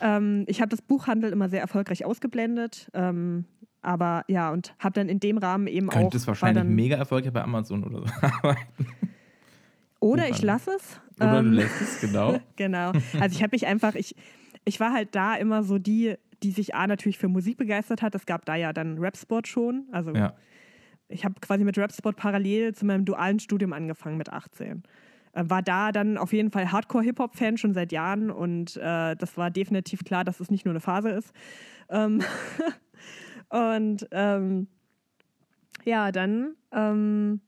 ähm, 0.00 0.44
ich 0.46 0.60
habe 0.60 0.68
das 0.68 0.82
Buchhandel 0.82 1.32
immer 1.32 1.48
sehr 1.48 1.60
erfolgreich 1.60 2.04
ausgeblendet. 2.04 2.90
Ähm, 2.94 3.44
aber 3.82 4.24
ja, 4.28 4.50
und 4.50 4.74
habe 4.78 4.94
dann 4.94 5.08
in 5.08 5.20
dem 5.20 5.38
Rahmen 5.38 5.66
eben 5.66 5.88
Könntest 5.88 5.96
auch. 5.96 6.00
Könntest 6.00 6.26
wahrscheinlich 6.26 6.64
mega 6.64 6.96
erfolgreich 6.96 7.32
bei 7.32 7.42
Amazon 7.42 7.84
oder 7.84 8.00
so 8.00 8.06
arbeiten. 8.20 8.88
Oder 10.00 10.28
ich 10.28 10.42
lasse 10.42 10.72
es. 10.76 11.00
Oder 11.18 11.38
ähm, 11.38 11.44
du 11.46 11.50
lässt 11.52 11.80
es, 11.80 12.00
genau. 12.00 12.38
genau. 12.56 12.92
Also 13.20 13.36
ich 13.36 13.42
habe 13.42 13.50
mich 13.52 13.66
einfach, 13.66 13.94
ich, 13.94 14.14
ich 14.64 14.80
war 14.80 14.92
halt 14.92 15.14
da 15.14 15.36
immer 15.36 15.62
so 15.62 15.78
die, 15.78 16.16
die 16.42 16.50
sich 16.50 16.74
A 16.74 16.86
natürlich 16.86 17.18
für 17.18 17.28
Musik 17.28 17.56
begeistert 17.56 18.02
hat. 18.02 18.14
Es 18.14 18.26
gab 18.26 18.44
da 18.44 18.56
ja 18.56 18.72
dann 18.72 18.98
Rapsport 18.98 19.48
schon. 19.48 19.86
Also 19.92 20.12
ja. 20.12 20.34
ich 21.08 21.24
habe 21.24 21.34
quasi 21.40 21.64
mit 21.64 21.78
Rapsport 21.78 22.16
parallel 22.16 22.74
zu 22.74 22.84
meinem 22.84 23.04
dualen 23.04 23.38
Studium 23.38 23.72
angefangen 23.72 24.18
mit 24.18 24.30
18 24.30 24.68
äh, 24.68 24.74
war 25.36 25.62
da 25.62 25.92
dann 25.92 26.18
auf 26.18 26.32
jeden 26.32 26.50
Fall 26.50 26.72
Hardcore-Hip-Hop-Fan 26.72 27.58
schon 27.58 27.74
seit 27.74 27.92
Jahren 27.92 28.30
und 28.30 28.76
äh, 28.76 29.14
das 29.16 29.36
war 29.36 29.50
definitiv 29.50 30.04
klar, 30.04 30.24
dass 30.24 30.40
es 30.40 30.50
nicht 30.50 30.64
nur 30.64 30.72
eine 30.72 30.80
Phase 30.80 31.10
ist. 31.10 31.32
Ähm 31.88 32.22
Und 33.48 34.08
ähm, 34.10 34.66
ja, 35.84 36.10
dann, 36.10 36.56
ähm, 36.72 37.40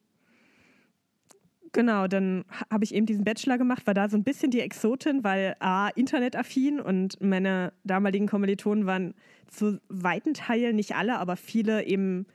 genau, 1.73 2.07
dann 2.07 2.45
habe 2.71 2.85
ich 2.85 2.95
eben 2.95 3.07
diesen 3.07 3.25
Bachelor 3.25 3.59
gemacht, 3.59 3.87
war 3.87 3.95
da 3.95 4.09
so 4.09 4.17
ein 4.17 4.25
bisschen 4.25 4.51
die 4.51 4.61
Exotin, 4.61 5.25
weil 5.25 5.57
A, 5.59 5.89
internetaffin 5.89 6.81
und 6.81 7.21
meine 7.21 7.73
damaligen 7.85 8.29
Kommilitonen 8.29 8.87
waren 8.87 9.15
zu 9.49 9.81
weiten 9.89 10.35
Teilen, 10.35 10.77
nicht 10.77 10.95
alle, 10.95 11.19
aber 11.19 11.37
viele 11.37 11.85
eben 11.85 12.27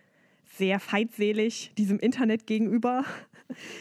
sehr 0.46 0.80
feindselig 0.80 1.72
diesem 1.78 2.00
Internet 2.00 2.48
gegenüber. 2.48 3.06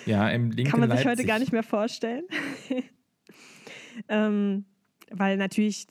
Ja, 0.07 0.29
im 0.31 0.51
LinkedIn 0.51 0.71
Kann 0.71 0.81
man 0.81 0.91
sich 0.91 1.05
Leipzig. 1.05 1.21
heute 1.21 1.27
gar 1.27 1.39
nicht 1.39 1.53
mehr 1.53 1.63
vorstellen. 1.63 2.25
ähm, 4.09 4.65
weil 5.11 5.37
natürlich 5.37 5.87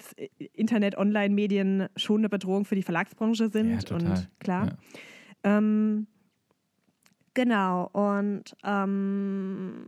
Internet, 0.54 0.98
Online-Medien 0.98 1.88
schon 1.96 2.22
eine 2.22 2.30
Bedrohung 2.30 2.66
für 2.66 2.76
die 2.76 2.84
Verlagsbranche 2.84 3.50
sind. 3.50 3.90
Ja, 3.90 3.96
und 3.96 4.30
klar. 4.40 4.78
Ja. 5.44 5.58
Ähm, 5.58 6.08
genau. 7.34 7.88
Und 7.94 8.56
ähm, 8.64 9.88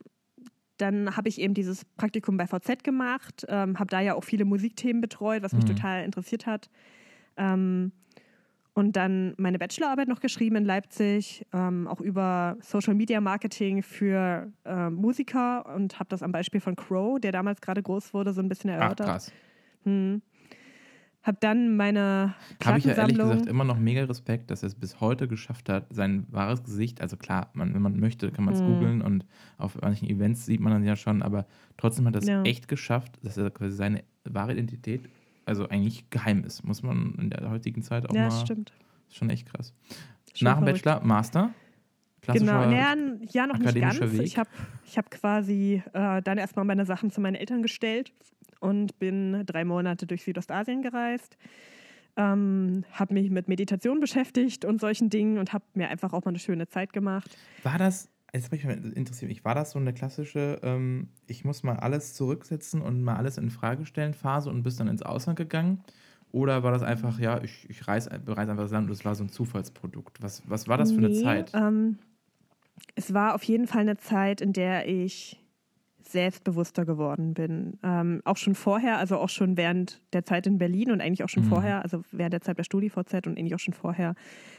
dann 0.77 1.15
habe 1.15 1.29
ich 1.29 1.39
eben 1.39 1.53
dieses 1.53 1.85
Praktikum 1.85 2.37
bei 2.37 2.47
VZ 2.47 2.83
gemacht, 2.83 3.45
ähm, 3.47 3.79
habe 3.79 3.89
da 3.89 4.01
ja 4.01 4.15
auch 4.15 4.23
viele 4.23 4.45
Musikthemen 4.45 5.01
betreut, 5.01 5.43
was 5.43 5.53
mich 5.53 5.65
mhm. 5.65 5.75
total 5.75 6.03
interessiert 6.03 6.45
hat. 6.45 6.69
Ähm, 7.37 7.91
und 8.73 8.95
dann 8.95 9.35
meine 9.37 9.59
Bachelorarbeit 9.59 10.07
noch 10.07 10.19
geschrieben 10.19 10.55
in 10.55 10.65
Leipzig, 10.65 11.45
ähm, 11.53 11.87
auch 11.87 12.01
über 12.01 12.57
Social 12.61 12.95
Media 12.95 13.21
Marketing 13.21 13.83
für 13.83 14.51
äh, 14.65 14.89
Musiker 14.89 15.75
und 15.75 15.99
habe 15.99 16.09
das 16.09 16.23
am 16.23 16.31
Beispiel 16.31 16.59
von 16.59 16.75
Crow, 16.75 17.19
der 17.19 17.31
damals 17.31 17.61
gerade 17.61 17.83
groß 17.83 18.13
wurde, 18.13 18.33
so 18.33 18.41
ein 18.41 18.49
bisschen 18.49 18.71
erörtert. 18.71 19.07
Ach, 19.07 19.13
krass. 19.13 19.31
Hm. 19.83 20.21
Hab 21.21 21.39
dann 21.39 21.77
meine 21.77 22.33
Habe 22.65 22.79
ich 22.79 22.85
ja 22.85 22.95
ehrlich 22.95 23.17
gesagt 23.17 23.45
immer 23.45 23.63
noch 23.63 23.77
mega 23.77 24.03
Respekt, 24.03 24.51
dass 24.51 24.61
er 24.61 24.67
es 24.67 24.75
bis 24.75 24.99
heute 24.99 25.29
geschafft 25.29 25.69
hat, 25.69 25.85
sein 25.89 26.25
wahres 26.31 26.63
Gesicht, 26.63 26.99
also 26.99 27.15
klar, 27.15 27.49
man, 27.53 27.73
wenn 27.73 27.81
man 27.81 27.97
möchte, 27.97 28.29
kann 28.31 28.43
man 28.43 28.55
es 28.55 28.59
hm. 28.59 28.67
googeln 28.67 29.01
und 29.01 29.25
auf 29.57 29.79
manchen 29.81 30.09
Events 30.09 30.45
sieht 30.45 30.59
man 30.59 30.73
dann 30.73 30.83
ja 30.83 30.97
schon, 30.97 31.21
aber 31.21 31.45
trotzdem 31.77 32.07
hat 32.07 32.15
er 32.15 32.21
es 32.21 32.27
ja. 32.27 32.41
echt 32.43 32.67
geschafft, 32.67 33.19
dass 33.23 33.37
er 33.37 33.51
quasi 33.51 33.73
seine 33.73 34.03
wahre 34.25 34.51
Identität 34.51 35.07
also 35.45 35.67
eigentlich 35.67 36.09
geheim 36.09 36.43
ist, 36.43 36.63
muss 36.63 36.83
man 36.83 37.15
in 37.19 37.29
der 37.29 37.49
heutigen 37.49 37.81
Zeit 37.81 38.09
auch 38.09 38.13
ja, 38.13 38.27
mal. 38.27 38.29
Ja, 38.29 38.45
stimmt. 38.45 38.73
Ist 39.07 39.17
schon 39.17 39.29
echt 39.29 39.47
krass. 39.51 39.73
Schon 40.33 40.45
Nach 40.45 40.57
dem 40.57 40.65
Bachelor, 40.65 41.03
Master? 41.03 41.51
Genau, 42.25 42.65
naja, 42.65 42.95
ja, 43.31 43.47
noch 43.47 43.57
nicht 43.57 43.75
ganz. 43.75 43.99
Weg. 43.99 44.21
Ich 44.21 44.37
habe 44.37 44.49
ich 44.85 44.97
hab 44.97 45.11
quasi 45.11 45.83
äh, 45.93 46.21
dann 46.21 46.37
erstmal 46.37 46.63
meine 46.63 46.85
Sachen 46.85 47.11
zu 47.11 47.19
meinen 47.19 47.35
Eltern 47.35 47.61
gestellt 47.61 48.13
und 48.61 48.97
bin 48.97 49.45
drei 49.45 49.65
Monate 49.65 50.07
durch 50.07 50.23
Südostasien 50.23 50.81
gereist. 50.81 51.37
Ähm, 52.15 52.85
habe 52.91 53.15
mich 53.15 53.29
mit 53.29 53.47
Meditation 53.47 53.99
beschäftigt 53.99 54.65
und 54.65 54.79
solchen 54.79 55.09
Dingen 55.09 55.37
und 55.37 55.51
habe 55.51 55.65
mir 55.73 55.89
einfach 55.89 56.13
auch 56.13 56.23
mal 56.23 56.29
eine 56.29 56.39
schöne 56.39 56.67
Zeit 56.67 56.93
gemacht. 56.93 57.35
War 57.63 57.77
das, 57.77 58.09
jetzt 58.33 58.51
mich 58.51 58.65
interessiert 58.65 59.29
mich, 59.29 59.45
war 59.45 59.55
das 59.55 59.71
so 59.71 59.79
eine 59.79 59.93
klassische, 59.93 60.59
ähm, 60.63 61.09
ich 61.27 61.45
muss 61.45 61.63
mal 61.63 61.77
alles 61.77 62.13
zurücksetzen 62.13 62.81
und 62.81 63.03
mal 63.03 63.15
alles 63.15 63.37
in 63.37 63.51
Frage 63.51 63.85
stellen 63.85 64.13
Phase 64.13 64.49
und 64.49 64.63
bist 64.63 64.79
dann 64.79 64.87
ins 64.87 65.03
Ausland 65.03 65.37
gegangen? 65.37 65.83
Oder 66.31 66.63
war 66.63 66.71
das 66.71 66.81
einfach, 66.81 67.19
ja, 67.19 67.43
ich, 67.43 67.69
ich 67.69 67.87
reise, 67.87 68.09
reise 68.09 68.51
einfach 68.51 68.63
das 68.63 68.71
Land 68.71 68.87
und 68.87 68.93
es 68.93 69.05
war 69.05 69.13
so 69.13 69.23
ein 69.23 69.29
Zufallsprodukt? 69.29 70.21
Was, 70.21 70.41
was 70.49 70.67
war 70.67 70.79
das 70.79 70.91
für 70.91 70.97
eine 70.97 71.13
Zeit? 71.13 71.51
Ähm, 71.53 71.99
es 72.95 73.13
war 73.13 73.35
auf 73.35 73.43
jeden 73.43 73.67
Fall 73.67 73.81
eine 73.81 73.97
Zeit, 73.97 74.41
in 74.41 74.51
der 74.51 74.87
ich 74.87 75.39
selbstbewusster 76.01 76.85
geworden 76.85 77.35
bin. 77.35 77.77
Ähm, 77.83 78.21
auch 78.25 78.37
schon 78.37 78.55
vorher, 78.55 78.97
also 78.97 79.17
auch 79.17 79.29
schon 79.29 79.57
während 79.57 80.01
der 80.11 80.25
Zeit 80.25 80.47
in 80.47 80.57
Berlin 80.57 80.91
und 80.91 81.01
eigentlich 81.01 81.23
auch 81.23 81.29
schon 81.29 81.45
mhm. 81.45 81.49
vorher, 81.49 81.83
also 81.83 82.03
während 82.11 82.33
der 82.33 82.41
Zeit 82.41 82.57
bei 82.57 82.63
StudiVZ 82.63 83.27
und 83.27 83.37
eigentlich 83.37 83.53
auch 83.53 83.59
schon 83.59 83.75
vorher, 83.75 84.15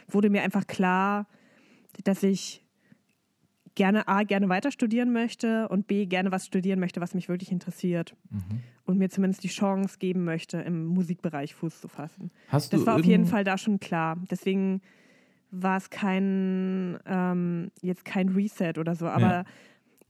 wurde 0.09 0.31
mir 0.31 0.43
einfach 0.43 0.69
klar, 0.69 1.27
dass 2.05 2.23
ich 2.23 2.64
gerne 3.75 4.09
A, 4.09 4.23
gerne 4.23 4.49
weiter 4.49 4.71
studieren 4.71 5.13
möchte 5.13 5.69
und 5.69 5.87
B, 5.87 6.07
gerne 6.07 6.31
was 6.33 6.47
studieren 6.47 6.81
möchte, 6.81 7.01
was 7.01 7.15
mich 7.15 7.29
wirklich 7.29 7.51
interessiert. 7.51 8.15
Mhm. 8.31 8.61
Und 8.85 8.99
mir 8.99 9.09
zumindest 9.09 9.43
die 9.45 9.49
Chance 9.49 9.99
geben 9.99 10.25
möchte, 10.25 10.59
im 10.59 10.87
Musikbereich 10.87 11.55
Fuß 11.55 11.81
zu 11.81 11.89
fassen. 11.89 12.31
Hast 12.49 12.73
das 12.73 12.85
war 12.87 12.97
auf 12.97 13.05
jeden 13.05 13.27
Fall 13.27 13.45
da 13.45 13.57
schon 13.57 13.81
klar. 13.81 14.17
Deswegen 14.31 14.83
war 15.51 15.79
es 15.79 15.91
kein, 15.91 16.99
ähm, 17.07 17.71
jetzt 17.81 18.05
kein 18.05 18.29
Reset 18.31 18.75
oder 18.79 18.95
so. 18.95 19.07
Aber 19.07 19.21
ja. 19.21 19.45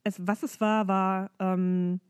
es, 0.02 0.16
was 0.20 0.42
es 0.42 0.60
war, 0.60 0.88
war, 0.88 1.30
ähm, 1.38 2.00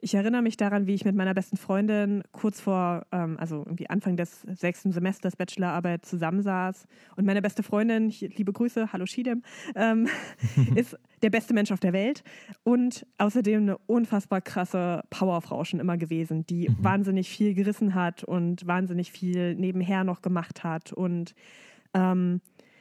ich 0.00 0.14
erinnere 0.14 0.42
mich 0.42 0.56
daran, 0.56 0.86
wie 0.86 0.94
ich 0.94 1.04
mit 1.04 1.16
meiner 1.16 1.34
besten 1.34 1.56
Freundin 1.56 2.22
kurz 2.32 2.60
vor, 2.60 3.06
ähm, 3.10 3.36
also 3.38 3.58
irgendwie 3.66 3.90
Anfang 3.90 4.16
des 4.16 4.42
sechsten 4.42 4.92
Semesters 4.92 5.36
Bachelorarbeit 5.36 6.06
zusammensaß. 6.06 6.86
Und 7.16 7.26
meine 7.26 7.42
beste 7.42 7.62
Freundin, 7.62 8.10
liebe 8.10 8.52
Grüße, 8.52 8.92
hallo 8.92 9.06
Shidem, 9.06 9.42
ähm, 9.74 10.08
ist 10.76 10.96
der 11.22 11.30
beste 11.30 11.52
Mensch 11.52 11.72
auf 11.72 11.80
der 11.80 11.92
Welt 11.92 12.22
und 12.62 13.06
außerdem 13.18 13.62
eine 13.62 13.78
unfassbar 13.78 14.40
krasse 14.40 15.02
Powerfrau 15.10 15.64
schon 15.64 15.80
immer 15.80 15.96
gewesen, 15.96 16.46
die 16.46 16.68
mhm. 16.68 16.76
wahnsinnig 16.80 17.28
viel 17.28 17.54
gerissen 17.54 17.94
hat 17.94 18.22
und 18.22 18.66
wahnsinnig 18.66 19.10
viel 19.10 19.56
nebenher 19.56 20.04
noch 20.04 20.22
gemacht 20.22 20.62
hat. 20.62 20.92
Und 20.92 21.34
ähm, 21.94 22.40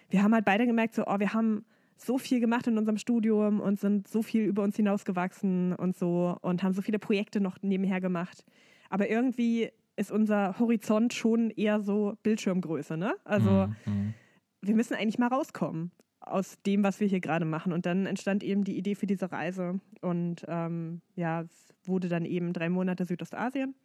wir 0.10 0.22
haben 0.22 0.34
halt 0.34 0.46
beide 0.46 0.68
gemerkt, 0.68 0.94
so, 0.94 1.06
oh, 1.08 1.20
wir 1.20 1.34
haben 1.34 1.66
so 2.02 2.18
viel 2.18 2.40
gemacht 2.40 2.68
in 2.68 2.78
unserem 2.78 2.98
Studium 2.98 3.60
und 3.60 3.80
sind 3.80 4.08
so 4.08 4.22
viel 4.22 4.44
über 4.44 4.64
uns 4.64 4.76
hinausgewachsen 4.76 5.74
und 5.74 5.98
so 5.98 6.38
und 6.42 6.64
haben 6.64 6.74
so 6.74 6.82
viele 6.82 7.00
Projekte 7.00 7.40
noch 7.40 7.58
nebenher 7.62 8.02
gemacht. 8.02 8.44
Aber 8.90 9.10
irgendwie 9.10 9.70
ist 9.96 10.12
unser 10.12 10.58
Horizont 10.60 11.14
schon 11.14 11.50
eher 11.50 11.82
so 11.82 12.16
Bildschirmgröße, 12.24 12.98
ne? 12.98 13.16
Also 13.24 13.68
mhm. 13.86 14.14
wir 14.62 14.76
müssen 14.76 14.94
eigentlich 14.94 15.18
mal 15.18 15.28
rauskommen 15.28 15.92
aus 16.20 16.62
dem, 16.66 16.84
was 16.84 17.00
wir 17.00 17.08
hier 17.08 17.20
gerade 17.20 17.46
machen. 17.46 17.74
Und 17.74 17.86
dann 17.86 18.06
entstand 18.06 18.44
eben 18.44 18.64
die 18.64 18.78
Idee 18.78 18.96
für 18.96 19.08
diese 19.08 19.32
Reise. 19.32 19.80
Und 20.02 20.46
ähm, 20.48 21.02
ja, 21.16 21.42
es 21.42 21.74
wurde 21.86 22.10
dann 22.10 22.26
eben 22.26 22.54
drei 22.54 22.70
Monate 22.70 23.06
Südostasien. 23.06 23.76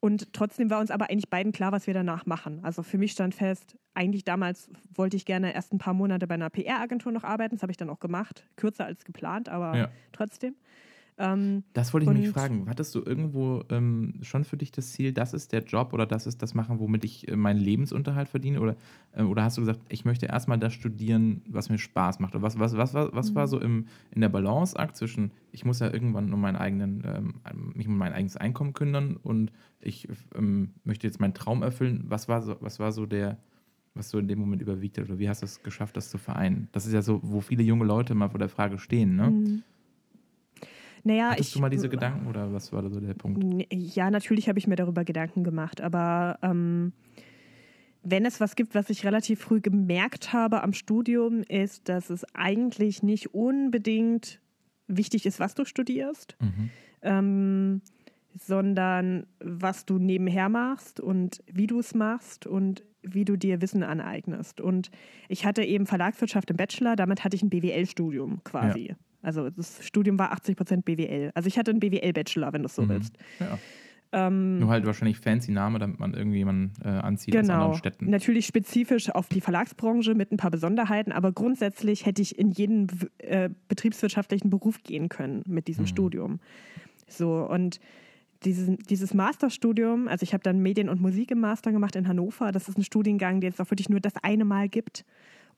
Und 0.00 0.32
trotzdem 0.32 0.70
war 0.70 0.80
uns 0.80 0.90
aber 0.90 1.10
eigentlich 1.10 1.28
beiden 1.28 1.52
klar, 1.52 1.72
was 1.72 1.86
wir 1.86 1.94
danach 1.94 2.24
machen. 2.24 2.60
Also 2.62 2.82
für 2.82 2.98
mich 2.98 3.12
stand 3.12 3.34
fest, 3.34 3.76
eigentlich 3.94 4.24
damals 4.24 4.70
wollte 4.94 5.16
ich 5.16 5.24
gerne 5.24 5.52
erst 5.52 5.72
ein 5.72 5.78
paar 5.78 5.94
Monate 5.94 6.26
bei 6.28 6.34
einer 6.34 6.50
PR-Agentur 6.50 7.10
noch 7.10 7.24
arbeiten. 7.24 7.56
Das 7.56 7.62
habe 7.62 7.72
ich 7.72 7.76
dann 7.76 7.90
auch 7.90 7.98
gemacht. 7.98 8.46
Kürzer 8.56 8.84
als 8.84 9.04
geplant, 9.04 9.48
aber 9.48 9.76
ja. 9.76 9.88
trotzdem. 10.12 10.54
Ähm, 11.18 11.64
Das 11.74 11.92
wollte 11.92 12.04
ich 12.06 12.10
mich 12.12 12.28
fragen. 12.28 12.68
Hattest 12.68 12.94
du 12.94 13.02
irgendwo 13.04 13.62
ähm, 13.70 14.14
schon 14.22 14.44
für 14.44 14.56
dich 14.56 14.72
das 14.72 14.92
Ziel, 14.92 15.12
das 15.12 15.32
ist 15.34 15.52
der 15.52 15.62
Job 15.62 15.92
oder 15.92 16.06
das 16.06 16.26
ist 16.26 16.42
das 16.42 16.54
Machen, 16.54 16.80
womit 16.80 17.04
ich 17.04 17.28
äh, 17.28 17.36
meinen 17.36 17.60
Lebensunterhalt 17.60 18.28
verdiene? 18.28 18.60
Oder, 18.60 18.76
äh, 19.12 19.22
oder 19.22 19.44
hast 19.44 19.58
du 19.58 19.62
gesagt, 19.62 19.80
ich 19.88 20.04
möchte 20.04 20.26
erstmal 20.26 20.58
das 20.58 20.72
studieren, 20.72 21.42
was 21.48 21.68
mir 21.70 21.78
Spaß 21.78 22.18
macht? 22.20 22.34
Oder 22.34 22.42
was, 22.42 22.58
was, 22.58 22.76
was, 22.76 22.94
was, 22.94 23.08
was 23.12 23.34
war 23.34 23.46
Mhm. 23.46 23.48
so 23.48 23.60
im, 23.60 23.86
in 24.10 24.20
der 24.22 24.28
Balanceakt 24.28 24.96
zwischen, 24.96 25.32
ich 25.52 25.64
muss 25.64 25.78
ja 25.80 25.92
irgendwann 25.92 26.32
um 26.32 26.40
meinen 26.40 26.56
eigenen, 26.56 27.02
ähm, 27.04 27.34
mich 27.74 27.86
um 27.86 27.96
mein 27.96 28.12
eigenes 28.12 28.36
Einkommen 28.36 28.72
kümmern 28.72 29.16
und 29.16 29.52
ich 29.80 30.08
ähm, 30.34 30.70
möchte 30.84 31.06
jetzt 31.06 31.20
meinen 31.20 31.34
Traum 31.34 31.62
erfüllen. 31.62 32.04
Was 32.08 32.28
war 32.28 32.42
so, 32.42 32.56
was 32.60 32.80
war 32.80 32.90
so 32.92 33.06
der, 33.06 33.38
was 33.94 34.10
so 34.10 34.18
in 34.18 34.28
dem 34.28 34.38
Moment 34.38 34.62
überwiegt 34.62 34.98
hat? 34.98 35.04
Oder 35.04 35.18
wie 35.18 35.28
hast 35.28 35.42
du 35.42 35.46
es 35.46 35.62
geschafft, 35.62 35.96
das 35.96 36.10
zu 36.10 36.18
vereinen? 36.18 36.68
Das 36.72 36.86
ist 36.86 36.92
ja 36.92 37.02
so, 37.02 37.20
wo 37.22 37.40
viele 37.40 37.62
junge 37.62 37.84
Leute 37.84 38.14
mal 38.14 38.30
vor 38.30 38.38
der 38.40 38.48
Frage 38.48 38.78
stehen, 38.78 39.16
ne? 39.16 39.34
Mhm. 39.34 39.64
Naja, 41.08 41.30
Hattest 41.30 41.48
ich, 41.48 41.54
du 41.54 41.60
mal 41.60 41.70
diese 41.70 41.88
Gedanken 41.88 42.26
oder 42.26 42.52
was 42.52 42.70
war 42.70 42.82
da 42.82 42.90
so 42.90 43.00
der 43.00 43.14
Punkt? 43.14 43.42
Ja, 43.72 44.10
natürlich 44.10 44.46
habe 44.48 44.58
ich 44.58 44.66
mir 44.66 44.76
darüber 44.76 45.04
Gedanken 45.04 45.42
gemacht, 45.42 45.80
aber 45.80 46.38
ähm, 46.42 46.92
wenn 48.02 48.26
es 48.26 48.40
was 48.40 48.56
gibt, 48.56 48.74
was 48.74 48.90
ich 48.90 49.06
relativ 49.06 49.40
früh 49.40 49.62
gemerkt 49.62 50.34
habe 50.34 50.62
am 50.62 50.74
Studium, 50.74 51.42
ist, 51.48 51.88
dass 51.88 52.10
es 52.10 52.26
eigentlich 52.34 53.02
nicht 53.02 53.32
unbedingt 53.34 54.38
wichtig 54.86 55.24
ist, 55.24 55.40
was 55.40 55.54
du 55.54 55.64
studierst, 55.64 56.36
Mhm. 56.40 56.70
ähm, 57.02 57.82
sondern 58.38 59.26
was 59.40 59.86
du 59.86 59.98
nebenher 59.98 60.50
machst 60.50 61.00
und 61.00 61.42
wie 61.50 61.66
du 61.66 61.78
es 61.80 61.94
machst 61.94 62.46
und 62.46 62.84
wie 63.02 63.24
du 63.24 63.36
dir 63.36 63.62
Wissen 63.62 63.82
aneignest. 63.82 64.60
Und 64.60 64.90
ich 65.28 65.46
hatte 65.46 65.62
eben 65.64 65.86
Verlagswirtschaft 65.86 66.50
im 66.50 66.56
Bachelor, 66.58 66.96
damit 66.96 67.24
hatte 67.24 67.34
ich 67.34 67.42
ein 67.42 67.48
BWL-Studium 67.48 68.44
quasi. 68.44 68.94
Also 69.22 69.50
das 69.50 69.84
Studium 69.84 70.18
war 70.18 70.32
80 70.32 70.56
Prozent 70.56 70.84
BWL. 70.84 71.30
Also 71.34 71.46
ich 71.48 71.58
hatte 71.58 71.70
einen 71.70 71.80
BWL-Bachelor, 71.80 72.52
wenn 72.52 72.62
du 72.62 72.66
es 72.66 72.74
so 72.74 72.82
Mhm. 72.82 72.88
willst. 72.90 73.16
Ja. 73.40 73.58
Ähm, 74.10 74.60
Nur 74.60 74.70
halt 74.70 74.86
wahrscheinlich 74.86 75.18
fancy 75.18 75.52
Name, 75.52 75.78
damit 75.78 75.98
man 76.00 76.14
irgendjemanden 76.14 76.72
äh, 76.82 76.88
anzieht 76.88 77.36
aus 77.36 77.42
genau. 77.42 77.54
anderen 77.54 77.74
Städten. 77.74 78.08
Natürlich 78.08 78.46
spezifisch 78.46 79.10
auf 79.10 79.28
die 79.28 79.42
Verlagsbranche 79.42 80.14
mit 80.14 80.32
ein 80.32 80.38
paar 80.38 80.50
Besonderheiten, 80.50 81.12
aber 81.12 81.30
grundsätzlich 81.32 82.06
hätte 82.06 82.22
ich 82.22 82.38
in 82.38 82.50
jeden 82.50 82.86
äh, 83.18 83.50
betriebswirtschaftlichen 83.68 84.48
Beruf 84.48 84.82
gehen 84.82 85.10
können 85.10 85.42
mit 85.46 85.68
diesem 85.68 85.82
Mhm. 85.84 85.88
Studium. 85.88 86.40
So 87.06 87.46
und 87.50 87.80
dieses, 88.44 88.70
dieses 88.88 89.12
Masterstudium, 89.14 90.08
also 90.08 90.22
ich 90.22 90.32
habe 90.32 90.42
dann 90.42 90.60
Medien 90.60 90.88
und 90.88 91.02
Musik 91.02 91.30
im 91.30 91.40
Master 91.40 91.70
gemacht 91.72 91.94
in 91.96 92.08
Hannover. 92.08 92.50
Das 92.52 92.68
ist 92.68 92.78
ein 92.78 92.84
Studiengang, 92.84 93.40
den 93.42 93.50
es 93.52 93.60
auch 93.60 93.70
wirklich 93.70 93.88
nur 93.90 94.00
das 94.00 94.14
eine 94.22 94.44
Mal 94.46 94.68
gibt 94.70 95.04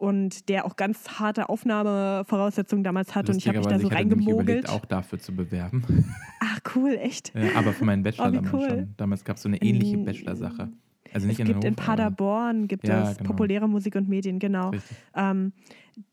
und 0.01 0.49
der 0.49 0.65
auch 0.65 0.77
ganz 0.77 1.19
harte 1.21 1.49
Aufnahmevoraussetzungen 1.51 2.83
damals 2.85 3.15
hatte 3.15 3.33
und 3.33 3.39
ich 3.39 3.47
habe 3.47 3.59
mich 3.59 3.67
da 3.67 3.79
so 3.79 3.89
reingemogelt. 3.89 4.41
überlegt, 4.41 4.69
auch 4.71 4.85
dafür 4.87 5.19
zu 5.19 5.35
bewerben. 5.35 5.85
Ach 6.41 6.59
cool, 6.75 6.97
echt? 7.01 7.33
Ja, 7.35 7.55
aber 7.57 7.73
für 7.73 7.85
meinen 7.85 8.03
Bachelor 8.03 8.29
Oh, 8.29 8.33
damals 8.33 8.53
cool. 8.55 8.69
schon. 8.69 8.95
Damals 8.97 9.25
gab 9.25 9.37
es 9.37 9.43
so 9.43 9.49
eine 9.49 9.61
ähnliche 9.63 9.99
Mm, 9.99 10.05
Bachelor-Sache. 10.07 10.71
Also 11.13 11.25
Es 11.25 11.25
nicht 11.27 11.41
in 11.41 11.47
gibt 11.47 11.65
in 11.65 11.77
Hannover, 11.77 11.83
Paderborn 11.85 12.69
gibt 12.69 12.87
Ja, 12.89 13.11
es 13.11 13.19
genau. 13.19 13.31
populäre 13.31 13.69
Musik 13.69 13.95
und 13.97 14.09
Medien, 14.09 14.39
genau. 14.39 14.71
Ähm, 15.15 15.53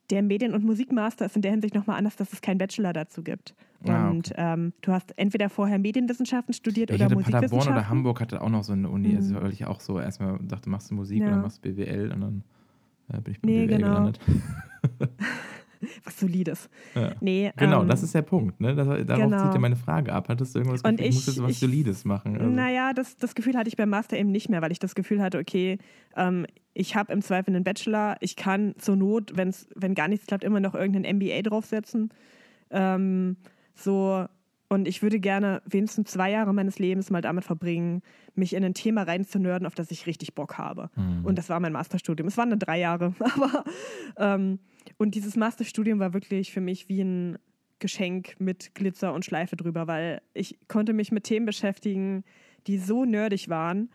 der 0.10 0.22
Medien- 0.24 0.54
und 0.54 0.64
Musikmaster 0.66 1.26
ist 1.28 1.36
in 1.36 1.42
der 1.42 1.52
Hinsicht 1.52 1.76
nochmal 1.76 1.98
anders, 1.98 2.16
dass 2.16 2.34
es 2.34 2.42
keinen 2.42 2.58
Bachelor 2.58 2.94
dazu 2.94 3.22
gibt. 3.24 3.56
Ah, 3.88 4.10
Und 4.10 4.34
ähm, 4.36 4.74
du 4.82 4.92
hast 4.92 5.14
entweder 5.18 5.50
vorher 5.50 5.78
Medienwissenschaften 5.80 6.54
studiert 6.54 6.90
Ja, 6.90 6.96
ich 6.96 7.02
oder 7.02 7.06
hatte 7.06 7.16
Musikwissenschaften. 7.16 7.60
Paderborn 7.60 7.78
oder 7.78 7.90
Hamburg 7.90 8.22
hatte 8.22 8.42
auch 8.42 8.50
noch 8.50 8.64
so 8.64 8.74
eine 8.74 8.90
Uni, 8.90 9.16
also 9.16 9.36
Mhm. 9.36 9.42
weil 9.44 9.54
ich 9.54 9.66
auch 9.66 9.80
so 9.82 10.00
erstmal 10.00 10.40
dachte, 10.42 10.70
machst 10.70 10.90
du 10.92 10.96
Musik 10.96 11.22
Ja. 11.22 11.28
oder 11.28 11.38
machst 11.38 11.64
du 11.64 11.70
BWL 11.74 12.12
und 12.12 12.22
dann 12.22 12.44
äh, 13.12 13.22
bin 13.22 13.34
ich 13.34 13.42
bei 13.42 13.48
Nee, 13.50 13.66
BWL 13.66 13.78
genau. 13.78 13.88
gelandet. 13.96 14.20
Was 16.04 16.20
Solides. 16.20 16.70
Ja. 16.96 17.12
Nee, 17.22 17.52
Genau, 17.56 17.84
ähm, 17.84 17.88
das 17.88 18.02
ist 18.02 18.16
der 18.16 18.24
Punkt. 18.24 18.60
Ne? 18.60 18.74
Das, 18.76 18.88
darauf 19.06 19.06
genau. 19.26 19.44
zieht 19.44 19.54
ja 19.54 19.60
meine 19.60 19.76
Frage 19.76 20.12
ab. 20.12 20.28
Hattest 20.28 20.56
du 20.56 20.60
irgendwas 20.60 20.82
Gefühl, 20.82 21.00
ich, 21.02 21.14
muss 21.14 21.28
ich- 21.28 21.36
jetzt 21.36 21.44
was 21.44 21.52
ich- 21.52 21.60
Solides 21.60 22.04
machen? 22.04 22.36
Also, 22.36 22.50
Naja, 22.50 22.94
das, 22.94 23.16
das 23.18 23.36
Gefühl 23.36 23.56
hatte 23.56 23.68
ich 23.68 23.78
beim 23.78 23.90
Master 23.90 24.18
eben 24.18 24.32
nicht 24.32 24.50
mehr, 24.50 24.62
weil 24.64 24.72
ich 24.72 24.80
das 24.80 24.96
Gefühl 24.96 25.22
hatte, 25.22 25.38
okay, 25.38 25.78
ähm, 26.16 26.48
ich 26.74 26.96
habe 26.96 27.14
im 27.14 27.22
Zweifel 27.22 27.54
einen 27.56 27.64
Bachelor, 27.64 28.18
ich 28.22 28.36
kann 28.36 28.74
zur 28.80 28.96
Not, 28.96 29.34
wenn's, 29.36 29.68
wenn 29.76 29.94
gar 29.94 30.08
nichts 30.08 30.26
klappt, 30.26 30.44
immer 30.44 30.60
noch 30.60 30.74
irgendeinen 30.74 31.18
MBA 31.18 31.44
draufsetzen. 31.44 32.10
Ähm, 32.72 33.38
so, 33.76 34.26
und 34.70 34.88
ich 34.88 35.02
würde 35.02 35.20
gerne 35.20 35.62
wenigstens 35.66 36.12
zwei 36.12 36.32
Jahre 36.32 36.54
meines 36.54 36.78
Lebens 36.78 37.10
mal 37.10 37.22
damit 37.22 37.46
verbringen, 37.46 38.02
mich 38.36 38.54
in 38.54 38.64
ein 38.64 38.74
Thema 38.74 39.04
reinzunörden, 39.04 39.66
auf 39.66 39.76
das 39.76 39.92
ich 39.92 40.08
richtig 40.08 40.36
Bock 40.36 40.58
habe. 40.58 40.90
Mhm. 40.96 41.26
Und 41.26 41.38
das 41.38 41.50
war 41.50 41.60
mein 41.60 41.72
Masterstudium. 41.72 42.28
Es 42.28 42.38
waren 42.38 42.50
dann 42.50 42.60
drei 42.60 42.80
Jahre, 42.80 43.14
aber 43.20 43.64
ähm, 44.18 44.60
und 44.98 45.16
dieses 45.16 45.36
Masterstudium 45.36 46.00
war 46.00 46.14
wirklich 46.14 46.52
für 46.52 46.62
mich 46.62 46.90
wie 46.90 47.02
ein 47.02 47.38
Geschenk 47.80 48.36
mit 48.40 48.74
Glitzer 48.76 49.14
und 49.14 49.24
Schleife 49.24 49.56
drüber, 49.56 49.88
weil 49.88 50.22
ich 50.34 50.58
konnte 50.68 50.94
mich 50.94 51.12
mit 51.12 51.26
Themen 51.26 51.46
beschäftigen, 51.46 52.24
die 52.66 52.78
so 52.78 53.06
nerdig 53.06 53.50
waren. 53.50 53.90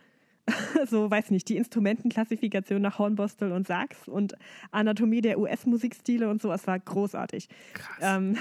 so, 0.89 1.09
weiß 1.09 1.31
nicht, 1.31 1.47
die 1.49 1.57
Instrumentenklassifikation 1.57 2.81
nach 2.81 2.99
Hornbostel 2.99 3.51
und 3.51 3.65
Sax 3.65 4.07
und 4.07 4.35
Anatomie 4.71 5.21
der 5.21 5.39
US-Musikstile 5.39 6.29
und 6.29 6.41
so, 6.41 6.51
es 6.51 6.67
war 6.67 6.79
großartig. 6.79 7.47
Krass. 7.73 7.97
Ähm, 8.01 8.37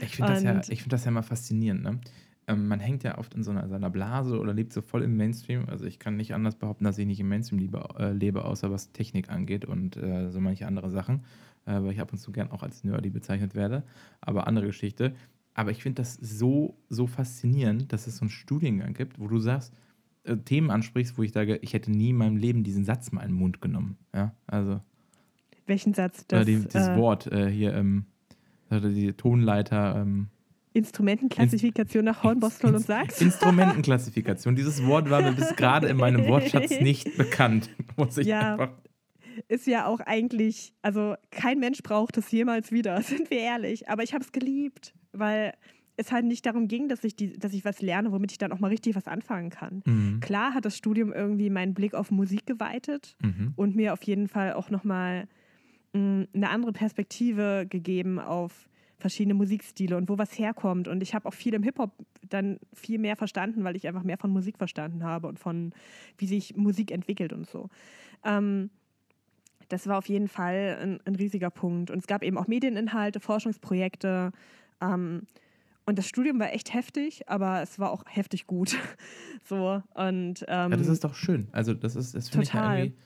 Ich 0.00 0.16
finde 0.16 0.32
das, 0.32 0.42
ja, 0.42 0.60
ich 0.68 0.82
find 0.82 0.92
das 0.92 1.04
ja 1.04 1.10
immer 1.10 1.22
faszinierend. 1.22 1.82
Ne? 1.82 2.00
Ähm, 2.48 2.68
man 2.68 2.80
hängt 2.80 3.02
ja 3.02 3.18
oft 3.18 3.34
in 3.34 3.42
so 3.42 3.50
einer, 3.50 3.68
seiner 3.68 3.90
Blase 3.90 4.38
oder 4.38 4.52
lebt 4.52 4.72
so 4.72 4.82
voll 4.82 5.02
im 5.02 5.16
Mainstream. 5.16 5.68
Also 5.68 5.84
ich 5.84 5.98
kann 5.98 6.16
nicht 6.16 6.34
anders 6.34 6.56
behaupten, 6.56 6.84
dass 6.84 6.98
ich 6.98 7.06
nicht 7.06 7.20
im 7.20 7.28
Mainstream 7.28 7.58
liebe, 7.58 7.82
äh, 7.98 8.12
lebe, 8.12 8.44
außer 8.44 8.70
was 8.70 8.92
Technik 8.92 9.30
angeht 9.30 9.64
und 9.64 9.96
äh, 9.96 10.30
so 10.30 10.40
manche 10.40 10.66
andere 10.66 10.90
Sachen, 10.90 11.24
äh, 11.64 11.72
weil 11.72 11.92
ich 11.92 12.00
ab 12.00 12.12
und 12.12 12.18
zu 12.18 12.32
gern 12.32 12.50
auch 12.50 12.62
als 12.62 12.84
Nerdy 12.84 13.10
bezeichnet 13.10 13.54
werde. 13.54 13.82
Aber 14.20 14.46
andere 14.46 14.66
Geschichte. 14.66 15.14
Aber 15.54 15.70
ich 15.70 15.82
finde 15.82 16.02
das 16.02 16.14
so, 16.14 16.76
so 16.88 17.06
faszinierend, 17.06 17.92
dass 17.92 18.06
es 18.06 18.18
so 18.18 18.22
einen 18.22 18.30
Studiengang 18.30 18.92
gibt, 18.92 19.18
wo 19.18 19.26
du 19.26 19.38
sagst, 19.38 19.72
äh, 20.24 20.36
Themen 20.36 20.70
ansprichst, 20.70 21.16
wo 21.18 21.22
ich 21.22 21.32
sage, 21.32 21.56
ich 21.62 21.72
hätte 21.72 21.90
nie 21.90 22.10
in 22.10 22.16
meinem 22.16 22.36
Leben 22.36 22.62
diesen 22.62 22.84
Satz 22.84 23.10
mal 23.10 23.22
in 23.22 23.30
den 23.30 23.38
Mund 23.38 23.60
genommen. 23.60 23.96
Ja, 24.14 24.34
also 24.46 24.80
welchen 25.66 25.94
Satz? 25.94 26.24
Das, 26.28 26.46
die, 26.46 26.56
dieses 26.56 26.88
äh, 26.88 26.96
Wort 26.96 27.26
äh, 27.26 27.50
hier, 27.50 27.74
ähm, 27.74 28.06
also 28.70 28.88
die 28.88 29.12
Tonleiter, 29.12 29.96
ähm, 29.96 30.28
Instrumentenklassifikation 30.72 32.04
nach 32.04 32.22
Hornbostel 32.22 32.74
und 32.74 32.84
Sax? 32.86 33.20
Instrumentenklassifikation. 33.20 34.56
Dieses 34.56 34.84
Wort 34.86 35.08
war 35.10 35.22
mir 35.22 35.32
bis 35.32 35.54
gerade 35.56 35.88
in 35.88 35.96
meinem 35.96 36.26
Wortschatz 36.28 36.80
nicht 36.80 37.16
bekannt. 37.16 37.70
Muss 37.96 38.18
ich 38.18 38.26
Ja. 38.26 38.52
einfach. 38.54 38.70
ist 39.48 39.66
ja 39.66 39.86
auch 39.86 40.00
eigentlich, 40.00 40.72
also 40.82 41.14
kein 41.30 41.58
Mensch 41.60 41.82
braucht 41.82 42.16
es 42.18 42.30
jemals 42.30 42.72
wieder, 42.72 43.00
sind 43.02 43.30
wir 43.30 43.38
ehrlich. 43.38 43.88
Aber 43.88 44.02
ich 44.02 44.14
habe 44.14 44.24
es 44.24 44.32
geliebt, 44.32 44.94
weil 45.12 45.52
es 45.98 46.12
halt 46.12 46.26
nicht 46.26 46.44
darum 46.44 46.68
ging, 46.68 46.88
dass 46.88 47.04
ich, 47.04 47.16
die, 47.16 47.38
dass 47.38 47.54
ich 47.54 47.64
was 47.64 47.80
lerne, 47.80 48.12
womit 48.12 48.32
ich 48.32 48.38
dann 48.38 48.52
auch 48.52 48.60
mal 48.60 48.68
richtig 48.68 48.94
was 48.96 49.06
anfangen 49.06 49.48
kann. 49.50 49.82
Mhm. 49.86 50.20
Klar 50.20 50.52
hat 50.54 50.64
das 50.66 50.76
Studium 50.76 51.12
irgendwie 51.12 51.48
meinen 51.48 51.72
Blick 51.72 51.94
auf 51.94 52.10
Musik 52.10 52.44
geweitet 52.46 53.16
Mhm. 53.22 53.52
und 53.56 53.76
mir 53.76 53.92
auf 53.94 54.02
jeden 54.02 54.28
Fall 54.28 54.52
auch 54.52 54.68
nochmal 54.70 55.26
eine 55.96 56.50
andere 56.50 56.72
Perspektive 56.72 57.66
gegeben 57.68 58.18
auf 58.18 58.68
verschiedene 58.98 59.34
Musikstile 59.34 59.96
und 59.96 60.08
wo 60.08 60.18
was 60.18 60.38
herkommt. 60.38 60.88
Und 60.88 61.02
ich 61.02 61.14
habe 61.14 61.26
auch 61.28 61.34
viel 61.34 61.54
im 61.54 61.62
Hip-Hop 61.62 61.92
dann 62.28 62.58
viel 62.72 62.98
mehr 62.98 63.16
verstanden, 63.16 63.62
weil 63.64 63.76
ich 63.76 63.86
einfach 63.86 64.02
mehr 64.02 64.18
von 64.18 64.30
Musik 64.30 64.56
verstanden 64.58 65.04
habe 65.04 65.26
und 65.28 65.38
von, 65.38 65.72
wie 66.18 66.26
sich 66.26 66.56
Musik 66.56 66.90
entwickelt 66.90 67.32
und 67.32 67.46
so. 67.46 67.68
Ähm, 68.24 68.70
das 69.68 69.86
war 69.86 69.98
auf 69.98 70.08
jeden 70.08 70.28
Fall 70.28 70.78
ein, 70.80 71.00
ein 71.04 71.14
riesiger 71.16 71.50
Punkt. 71.50 71.90
Und 71.90 71.98
es 71.98 72.06
gab 72.06 72.22
eben 72.22 72.38
auch 72.38 72.46
Medieninhalte, 72.46 73.20
Forschungsprojekte. 73.20 74.32
Ähm, 74.80 75.22
und 75.84 75.98
das 75.98 76.08
Studium 76.08 76.40
war 76.40 76.52
echt 76.52 76.72
heftig, 76.74 77.28
aber 77.28 77.62
es 77.62 77.78
war 77.78 77.90
auch 77.90 78.02
heftig 78.06 78.46
gut. 78.46 78.76
so 79.44 79.82
und 79.94 80.44
ähm, 80.48 80.70
Ja, 80.70 80.76
das 80.76 80.88
ist 80.88 81.04
doch 81.04 81.14
schön. 81.14 81.48
Also, 81.52 81.74
das 81.74 81.96
ist, 81.96 82.14
das 82.14 82.28
finde 82.28 82.44
ich 82.44 82.52
ja 82.52 82.60
Total. 82.60 82.78
irgendwie. 82.78 82.98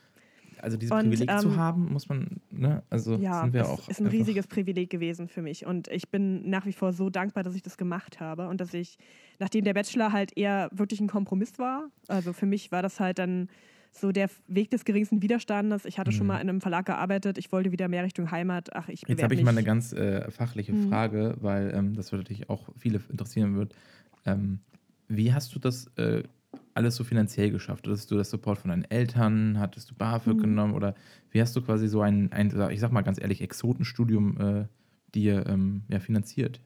Also, 0.63 0.77
dieses 0.77 0.97
Und, 0.97 1.03
Privileg 1.03 1.39
zu 1.39 1.49
ähm, 1.49 1.57
haben, 1.57 1.93
muss 1.93 2.09
man, 2.09 2.41
ne? 2.51 2.83
Also, 2.91 3.23
ja, 3.23 3.43
sind 3.43 3.53
wir 3.55 3.63
es 3.63 3.69
auch. 3.69 3.89
ist 3.89 4.01
ein 4.01 4.07
riesiges 4.07 4.47
Privileg 4.47 4.89
gewesen 4.91 5.29
für 5.29 5.43
mich. 5.43 5.67
Und 5.67 5.89
ich 5.89 6.11
bin 6.11 6.49
nach 6.49 6.65
wie 6.67 6.73
vor 6.73 6.93
so 6.93 7.11
dankbar, 7.11 7.43
dass 7.43 7.55
ich 7.55 7.63
das 7.63 7.77
gemacht 7.77 8.21
habe 8.21 8.49
und 8.49 8.61
dass 8.61 8.73
ich, 8.73 8.97
nachdem 9.39 9.65
der 9.65 9.75
Bachelor 9.75 10.13
halt 10.13 10.37
eher 10.37 10.71
wirklich 10.73 11.01
ein 11.01 11.09
Kompromiss 11.09 11.59
war, 11.59 11.91
also 12.09 12.33
für 12.33 12.47
mich 12.47 12.71
war 12.73 12.83
das 12.83 13.01
halt 13.01 13.19
dann 13.19 13.49
so 13.93 14.13
der 14.13 14.31
Weg 14.47 14.71
des 14.71 14.85
geringsten 14.85 15.21
Widerstandes. 15.23 15.85
Ich 15.85 15.99
hatte 15.99 16.13
schon 16.13 16.27
Mhm. 16.27 16.29
mal 16.29 16.41
in 16.41 16.49
einem 16.49 16.61
Verlag 16.61 16.87
gearbeitet, 16.87 17.37
ich 17.39 17.51
wollte 17.51 17.73
wieder 17.73 17.89
mehr 17.89 18.05
Richtung 18.05 18.31
Heimat. 18.31 18.75
Ach, 18.75 18.89
ich 18.89 19.03
Jetzt 19.09 19.23
habe 19.25 19.35
ich 19.35 19.43
mal 19.43 19.51
eine 19.51 19.65
ganz 19.65 19.93
äh, 19.93 20.31
fachliche 20.31 20.73
Mhm. 20.73 20.89
Frage, 20.89 21.37
weil 21.41 21.73
ähm, 21.75 21.95
das 21.95 22.13
wird 22.13 22.23
natürlich 22.23 22.49
auch 22.49 22.69
viele 22.77 23.01
interessieren 23.11 23.57
wird. 23.57 23.75
Ähm, 24.25 24.61
wie 25.09 25.33
hast 25.35 25.53
du 25.55 25.59
das 25.59 25.89
äh, 25.97 26.23
alles 26.75 26.97
so 26.97 27.05
finanziell 27.05 27.51
geschafft? 27.51 27.87
Hattest 27.87 28.11
du 28.11 28.17
das 28.17 28.31
Support 28.31 28.59
von 28.59 28.71
deinen 28.71 28.85
Eltern? 28.85 29.59
Hattest 29.59 29.91
du 29.91 29.95
BAföG 29.95 30.37
Mhm. 30.37 30.41
genommen? 30.43 30.75
Oder 30.75 30.95
wie 31.31 31.41
hast 31.41 31.55
du 31.57 31.63
quasi 31.63 31.89
so 31.89 32.01
ein, 32.01 32.33
ein 32.33 32.53
ich 32.71 32.81
sag 32.81 32.93
mal 32.93 33.03
ganz 33.03 33.21
ehrlich, 33.21 33.41
Exotenstudium 33.43 34.41
äh, 34.41 34.65
dir 35.15 35.47
ähm, 35.47 35.83
ja, 35.89 36.01
finanziert? 36.01 36.61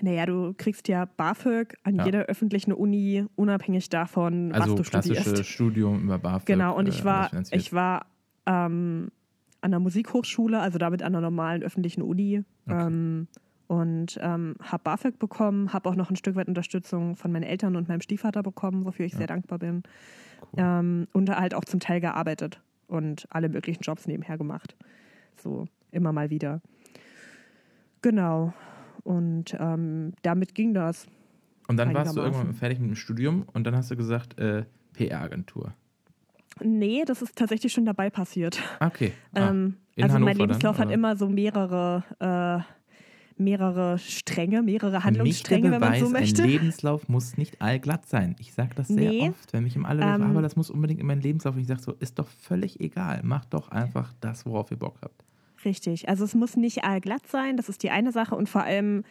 Naja, 0.00 0.26
du 0.26 0.54
kriegst 0.56 0.86
ja 0.88 1.04
BAföG 1.06 1.74
an 1.82 1.96
Ja. 1.96 2.04
jeder 2.04 2.26
öffentlichen 2.26 2.72
Uni, 2.72 3.24
unabhängig 3.34 3.88
davon, 3.88 4.52
Also 4.52 4.72
was 4.78 4.84
du 4.84 4.90
klassisches 4.90 5.22
studierst. 5.24 5.50
Studium 5.50 6.02
über 6.04 6.18
BAföG. 6.18 6.46
Genau, 6.46 6.76
und 6.76 6.86
äh, 6.86 6.90
ich 6.90 7.04
alles 7.04 7.32
war, 7.32 7.42
ich 7.50 7.72
war 7.72 8.06
ähm, 8.46 9.10
an 9.60 9.70
der 9.72 9.80
Musikhochschule, 9.80 10.60
also 10.60 10.78
damit 10.78 11.02
an 11.02 11.14
einer 11.14 11.20
normalen 11.20 11.62
öffentlichen 11.64 12.02
Uni. 12.02 12.44
Okay. 12.66 12.86
Ähm, 12.86 13.26
und 13.68 14.18
ähm, 14.20 14.56
habe 14.62 14.82
BAföG 14.82 15.18
bekommen, 15.18 15.72
habe 15.72 15.88
auch 15.88 15.94
noch 15.94 16.10
ein 16.10 16.16
Stück 16.16 16.34
weit 16.34 16.48
Unterstützung 16.48 17.14
von 17.16 17.30
meinen 17.30 17.44
Eltern 17.44 17.76
und 17.76 17.86
meinem 17.86 18.00
Stiefvater 18.00 18.42
bekommen, 18.42 18.84
wofür 18.84 19.06
ich 19.06 19.12
ja. 19.12 19.18
sehr 19.18 19.26
dankbar 19.28 19.58
bin. 19.58 19.82
Cool. 20.40 20.64
Ähm, 20.64 21.08
und 21.12 21.30
halt 21.30 21.54
auch 21.54 21.64
zum 21.64 21.78
Teil 21.78 22.00
gearbeitet 22.00 22.60
und 22.86 23.26
alle 23.30 23.48
möglichen 23.48 23.82
Jobs 23.82 24.06
nebenher 24.06 24.38
gemacht. 24.38 24.74
So 25.36 25.68
immer 25.92 26.12
mal 26.12 26.30
wieder. 26.30 26.60
Genau. 28.02 28.54
Und 29.04 29.54
ähm, 29.58 30.12
damit 30.22 30.54
ging 30.54 30.72
das. 30.74 31.06
Und 31.68 31.76
dann 31.76 31.92
warst 31.92 32.16
du 32.16 32.20
irgendwann 32.20 32.54
fertig 32.54 32.78
mit 32.80 32.88
dem 32.88 32.96
Studium 32.96 33.44
und 33.52 33.64
dann 33.64 33.76
hast 33.76 33.90
du 33.90 33.96
gesagt, 33.96 34.38
äh, 34.38 34.64
PR-Agentur. 34.94 35.74
Nee, 36.60 37.04
das 37.06 37.22
ist 37.22 37.36
tatsächlich 37.36 37.72
schon 37.72 37.84
dabei 37.84 38.08
passiert. 38.10 38.60
Okay. 38.80 39.12
Ah, 39.34 39.50
ähm, 39.50 39.76
also 40.00 40.14
Hannover 40.14 40.24
mein 40.24 40.36
Lebenslauf 40.38 40.76
dann, 40.76 40.88
hat 40.88 40.94
immer 40.94 41.16
so 41.16 41.28
mehrere, 41.28 42.04
äh, 42.18 42.77
mehrere 43.40 43.98
Stränge, 43.98 44.62
mehrere 44.62 45.04
Handlungsstränge, 45.04 45.70
wenn 45.70 45.80
man 45.80 45.98
so 45.98 46.08
möchte. 46.10 46.42
Ein 46.42 46.48
Lebenslauf 46.48 47.08
muss 47.08 47.36
nicht 47.36 47.60
allglatt 47.60 48.08
sein. 48.08 48.36
Ich 48.38 48.52
sage 48.52 48.70
das 48.74 48.88
sehr 48.88 49.10
nee, 49.10 49.28
oft, 49.28 49.52
wenn 49.52 49.64
mich 49.64 49.76
im 49.76 49.84
alle 49.84 50.02
ähm, 50.02 50.22
aber 50.22 50.42
das 50.42 50.56
muss 50.56 50.70
unbedingt 50.70 51.00
in 51.00 51.06
meinen 51.06 51.20
Lebenslauf. 51.20 51.54
Und 51.54 51.60
ich 51.60 51.66
sage 51.68 51.80
so, 51.80 51.92
ist 51.92 52.18
doch 52.18 52.28
völlig 52.28 52.80
egal. 52.80 53.22
Macht 53.22 53.54
doch 53.54 53.70
einfach 53.70 54.12
das, 54.20 54.46
worauf 54.46 54.70
ihr 54.70 54.78
Bock 54.78 54.98
habt. 55.02 55.24
Richtig. 55.64 56.08
Also 56.08 56.24
es 56.24 56.34
muss 56.34 56.56
nicht 56.56 56.84
allglatt 56.84 57.26
sein, 57.26 57.56
das 57.56 57.68
ist 57.68 57.82
die 57.82 57.90
eine 57.90 58.12
Sache. 58.12 58.34
Und 58.34 58.48
vor 58.48 58.62
allem 58.62 59.02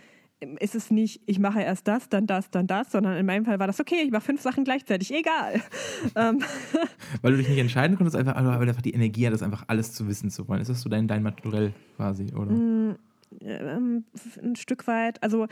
ist 0.59 0.75
es 0.75 0.91
nicht, 0.91 1.21
ich 1.25 1.39
mache 1.39 1.61
erst 1.61 1.87
das, 1.87 2.09
dann 2.09 2.27
das, 2.27 2.51
dann 2.51 2.67
das, 2.67 2.91
sondern 2.91 3.17
in 3.17 3.25
meinem 3.25 3.45
Fall 3.45 3.59
war 3.59 3.67
das 3.67 3.79
okay, 3.79 4.03
ich 4.03 4.11
mache 4.11 4.23
fünf 4.23 4.41
Sachen 4.41 4.63
gleichzeitig, 4.63 5.13
egal. 5.13 5.61
Ähm. 6.15 6.41
Weil 7.21 7.31
du 7.31 7.37
dich 7.39 7.49
nicht 7.49 7.57
entscheiden 7.57 7.97
konntest, 7.97 8.15
einfach, 8.15 8.35
einfach 8.35 8.81
die 8.81 8.93
Energie 8.93 9.25
hat, 9.25 9.33
das 9.33 9.41
einfach 9.41 9.65
alles 9.67 9.93
zu 9.93 10.07
wissen 10.07 10.29
zu 10.29 10.47
wollen. 10.47 10.61
Ist 10.61 10.69
das 10.69 10.81
so 10.81 10.89
dein, 10.89 11.07
dein 11.07 11.23
Naturell 11.23 11.73
quasi, 11.95 12.33
oder? 12.33 12.51
Ähm, 13.41 14.05
ein 14.41 14.55
Stück 14.55 14.87
weit. 14.87 15.21
Also 15.23 15.47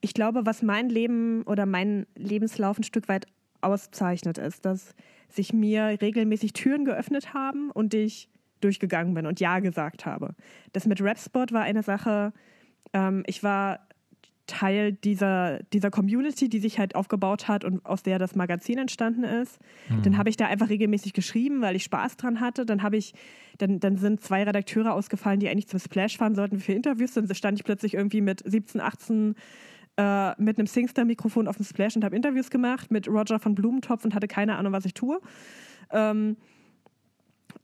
ich 0.00 0.14
glaube, 0.14 0.46
was 0.46 0.62
mein 0.62 0.88
Leben 0.88 1.42
oder 1.44 1.66
mein 1.66 2.06
Lebenslauf 2.14 2.78
ein 2.78 2.84
Stück 2.84 3.08
weit 3.08 3.26
auszeichnet, 3.60 4.38
ist, 4.38 4.64
dass 4.64 4.94
sich 5.28 5.52
mir 5.52 5.98
regelmäßig 6.00 6.52
Türen 6.52 6.84
geöffnet 6.84 7.32
haben 7.32 7.70
und 7.70 7.94
ich 7.94 8.28
durchgegangen 8.60 9.14
bin 9.14 9.26
und 9.26 9.40
Ja 9.40 9.60
gesagt 9.60 10.06
habe. 10.06 10.34
Das 10.72 10.86
mit 10.86 11.02
Rapsport 11.02 11.52
war 11.52 11.62
eine 11.62 11.82
Sache, 11.82 12.32
ähm, 12.92 13.22
ich 13.26 13.42
war 13.42 13.88
Teil 14.46 14.92
dieser, 14.92 15.60
dieser 15.72 15.90
Community, 15.90 16.48
die 16.48 16.58
sich 16.58 16.78
halt 16.78 16.94
aufgebaut 16.94 17.48
hat 17.48 17.64
und 17.64 17.84
aus 17.86 18.02
der 18.02 18.18
das 18.18 18.34
Magazin 18.34 18.78
entstanden 18.78 19.24
ist. 19.24 19.58
Mhm. 19.88 20.02
Dann 20.02 20.18
habe 20.18 20.28
ich 20.28 20.36
da 20.36 20.46
einfach 20.46 20.68
regelmäßig 20.68 21.12
geschrieben, 21.14 21.62
weil 21.62 21.76
ich 21.76 21.84
Spaß 21.84 22.16
dran 22.16 22.40
hatte. 22.40 22.66
Dann 22.66 22.82
habe 22.82 22.96
ich, 22.96 23.14
dann, 23.58 23.80
dann 23.80 23.96
sind 23.96 24.20
zwei 24.20 24.42
Redakteure 24.42 24.92
ausgefallen, 24.92 25.40
die 25.40 25.48
eigentlich 25.48 25.68
zum 25.68 25.78
Splash 25.78 26.18
fahren 26.18 26.34
sollten 26.34 26.60
für 26.60 26.72
Interviews. 26.72 27.14
Dann 27.14 27.32
stand 27.34 27.58
ich 27.58 27.64
plötzlich 27.64 27.94
irgendwie 27.94 28.20
mit 28.20 28.42
17, 28.44 28.80
18 28.80 29.34
äh, 29.96 30.42
mit 30.42 30.58
einem 30.58 30.66
Singstar-Mikrofon 30.66 31.48
auf 31.48 31.56
dem 31.56 31.64
Splash 31.64 31.96
und 31.96 32.04
habe 32.04 32.16
Interviews 32.16 32.50
gemacht 32.50 32.90
mit 32.90 33.08
Roger 33.08 33.38
von 33.38 33.54
Blumentopf 33.54 34.04
und 34.04 34.14
hatte 34.14 34.28
keine 34.28 34.56
Ahnung, 34.56 34.72
was 34.72 34.84
ich 34.84 34.94
tue. 34.94 35.20
Ähm, 35.90 36.36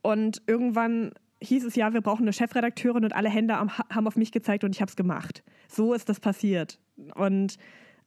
und 0.03 0.41
irgendwann 0.47 1.12
hieß 1.43 1.64
es 1.64 1.74
ja, 1.74 1.93
wir 1.93 2.01
brauchen 2.01 2.22
eine 2.22 2.32
Chefredakteurin 2.32 3.05
und 3.05 3.14
alle 3.14 3.30
Hände 3.30 3.57
haben 3.57 4.07
auf 4.07 4.16
mich 4.16 4.32
gezeigt 4.32 4.64
und 4.64 4.74
ich 4.74 4.80
habe 4.80 4.91
es 4.91 4.97
gemacht. 4.97 5.43
So 5.68 5.95
ist 5.95 6.09
das 6.09 6.20
passiert. 6.20 6.78
Und 7.14 7.57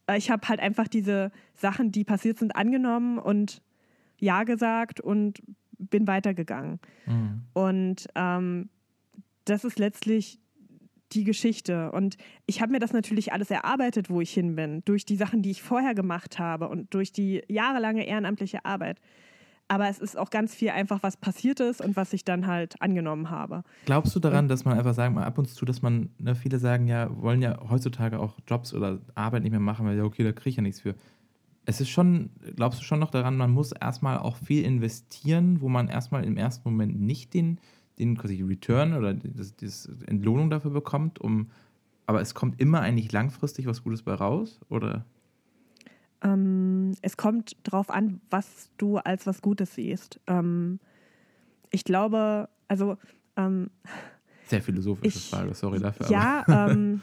äh, 0.08 0.18
ich 0.18 0.30
habe 0.30 0.48
halt 0.48 0.60
einfach 0.60 0.88
diese 0.88 1.32
Sachen, 1.56 1.92
die 1.92 2.04
passiert 2.04 2.38
sind, 2.38 2.56
angenommen 2.56 3.18
und 3.18 3.62
Ja 4.20 4.44
gesagt 4.44 5.00
und 5.00 5.42
bin 5.78 6.08
weitergegangen. 6.08 6.80
Mhm. 7.06 7.42
Und 7.54 8.08
ähm, 8.16 8.70
das 9.46 9.64
ist 9.64 9.80
letztlich 9.80 10.40
die 11.14 11.24
Geschichte. 11.24 11.92
Und 11.92 12.18
ich 12.46 12.62
habe 12.62 12.72
mir 12.72 12.80
das 12.80 12.94
natürlich 12.94 13.34
alles 13.34 13.52
erarbeitet, 13.52 14.10
wo 14.10 14.22
ich 14.22 14.32
hin 14.32 14.56
bin, 14.56 14.82
durch 14.86 15.06
die 15.06 15.16
Sachen, 15.16 15.42
die 15.42 15.52
ich 15.52 15.62
vorher 15.62 15.94
gemacht 15.94 16.40
habe 16.40 16.70
und 16.70 16.94
durch 16.94 17.12
die 17.12 17.44
jahrelange 17.48 18.06
ehrenamtliche 18.06 18.66
Arbeit. 18.66 19.00
Aber 19.74 19.90
es 19.90 19.98
ist 19.98 20.20
auch 20.20 20.30
ganz 20.30 20.54
viel 20.54 20.70
einfach, 20.70 21.02
was 21.02 21.18
passiert 21.18 21.60
ist 21.60 21.82
und 21.82 21.96
was 21.96 22.14
ich 22.14 22.24
dann 22.24 22.46
halt 22.46 22.80
angenommen 22.80 23.32
habe. 23.32 23.64
Glaubst 23.86 24.16
du 24.16 24.20
daran, 24.20 24.48
dass 24.48 24.66
man 24.66 24.78
einfach 24.78 24.94
sagen, 24.94 25.16
mal 25.16 25.24
ab 25.24 25.40
und 25.40 25.50
zu, 25.50 25.66
dass 25.66 25.82
man, 25.82 26.12
ne, 26.20 26.36
viele 26.36 26.60
sagen 26.60 26.88
ja, 26.88 27.10
wollen 27.20 27.42
ja 27.42 27.58
heutzutage 27.72 28.20
auch 28.20 28.38
Jobs 28.48 28.76
oder 28.76 29.00
Arbeit 29.16 29.42
nicht 29.42 29.50
mehr 29.50 29.60
machen, 29.60 29.88
weil 29.88 29.98
ja, 29.98 30.04
okay, 30.04 30.24
da 30.24 30.32
kriege 30.32 30.52
ich 30.52 30.56
ja 30.58 30.62
nichts 30.62 30.82
für. 30.82 30.94
Es 31.66 31.82
ist 31.82 31.90
schon, 31.90 32.30
glaubst 32.56 32.82
du 32.82 32.84
schon 32.84 33.00
noch 33.00 33.10
daran, 33.10 33.36
man 33.36 33.50
muss 33.50 33.72
erstmal 33.72 34.20
auch 34.20 34.38
viel 34.38 34.64
investieren, 34.64 35.60
wo 35.60 35.70
man 35.70 35.88
erstmal 35.88 36.24
im 36.24 36.38
ersten 36.38 36.70
Moment 36.70 37.02
nicht 37.02 37.34
den, 37.34 37.60
den 37.98 38.16
quasi 38.16 38.44
Return 38.44 38.94
oder 38.94 39.16
das, 39.16 39.56
das 39.56 39.90
Entlohnung 40.06 40.52
dafür 40.52 40.70
bekommt, 40.70 41.20
um, 41.20 41.50
aber 42.06 42.22
es 42.22 42.36
kommt 42.36 42.62
immer 42.62 42.82
eigentlich 42.82 43.12
langfristig 43.12 43.66
was 43.66 43.82
Gutes 43.82 44.04
bei 44.04 44.14
raus, 44.14 44.60
oder? 44.70 45.04
Ähm, 46.24 46.94
es 47.02 47.18
kommt 47.18 47.58
darauf 47.64 47.90
an, 47.90 48.22
was 48.30 48.72
du 48.78 48.98
als 48.98 49.28
was 49.28 49.42
Gutes 49.42 49.76
siehst. 49.76 50.20
Ähm, 50.28 50.80
ich 51.70 51.84
glaube, 51.84 52.50
also. 52.68 52.98
Ähm, 53.36 53.70
Sehr 54.48 54.62
philosophische 54.62 55.18
ich, 55.18 55.30
Frage, 55.30 55.54
sorry 55.54 55.80
dafür. 55.80 56.10
Ja, 56.10 56.46
ähm, 56.48 57.02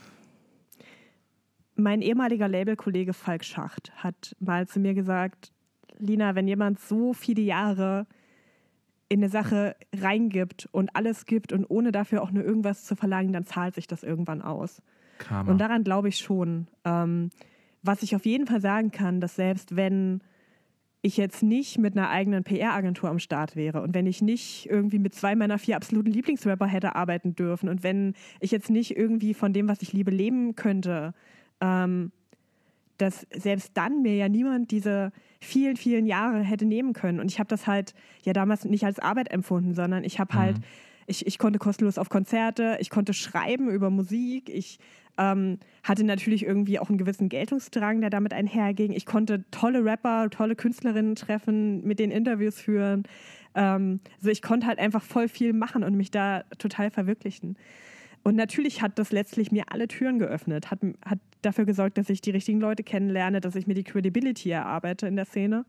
mein 1.75 2.01
ehemaliger 2.01 2.47
Labelkollege 2.47 3.13
Falk 3.13 3.45
Schacht 3.45 3.91
hat 3.95 4.35
mal 4.39 4.67
zu 4.67 4.79
mir 4.79 4.93
gesagt: 4.93 5.51
Lina, 5.99 6.35
wenn 6.35 6.47
jemand 6.47 6.79
so 6.79 7.13
viele 7.13 7.41
Jahre 7.41 8.07
in 9.07 9.19
eine 9.19 9.29
Sache 9.29 9.75
reingibt 9.93 10.69
und 10.71 10.95
alles 10.95 11.25
gibt 11.25 11.51
und 11.51 11.65
ohne 11.65 11.91
dafür 11.91 12.23
auch 12.23 12.31
nur 12.31 12.45
irgendwas 12.45 12.85
zu 12.85 12.95
verlangen, 12.95 13.33
dann 13.33 13.45
zahlt 13.45 13.75
sich 13.75 13.85
das 13.85 14.03
irgendwann 14.03 14.41
aus. 14.41 14.81
Karma. 15.17 15.51
Und 15.51 15.57
daran 15.59 15.83
glaube 15.83 16.07
ich 16.07 16.17
schon. 16.17 16.67
Ähm, 16.85 17.29
was 17.81 18.03
ich 18.03 18.15
auf 18.15 18.25
jeden 18.25 18.47
Fall 18.47 18.61
sagen 18.61 18.91
kann, 18.91 19.21
dass 19.21 19.35
selbst 19.35 19.75
wenn 19.75 20.21
ich 21.01 21.17
jetzt 21.17 21.41
nicht 21.41 21.79
mit 21.79 21.97
einer 21.97 22.09
eigenen 22.09 22.43
PR-Agentur 22.43 23.09
am 23.09 23.17
Start 23.17 23.55
wäre 23.55 23.81
und 23.81 23.95
wenn 23.95 24.05
ich 24.05 24.21
nicht 24.21 24.67
irgendwie 24.69 24.99
mit 24.99 25.15
zwei 25.15 25.35
meiner 25.35 25.57
vier 25.57 25.75
absoluten 25.75 26.11
Lieblingsrapper 26.11 26.67
hätte 26.67 26.95
arbeiten 26.95 27.33
dürfen 27.33 27.69
und 27.69 27.81
wenn 27.81 28.13
ich 28.39 28.51
jetzt 28.51 28.69
nicht 28.69 28.95
irgendwie 28.95 29.33
von 29.33 29.51
dem, 29.51 29.67
was 29.67 29.81
ich 29.81 29.93
liebe, 29.93 30.11
leben 30.11 30.55
könnte, 30.55 31.13
ähm, 31.59 32.11
dass 32.97 33.25
selbst 33.33 33.71
dann 33.73 34.03
mir 34.03 34.15
ja 34.15 34.29
niemand 34.29 34.69
diese 34.69 35.11
vielen, 35.39 35.75
vielen 35.75 36.05
Jahre 36.05 36.41
hätte 36.41 36.65
nehmen 36.65 36.93
können. 36.93 37.19
Und 37.19 37.31
ich 37.31 37.39
habe 37.39 37.47
das 37.47 37.65
halt 37.65 37.95
ja 38.23 38.31
damals 38.31 38.63
nicht 38.65 38.85
als 38.85 38.99
Arbeit 38.99 39.31
empfunden, 39.31 39.73
sondern 39.73 40.03
ich 40.03 40.19
habe 40.19 40.35
halt, 40.35 40.59
mhm. 40.59 40.63
ich, 41.07 41.25
ich 41.25 41.39
konnte 41.39 41.57
kostenlos 41.57 41.97
auf 41.97 42.09
Konzerte, 42.09 42.77
ich 42.79 42.91
konnte 42.91 43.15
schreiben 43.15 43.69
über 43.69 43.89
Musik, 43.89 44.49
ich 44.49 44.77
ähm, 45.17 45.59
hatte 45.83 46.03
natürlich 46.03 46.45
irgendwie 46.45 46.79
auch 46.79 46.89
einen 46.89 46.97
gewissen 46.97 47.29
Geltungsdrang, 47.29 48.01
der 48.01 48.09
damit 48.09 48.33
einherging. 48.33 48.91
Ich 48.91 49.05
konnte 49.05 49.43
tolle 49.51 49.83
Rapper, 49.83 50.29
tolle 50.29 50.55
Künstlerinnen 50.55 51.15
treffen, 51.15 51.85
mit 51.85 51.99
denen 51.99 52.11
Interviews 52.11 52.59
führen. 52.59 53.03
Ähm, 53.55 53.99
also 54.17 54.29
ich 54.29 54.41
konnte 54.41 54.67
halt 54.67 54.79
einfach 54.79 55.03
voll 55.03 55.27
viel 55.27 55.53
machen 55.53 55.83
und 55.83 55.95
mich 55.95 56.11
da 56.11 56.43
total 56.57 56.91
verwirklichen. 56.91 57.57
Und 58.23 58.35
natürlich 58.35 58.81
hat 58.81 58.99
das 58.99 59.11
letztlich 59.11 59.51
mir 59.51 59.65
alle 59.69 59.87
Türen 59.87 60.19
geöffnet, 60.19 60.69
hat, 60.69 60.79
hat 61.03 61.19
dafür 61.41 61.65
gesorgt, 61.65 61.97
dass 61.97 62.09
ich 62.09 62.21
die 62.21 62.31
richtigen 62.31 62.59
Leute 62.59 62.83
kennenlerne, 62.83 63.41
dass 63.41 63.55
ich 63.55 63.65
mir 63.65 63.73
die 63.73 63.83
Credibility 63.83 64.51
erarbeite 64.51 65.07
in 65.07 65.15
der 65.15 65.25
Szene, 65.25 65.65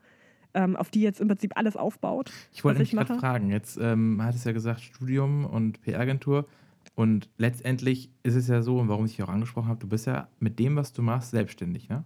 ähm, 0.53 0.77
auf 0.77 0.91
die 0.91 1.01
jetzt 1.01 1.21
im 1.21 1.29
Prinzip 1.29 1.57
alles 1.57 1.77
aufbaut. 1.77 2.31
Ich 2.53 2.63
wollte 2.63 2.81
mich 2.81 2.91
gerade 2.91 3.15
fragen, 3.15 3.49
jetzt 3.49 3.79
ähm, 3.81 4.23
hat 4.23 4.35
es 4.35 4.45
ja 4.45 4.53
gesagt, 4.53 4.81
Studium 4.83 5.47
und 5.47 5.81
PR-Agentur. 5.81 6.47
Und 6.95 7.31
letztendlich 7.39 8.11
ist 8.23 8.35
es 8.35 8.49
ja 8.49 8.63
so, 8.63 8.79
und 8.79 8.89
warum 8.89 9.07
ich 9.07 9.17
dich 9.17 9.23
auch 9.23 9.29
angesprochen 9.29 9.69
habe, 9.69 9.81
du 9.81 9.89
bist 9.89 10.07
ja 10.07 10.29
mit 10.41 10.59
dem, 10.59 10.77
was 10.77 10.93
du 10.93 11.03
machst, 11.03 11.31
selbstständig, 11.31 11.89
ne? 11.89 12.05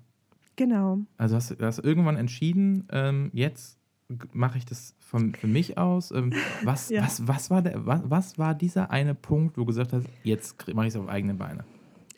Genau. 0.56 1.00
Also 1.18 1.36
hast 1.36 1.50
du 1.50 1.64
hast 1.64 1.78
irgendwann 1.80 2.16
entschieden, 2.16 2.88
ähm, 2.90 3.30
jetzt 3.34 3.78
mache 4.32 4.58
ich 4.58 4.64
das 4.64 4.94
von, 5.00 5.34
für 5.34 5.46
mich 5.46 5.76
aus. 5.76 6.10
Ähm, 6.12 6.32
was, 6.62 6.88
ja. 6.90 7.02
was, 7.02 7.26
was, 7.26 7.50
war 7.50 7.62
der, 7.62 7.84
was, 7.84 8.02
was 8.04 8.38
war 8.38 8.54
dieser 8.54 8.90
eine 8.90 9.14
Punkt, 9.14 9.56
wo 9.56 9.62
du 9.62 9.66
gesagt 9.66 9.92
hast, 9.92 10.06
jetzt 10.22 10.72
mache 10.74 10.86
ich 10.86 10.94
es 10.94 11.00
auf 11.00 11.08
eigene 11.08 11.34
Beine? 11.34 11.64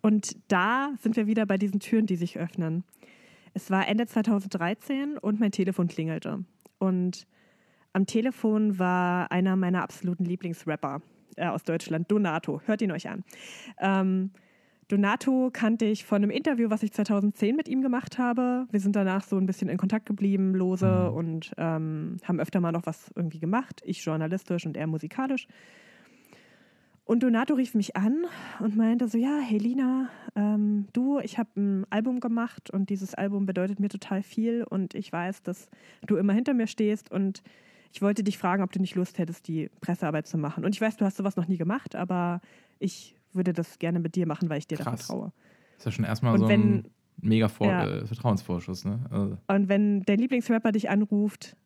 Und 0.02 0.36
da 0.48 0.92
sind 1.00 1.16
wir 1.16 1.26
wieder 1.26 1.46
bei 1.46 1.58
diesen 1.58 1.80
Türen, 1.80 2.06
die 2.06 2.16
sich 2.16 2.38
öffnen. 2.38 2.84
Es 3.54 3.70
war 3.70 3.88
Ende 3.88 4.06
2013 4.06 5.18
und 5.18 5.40
mein 5.40 5.50
Telefon 5.50 5.88
klingelte. 5.88 6.44
Und 6.78 7.26
am 7.92 8.06
Telefon 8.06 8.78
war 8.78 9.32
einer 9.32 9.56
meiner 9.56 9.82
absoluten 9.82 10.24
Lieblingsrapper 10.24 11.02
äh, 11.38 11.46
aus 11.46 11.62
Deutschland, 11.62 12.10
Donato. 12.10 12.60
Hört 12.66 12.82
ihn 12.82 12.92
euch 12.92 13.08
an. 13.08 13.24
Ähm, 13.78 14.30
Donato 14.88 15.50
kannte 15.52 15.84
ich 15.84 16.06
von 16.06 16.16
einem 16.22 16.30
Interview, 16.30 16.70
was 16.70 16.82
ich 16.82 16.92
2010 16.92 17.54
mit 17.54 17.68
ihm 17.68 17.82
gemacht 17.82 18.16
habe. 18.18 18.66
Wir 18.70 18.80
sind 18.80 18.96
danach 18.96 19.22
so 19.22 19.36
ein 19.36 19.44
bisschen 19.44 19.68
in 19.68 19.76
Kontakt 19.76 20.06
geblieben, 20.06 20.54
lose, 20.54 20.86
mhm. 21.10 21.16
und 21.16 21.52
ähm, 21.58 22.16
haben 22.24 22.40
öfter 22.40 22.60
mal 22.60 22.72
noch 22.72 22.86
was 22.86 23.10
irgendwie 23.14 23.38
gemacht. 23.38 23.82
Ich 23.84 24.02
journalistisch 24.02 24.64
und 24.64 24.76
er 24.78 24.86
musikalisch. 24.86 25.46
Und 27.04 27.22
Donato 27.22 27.54
rief 27.54 27.74
mich 27.74 27.96
an 27.96 28.26
und 28.60 28.76
meinte 28.76 29.08
so, 29.08 29.16
ja, 29.16 29.38
Helena, 29.40 30.10
ähm, 30.36 30.88
du, 30.92 31.18
ich 31.20 31.38
habe 31.38 31.48
ein 31.56 31.86
Album 31.88 32.20
gemacht 32.20 32.70
und 32.70 32.90
dieses 32.90 33.14
Album 33.14 33.46
bedeutet 33.46 33.80
mir 33.80 33.88
total 33.88 34.22
viel 34.22 34.62
und 34.62 34.94
ich 34.94 35.10
weiß, 35.10 35.42
dass 35.42 35.70
du 36.06 36.16
immer 36.16 36.34
hinter 36.34 36.52
mir 36.52 36.66
stehst 36.66 37.10
und 37.10 37.42
ich 37.92 38.02
wollte 38.02 38.22
dich 38.22 38.38
fragen, 38.38 38.62
ob 38.62 38.72
du 38.72 38.80
nicht 38.80 38.94
Lust 38.94 39.18
hättest, 39.18 39.48
die 39.48 39.70
Pressearbeit 39.80 40.26
zu 40.26 40.38
machen. 40.38 40.64
Und 40.64 40.74
ich 40.74 40.80
weiß, 40.80 40.96
du 40.96 41.04
hast 41.04 41.16
sowas 41.16 41.36
noch 41.36 41.48
nie 41.48 41.56
gemacht, 41.56 41.94
aber 41.96 42.40
ich 42.78 43.16
würde 43.32 43.52
das 43.52 43.78
gerne 43.78 43.98
mit 44.00 44.14
dir 44.14 44.26
machen, 44.26 44.48
weil 44.48 44.58
ich 44.58 44.66
dir 44.66 44.78
da 44.78 44.84
Krass. 44.84 45.06
vertraue. 45.06 45.32
Ist 45.76 45.86
ja 45.86 45.92
schon 45.92 46.04
erstmal 46.04 46.34
Und 46.34 46.40
so 46.40 46.48
wenn- 46.48 46.74
ein 46.78 46.84
mega 47.20 47.48
Vor 47.48 47.66
Ja. 47.66 47.86
äh, 47.86 48.06
Vertrauensvorschuss, 48.06 48.84
ne? 48.84 49.00
Also, 49.10 49.38
Und 49.48 49.68
wenn 49.68 50.02
dein 50.02 50.18
Lieblingsrapper 50.18 50.72
dich 50.72 50.88
anruft 50.90 51.56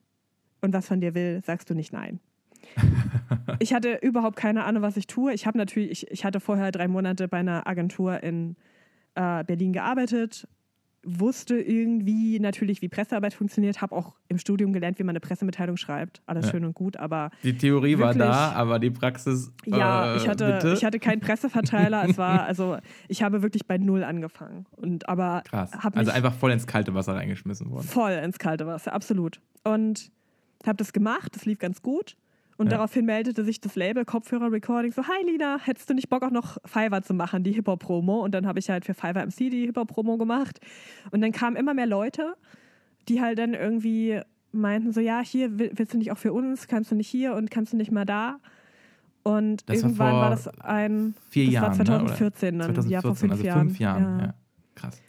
und 0.61 0.73
was 0.73 0.87
von 0.89 1.01
dir 1.01 1.15
will, 1.15 1.43
sagst 1.45 1.69
du 1.71 1.75
nicht 1.75 1.93
nein. 1.93 2.21
ich 3.59 3.75
hatte 3.75 3.99
überhaupt 4.03 4.37
keine 4.37 4.65
Ahnung, 4.65 4.83
was 4.83 4.97
ich 4.97 5.07
tue. 5.07 5.33
Ich 5.35 5.47
habe 5.47 5.59
natürlich, 5.59 5.91
ich, 5.91 6.11
ich 6.11 6.25
hatte 6.25 6.41
vorher 6.41 6.71
drei 6.73 6.89
Monate 6.89 7.29
bei 7.29 7.39
einer 7.39 7.67
Agentur 7.67 8.23
in 8.23 8.57
äh, 9.15 9.45
Berlin 9.45 9.73
gearbeitet, 9.73 10.49
wusste 11.05 11.57
irgendwie 11.59 12.39
natürlich, 12.39 12.81
wie 12.83 12.89
Pressearbeit 12.89 13.35
funktioniert, 13.35 13.81
habe 13.83 13.95
auch 13.95 14.15
im 14.29 14.39
Studium 14.39 14.73
gelernt, 14.73 14.99
wie 14.99 15.03
man 15.03 15.11
eine 15.13 15.21
Pressemitteilung 15.21 15.77
schreibt. 15.77 16.23
Alles 16.27 16.47
Ja. 16.47 16.53
schön 16.53 16.65
und 16.65 16.75
gut, 16.75 16.97
aber 16.97 17.31
die 17.43 17.57
Theorie 17.57 17.99
war 17.99 18.15
Wirklich? 18.15 18.25
da, 18.29 18.53
aber 18.53 18.79
die 18.79 18.91
Praxis. 18.91 19.53
ja, 19.67 20.15
äh, 20.15 20.17
ich 20.17 20.29
hatte, 20.29 20.53
bitte? 20.61 20.75
ich 20.75 20.85
hatte 20.85 20.99
keinen 21.01 21.21
Presseverteiler. 21.21 22.05
es 22.09 22.19
war, 22.19 22.43
also 22.47 22.77
ich 23.09 23.23
habe 23.23 23.43
wirklich 23.43 23.67
bei 23.67 23.79
null 23.79 24.05
angefangen. 24.05 24.67
Und 24.77 25.09
aber 25.09 25.43
Krass. 25.45 25.71
Also 25.95 26.13
einfach 26.13 26.35
voll 26.35 26.53
ins 26.53 26.67
kalte 26.67 26.95
Wasser 26.95 27.15
reingeschmissen 27.15 27.71
worden. 27.71 27.85
voll 27.87 28.13
ins 28.13 28.39
kalte 28.39 28.67
Wasser, 28.67 28.93
absolut. 28.93 29.41
Und 29.65 30.11
habe 30.65 30.77
das 30.77 30.93
gemacht, 30.93 31.35
das 31.35 31.45
lief 31.45 31.59
ganz 31.59 31.83
gut. 31.83 32.17
Und 32.59 32.67
Ja. 32.71 32.77
daraufhin 32.77 33.07
meldete 33.07 33.45
sich 33.45 33.61
das 33.61 33.77
Label 33.77 34.05
Kopfhörer 34.05 34.53
Recording 34.53 34.93
so, 34.93 35.03
hi 35.07 35.25
Lina, 35.27 35.59
hättest 35.63 35.89
du 35.91 35.95
nicht 35.95 36.09
Bock 36.11 36.23
auch 36.23 36.31
noch 36.31 36.59
Fiverr 36.65 37.03
zu 37.03 37.15
machen, 37.15 37.43
die 37.45 37.53
Hip-Hop-Promo? 37.53 38.23
Und 38.23 38.33
dann 38.35 38.47
habe 38.47 38.59
ich 38.59 38.69
halt 38.71 38.85
für 38.85 38.95
Fiverr 38.95 39.23
MC 39.27 39.51
die 39.51 39.67
Hip-Hop-Promo 39.67 40.19
gemacht. 40.19 40.61
Und 41.11 41.21
dann 41.23 41.33
kamen 41.33 41.57
immer 41.57 41.75
mehr 41.75 41.87
Leute, 41.87 42.35
die 43.09 43.21
halt 43.21 43.39
dann 43.39 43.55
irgendwie 43.55 44.21
meinten 44.53 44.93
so, 44.93 45.01
ja, 45.01 45.21
hier 45.21 45.59
will- 45.59 45.73
willst 45.75 45.95
du 45.95 45.99
nicht 45.99 46.13
auch 46.13 46.19
für 46.19 46.33
uns, 46.33 46.69
kannst 46.69 46.91
du 46.91 46.95
nicht 46.95 47.09
hier 47.09 47.35
und 47.35 47.51
kannst 47.51 47.73
du 47.73 47.77
nicht 47.79 47.91
mal 47.91 48.05
da? 48.05 48.37
Und 49.25 49.69
Das 49.69 49.83
war 49.83 49.89
irgendwann 49.89 50.11
vor 50.11 50.21
war 50.21 50.31
das 50.31 50.49
ein, 50.61 51.15
Vier 51.31 51.45
das 51.47 51.55
Jahren. 51.55 51.79
war 51.79 51.87
2014 51.87 52.57
ne? 52.57 52.65
dann, 52.65 52.75
2014, 52.75 52.91
ja, 52.93 53.01
vor 53.01 53.15
fünf 53.15 53.33
also 53.33 53.45
Jahren. 53.45 53.69
fünf 53.69 53.79
Jahren. 53.79 54.19
Ja. 54.19 54.25
Ja. 54.27 54.35
Krass. 54.75 55.01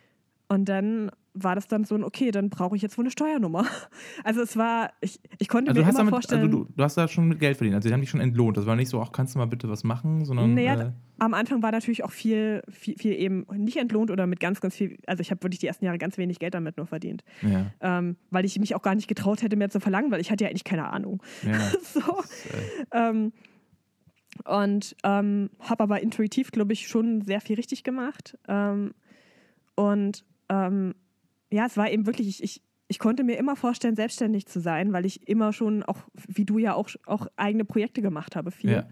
Und 0.47 0.69
dann 0.69 1.11
war 1.33 1.55
das 1.55 1.67
dann 1.67 1.83
so 1.83 1.95
ein, 1.95 2.03
okay, 2.03 2.31
dann 2.31 2.49
brauche 2.49 2.75
ich 2.75 2.81
jetzt 2.81 2.97
wohl 2.97 3.03
eine 3.03 3.11
Steuernummer. 3.11 3.65
Also 4.23 4.41
es 4.41 4.55
war, 4.55 4.91
ich, 5.01 5.19
ich 5.39 5.47
konnte 5.47 5.71
Also, 5.71 5.81
mir 5.81 5.89
immer 5.89 5.97
damit, 5.97 6.11
vorstellen, 6.11 6.43
also 6.43 6.63
du, 6.65 6.73
du 6.75 6.83
hast 6.83 6.95
da 6.95 7.07
schon 7.07 7.27
mit 7.27 7.39
Geld 7.39 7.57
verdient. 7.57 7.75
Also 7.75 7.89
die 7.89 7.93
haben 7.93 8.01
dich 8.01 8.09
schon 8.09 8.21
entlohnt. 8.21 8.55
Das 8.55 8.65
war 8.65 8.75
nicht 8.75 8.89
so, 8.89 9.01
ach, 9.01 9.11
kannst 9.11 9.35
du 9.35 9.39
mal 9.39 9.45
bitte 9.45 9.67
was 9.69 9.83
machen, 9.83 10.23
sondern. 10.25 10.53
naja, 10.53 10.79
äh, 10.81 10.91
am 11.19 11.33
Anfang 11.33 11.61
war 11.61 11.71
natürlich 11.71 12.03
auch 12.03 12.11
viel, 12.11 12.61
viel, 12.69 12.97
viel 12.97 13.13
eben 13.13 13.45
nicht 13.55 13.77
entlohnt 13.77 14.11
oder 14.11 14.27
mit 14.27 14.39
ganz, 14.39 14.61
ganz 14.61 14.75
viel, 14.75 14.97
also 15.07 15.21
ich 15.21 15.31
habe 15.31 15.43
wirklich 15.43 15.59
die 15.59 15.67
ersten 15.67 15.85
Jahre 15.85 15.97
ganz 15.97 16.17
wenig 16.17 16.39
Geld 16.39 16.53
damit 16.53 16.77
nur 16.77 16.85
verdient, 16.85 17.23
ja, 17.41 17.71
ähm, 17.81 18.17
weil 18.29 18.45
ich 18.45 18.59
mich 18.59 18.75
auch 18.75 18.81
gar 18.81 18.95
nicht 18.95 19.07
getraut 19.07 19.41
hätte, 19.41 19.55
mehr 19.55 19.69
zu 19.69 19.79
verlangen, 19.79 20.11
weil 20.11 20.21
ich 20.21 20.31
hatte 20.31 20.43
ja 20.43 20.49
eigentlich 20.49 20.63
keine 20.63 20.89
Ahnung. 20.89 21.21
ja. 21.43 21.59
so. 21.81 21.99
Das, 22.01 22.45
äh, 22.45 23.09
Ähm, 23.09 23.33
und 24.45 24.95
ähm, 25.03 25.49
habe 25.59 25.83
aber 25.83 26.01
intuitiv, 26.01 26.51
glaube 26.51 26.73
ich, 26.73 26.87
schon 26.87 27.21
sehr 27.21 27.41
viel 27.41 27.55
richtig 27.55 27.83
gemacht. 27.83 28.37
Ähm, 28.47 28.93
und 29.75 30.25
ähm, 30.49 30.95
ja, 31.53 31.67
es 31.67 31.77
war 31.77 31.89
eben 31.91 32.07
wirklich, 32.07 32.27
ich, 32.27 32.43
ich, 32.43 32.61
ich 32.87 32.97
konnte 32.97 33.23
mir 33.23 33.37
immer 33.37 33.55
vorstellen, 33.55 33.95
selbstständig 33.95 34.47
zu 34.47 34.59
sein, 34.59 34.91
weil 34.91 35.05
ich 35.05 35.27
immer 35.27 35.53
schon, 35.53 35.83
auch 35.83 35.99
wie 36.27 36.45
du 36.45 36.57
ja 36.57 36.73
auch, 36.73 36.89
auch 37.05 37.27
eigene 37.35 37.63
Projekte 37.63 38.01
gemacht 38.01 38.35
habe, 38.35 38.49
viel. 38.49 38.71
ja. 38.71 38.87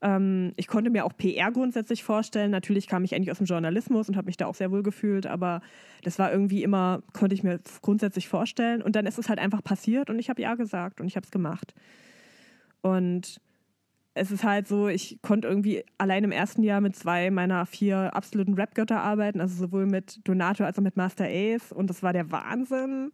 Ähm, 0.00 0.52
ich 0.56 0.68
konnte 0.68 0.90
mir 0.90 1.04
auch 1.04 1.14
PR 1.16 1.52
grundsätzlich 1.52 2.02
vorstellen. 2.02 2.50
Natürlich 2.50 2.88
kam 2.88 3.04
ich 3.04 3.14
eigentlich 3.14 3.30
aus 3.30 3.38
dem 3.38 3.46
Journalismus 3.46 4.08
und 4.08 4.16
habe 4.16 4.26
mich 4.26 4.38
da 4.38 4.46
auch 4.46 4.54
sehr 4.54 4.70
wohl 4.70 4.82
gefühlt, 4.82 5.26
aber 5.26 5.60
das 6.02 6.18
war 6.18 6.32
irgendwie 6.32 6.62
immer, 6.62 7.02
konnte 7.12 7.34
ich 7.34 7.44
mir 7.44 7.60
grundsätzlich 7.82 8.26
vorstellen. 8.26 8.80
Und 8.82 8.96
dann 8.96 9.04
ist 9.04 9.18
es 9.18 9.28
halt 9.28 9.38
einfach 9.38 9.62
passiert 9.62 10.08
und 10.08 10.18
ich 10.18 10.30
habe 10.30 10.40
ja 10.40 10.54
gesagt 10.54 11.00
und 11.00 11.06
ich 11.06 11.16
habe 11.16 11.24
es 11.24 11.30
gemacht. 11.30 11.74
Und 12.80 13.38
es 14.14 14.30
ist 14.30 14.44
halt 14.44 14.68
so, 14.68 14.88
ich 14.88 15.18
konnte 15.22 15.48
irgendwie 15.48 15.84
allein 15.98 16.24
im 16.24 16.32
ersten 16.32 16.62
Jahr 16.62 16.80
mit 16.80 16.94
zwei 16.96 17.30
meiner 17.30 17.64
vier 17.66 18.14
absoluten 18.14 18.54
Rap-Götter 18.54 19.00
arbeiten, 19.00 19.40
also 19.40 19.54
sowohl 19.54 19.86
mit 19.86 20.20
Donato 20.28 20.64
als 20.64 20.78
auch 20.78 20.82
mit 20.82 20.96
Master 20.96 21.24
Ace 21.26 21.72
und 21.72 21.88
das 21.88 22.02
war 22.02 22.12
der 22.12 22.30
Wahnsinn. 22.30 23.12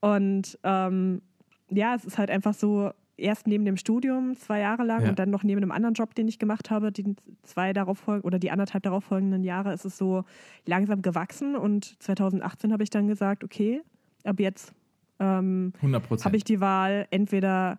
Und 0.00 0.58
ähm, 0.62 1.20
ja, 1.68 1.94
es 1.94 2.04
ist 2.04 2.16
halt 2.18 2.30
einfach 2.30 2.54
so, 2.54 2.90
erst 3.16 3.46
neben 3.46 3.64
dem 3.64 3.76
Studium 3.76 4.34
zwei 4.36 4.60
Jahre 4.60 4.82
lang 4.84 5.02
Ja. 5.02 5.08
und 5.10 5.18
dann 5.18 5.30
noch 5.30 5.42
neben 5.42 5.60
einem 5.62 5.72
anderen 5.72 5.94
Job, 5.94 6.14
den 6.14 6.26
ich 6.26 6.38
gemacht 6.38 6.70
habe, 6.70 6.90
die 6.90 7.14
zwei 7.42 7.72
darauf 7.72 7.98
folgen 7.98 8.24
oder 8.26 8.38
die 8.38 8.50
anderthalb 8.50 8.82
darauf 8.82 9.04
folgenden 9.04 9.44
Jahre, 9.44 9.72
ist 9.74 9.84
es 9.84 9.98
so 9.98 10.24
langsam 10.66 11.02
gewachsen 11.02 11.54
und 11.56 12.00
2018 12.02 12.72
habe 12.72 12.82
ich 12.82 12.90
dann 12.90 13.08
gesagt, 13.08 13.44
okay, 13.44 13.82
ab 14.24 14.40
jetzt 14.40 14.72
ähm, 15.18 15.72
100 15.76 16.02
Prozent. 16.02 16.24
habe 16.24 16.36
ich 16.36 16.44
die 16.44 16.60
Wahl, 16.60 17.06
entweder 17.10 17.78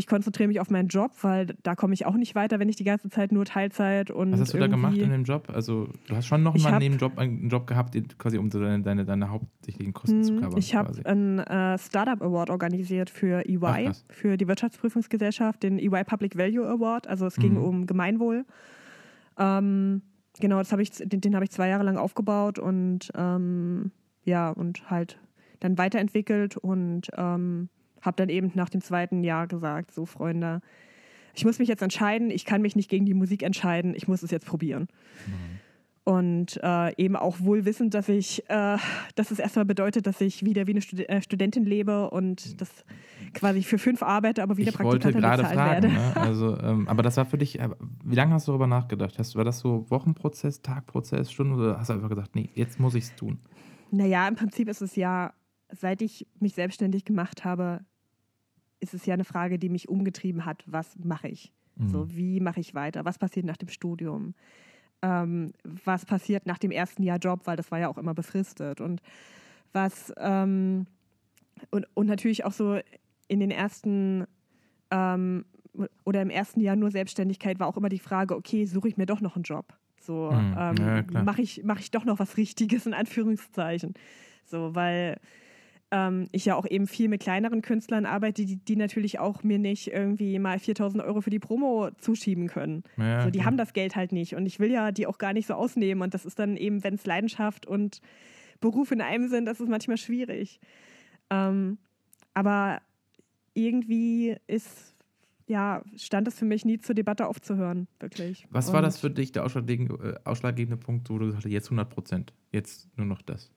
ich 0.00 0.06
konzentriere 0.06 0.48
mich 0.48 0.58
auf 0.60 0.70
meinen 0.70 0.88
Job, 0.88 1.12
weil 1.22 1.54
da 1.62 1.74
komme 1.76 1.94
ich 1.94 2.06
auch 2.06 2.14
nicht 2.16 2.34
weiter, 2.34 2.58
wenn 2.58 2.68
ich 2.68 2.76
die 2.76 2.84
ganze 2.84 3.08
Zeit 3.10 3.30
nur 3.32 3.44
Teilzeit 3.44 4.10
und 4.10 4.32
Was 4.32 4.40
hast 4.40 4.54
du 4.54 4.58
da 4.58 4.66
gemacht 4.66 4.96
in 4.96 5.10
dem 5.10 5.24
Job? 5.24 5.48
Also, 5.52 5.88
du 6.08 6.16
hast 6.16 6.26
schon 6.26 6.42
noch 6.42 6.54
Ich 6.54 6.62
mal 6.62 6.68
hab- 6.70 6.74
einen 6.76 6.82
Nebenjob, 6.92 7.18
einen 7.18 7.48
Job 7.48 7.66
gehabt, 7.66 7.94
quasi 8.18 8.38
um 8.38 8.48
deine, 8.50 8.80
deine, 8.80 9.04
deine 9.04 9.30
hauptsächlichen 9.30 9.92
Kosten 9.92 10.22
zu 10.24 10.32
Hm, 10.32 10.40
covern. 10.40 10.58
Ich 10.58 10.74
habe 10.74 11.04
einen 11.06 11.38
äh, 11.38 11.78
Startup 11.78 12.20
Award 12.22 12.50
organisiert 12.50 13.10
für 13.10 13.44
EY, 13.48 13.60
Ach, 13.90 13.94
für 14.08 14.36
die 14.36 14.48
Wirtschaftsprüfungsgesellschaft, 14.48 15.62
den 15.62 15.78
EY 15.78 16.04
Public 16.04 16.36
Value 16.36 16.66
Award. 16.66 17.06
Also 17.06 17.26
es 17.26 17.36
ging 17.36 17.52
Mhm. 17.52 17.62
um 17.62 17.86
Gemeinwohl. 17.86 18.44
Ähm, 19.38 20.02
genau, 20.40 20.58
das 20.58 20.72
habe 20.72 20.82
ich, 20.82 20.90
den, 20.92 21.20
den 21.20 21.34
habe 21.34 21.44
ich 21.44 21.50
zwei 21.50 21.68
Jahre 21.68 21.84
lang 21.84 21.96
aufgebaut 21.96 22.58
und 22.58 23.10
ähm, 23.14 23.90
ja, 24.24 24.50
und 24.50 24.90
halt 24.90 25.18
dann 25.60 25.76
weiterentwickelt 25.78 26.56
und 26.56 27.08
ähm, 27.16 27.68
habe 28.02 28.16
dann 28.16 28.28
eben 28.28 28.50
nach 28.54 28.68
dem 28.68 28.80
zweiten 28.80 29.22
Jahr 29.22 29.46
gesagt, 29.46 29.92
so 29.92 30.06
Freunde, 30.06 30.60
ich 31.34 31.44
muss 31.44 31.58
mich 31.58 31.68
jetzt 31.68 31.82
entscheiden, 31.82 32.30
ich 32.30 32.44
kann 32.44 32.62
mich 32.62 32.76
nicht 32.76 32.90
gegen 32.90 33.06
die 33.06 33.14
Musik 33.14 33.42
entscheiden, 33.42 33.94
ich 33.94 34.08
muss 34.08 34.22
es 34.22 34.30
jetzt 34.30 34.46
probieren. 34.46 34.88
Und 36.02 36.58
äh, 36.62 36.94
eben 36.96 37.14
auch 37.14 37.40
wohl 37.40 37.66
wissend, 37.66 37.94
dass 37.94 38.08
ich, 38.08 38.42
äh, 38.48 38.78
dass 39.14 39.30
es 39.30 39.38
erstmal 39.38 39.66
bedeutet, 39.66 40.06
dass 40.06 40.20
ich 40.20 40.44
wieder 40.44 40.66
wie 40.66 40.72
eine 40.72 40.80
Stud 40.80 41.08
äh, 41.08 41.22
Studentin 41.22 41.64
lebe 41.64 42.10
und 42.10 42.60
das 42.60 42.70
quasi 43.34 43.62
für 43.62 43.78
fünf 43.78 44.02
arbeite, 44.02 44.42
aber 44.42 44.56
wieder 44.56 44.70
ich 44.70 44.78
wollte 44.80 45.10
Praktikantin 45.10 45.20
gerade 45.20 45.42
bezahlt 45.42 45.58
fragen, 45.58 45.82
werde. 45.82 45.94
ne? 45.94 46.16
also, 46.16 46.58
ähm, 46.58 46.88
aber 46.88 47.02
das 47.02 47.16
war 47.16 47.26
für 47.26 47.38
dich, 47.38 47.60
äh, 47.60 47.68
wie 48.02 48.14
lange 48.16 48.32
hast 48.32 48.48
du 48.48 48.52
darüber 48.52 48.66
nachgedacht? 48.66 49.18
Hast, 49.18 49.36
war 49.36 49.44
das 49.44 49.60
so 49.60 49.88
Wochenprozess, 49.90 50.62
Tagprozess, 50.62 51.30
Stunden 51.30 51.54
oder 51.54 51.78
hast 51.78 51.90
du 51.90 51.94
einfach 51.94 52.08
gesagt, 52.08 52.34
nee, 52.34 52.48
jetzt 52.54 52.80
muss 52.80 52.94
ich 52.94 53.04
es 53.04 53.14
tun? 53.14 53.38
Naja, 53.90 54.26
im 54.26 54.36
Prinzip 54.36 54.68
ist 54.68 54.80
es 54.80 54.96
ja, 54.96 55.32
seit 55.70 56.00
ich 56.02 56.26
mich 56.40 56.54
selbstständig 56.54 57.04
gemacht 57.04 57.44
habe, 57.44 57.82
ist 58.80 58.94
es 58.94 59.06
ja 59.06 59.14
eine 59.14 59.24
Frage, 59.24 59.58
die 59.58 59.68
mich 59.68 59.88
umgetrieben 59.88 60.44
hat, 60.44 60.64
was 60.66 60.96
mache 61.02 61.28
ich? 61.28 61.52
Mhm. 61.76 61.88
So, 61.88 62.10
wie 62.10 62.40
mache 62.40 62.60
ich 62.60 62.74
weiter? 62.74 63.04
Was 63.04 63.18
passiert 63.18 63.46
nach 63.46 63.56
dem 63.56 63.68
Studium? 63.68 64.34
Ähm, 65.02 65.52
was 65.64 66.04
passiert 66.04 66.46
nach 66.46 66.58
dem 66.58 66.70
ersten 66.70 67.02
Jahr 67.02 67.18
Job, 67.18 67.42
weil 67.46 67.56
das 67.56 67.70
war 67.70 67.78
ja 67.78 67.88
auch 67.88 67.98
immer 67.98 68.14
befristet. 68.14 68.80
Und 68.80 69.00
was 69.72 70.12
ähm, 70.18 70.86
und, 71.70 71.86
und 71.94 72.06
natürlich 72.06 72.44
auch 72.44 72.52
so 72.52 72.78
in 73.28 73.40
den 73.40 73.50
ersten 73.50 74.26
ähm, 74.90 75.44
oder 76.04 76.20
im 76.22 76.30
ersten 76.30 76.60
Jahr 76.60 76.76
nur 76.76 76.90
Selbstständigkeit 76.90 77.60
war 77.60 77.68
auch 77.68 77.76
immer 77.76 77.88
die 77.88 77.98
Frage, 77.98 78.34
okay, 78.36 78.64
suche 78.66 78.88
ich 78.88 78.96
mir 78.96 79.06
doch 79.06 79.20
noch 79.20 79.36
einen 79.36 79.44
Job? 79.44 79.72
So, 80.00 80.32
Mhm. 80.32 80.54
ähm, 80.56 81.06
Ja, 81.12 81.22
mache 81.24 81.42
ich, 81.42 81.62
mach 81.64 81.78
ich 81.78 81.90
doch 81.90 82.04
noch 82.04 82.18
was 82.18 82.36
Richtiges 82.36 82.86
in 82.86 82.94
Anführungszeichen. 82.94 83.94
So, 84.44 84.74
weil 84.74 85.20
ähm, 85.92 86.28
ich 86.32 86.44
ja 86.44 86.54
auch 86.54 86.66
eben 86.66 86.86
viel 86.86 87.08
mit 87.08 87.20
kleineren 87.20 87.62
Künstlern 87.62 88.06
arbeite, 88.06 88.44
die, 88.44 88.56
die 88.56 88.76
natürlich 88.76 89.18
auch 89.18 89.42
mir 89.42 89.58
nicht 89.58 89.88
irgendwie 89.88 90.38
mal 90.38 90.58
4000 90.58 91.02
Euro 91.02 91.20
für 91.20 91.30
die 91.30 91.38
Promo 91.40 91.90
zuschieben 91.98 92.46
können. 92.46 92.84
Ja, 92.96 93.24
so, 93.24 93.30
die 93.30 93.38
klar. 93.40 93.46
haben 93.46 93.56
das 93.56 93.72
Geld 93.72 93.96
halt 93.96 94.12
nicht 94.12 94.34
und 94.36 94.46
ich 94.46 94.60
will 94.60 94.70
ja 94.70 94.92
die 94.92 95.06
auch 95.06 95.18
gar 95.18 95.32
nicht 95.32 95.46
so 95.46 95.54
ausnehmen 95.54 96.02
und 96.02 96.14
das 96.14 96.24
ist 96.24 96.38
dann 96.38 96.56
eben, 96.56 96.84
wenn 96.84 96.94
es 96.94 97.06
Leidenschaft 97.06 97.66
und 97.66 98.00
Beruf 98.60 98.92
in 98.92 99.00
einem 99.00 99.28
sind, 99.28 99.46
das 99.46 99.58
ist 99.60 99.68
manchmal 99.68 99.96
schwierig. 99.96 100.60
Ähm, 101.30 101.78
aber 102.34 102.80
irgendwie 103.54 104.36
ist, 104.46 104.94
ja, 105.46 105.82
stand 105.96 106.28
es 106.28 106.38
für 106.38 106.44
mich 106.44 106.64
nie 106.64 106.78
zur 106.78 106.94
Debatte 106.94 107.26
aufzuhören, 107.26 107.88
wirklich. 107.98 108.46
Was 108.50 108.68
war 108.68 108.76
Und- 108.80 108.84
das 108.84 108.98
für 108.98 109.10
dich, 109.10 109.32
der 109.32 109.44
ausschlaggebende, 109.44 109.94
äh, 110.24 110.28
ausschlaggebende 110.28 110.76
Punkt, 110.76 111.10
wo 111.10 111.18
du 111.18 111.26
gesagt 111.26 111.44
hast, 111.44 111.50
jetzt 111.52 111.70
100 111.70 111.88
Prozent, 111.90 112.32
jetzt 112.52 112.88
nur 112.96 113.06
noch 113.06 113.22
das? 113.22 113.50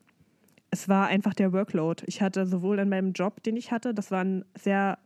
Es 0.73 0.89
war 0.89 1.05
einfach 1.07 1.33
der 1.35 1.53
Workload. 1.53 2.03
Ich 2.07 2.21
hatte 2.21 2.45
sowohl 2.47 2.79
in 2.79 2.89
meinem 2.89 3.13
Job, 3.13 3.43
den 3.43 3.55
ich 3.55 3.71
hatte, 3.71 3.93
das 3.93 4.09
war 4.09 4.23
ein 4.23 4.43
sehr 4.57 4.97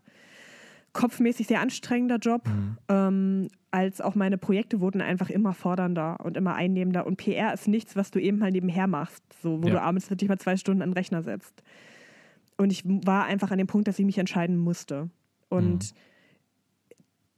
kopfmäßig 0.93 1.45
sehr 1.47 1.59
anstrengender 1.61 2.18
Job, 2.18 2.47
Mhm. 2.47 2.78
ähm, 2.89 3.47
als 3.70 3.99
auch 4.01 4.15
meine 4.15 4.38
Projekte 4.38 4.80
wurden 4.80 5.01
einfach 5.01 5.30
immer 5.30 5.53
fordernder 5.53 6.18
und 6.24 6.38
immer 6.38 6.55
einnehmender. 6.55 7.05
Und 7.05 7.18
PR 7.18 7.53
ist 7.53 7.68
nichts, 7.68 7.95
was 7.95 8.09
du 8.11 8.20
eben 8.20 8.39
mal 8.39 8.49
nebenher 8.51 8.88
machst, 8.88 9.22
so 9.43 9.61
wo 9.61 9.68
Ja. 9.68 9.74
du 9.74 9.82
abends 9.82 10.09
wirklich 10.09 10.30
mal 10.30 10.39
zwei 10.39 10.55
Stunden 10.57 10.82
an 10.82 10.89
den 10.89 10.93
Rechner 10.97 11.22
setzt. 11.22 11.61
Und 12.57 12.72
ich 12.72 12.84
war 12.86 13.26
einfach 13.26 13.51
an 13.51 13.57
dem 13.59 13.68
Punkt, 13.68 13.88
dass 13.88 13.99
ich 13.99 14.05
mich 14.05 14.18
entscheiden 14.18 14.57
musste. 14.57 15.09
Und 15.49 15.93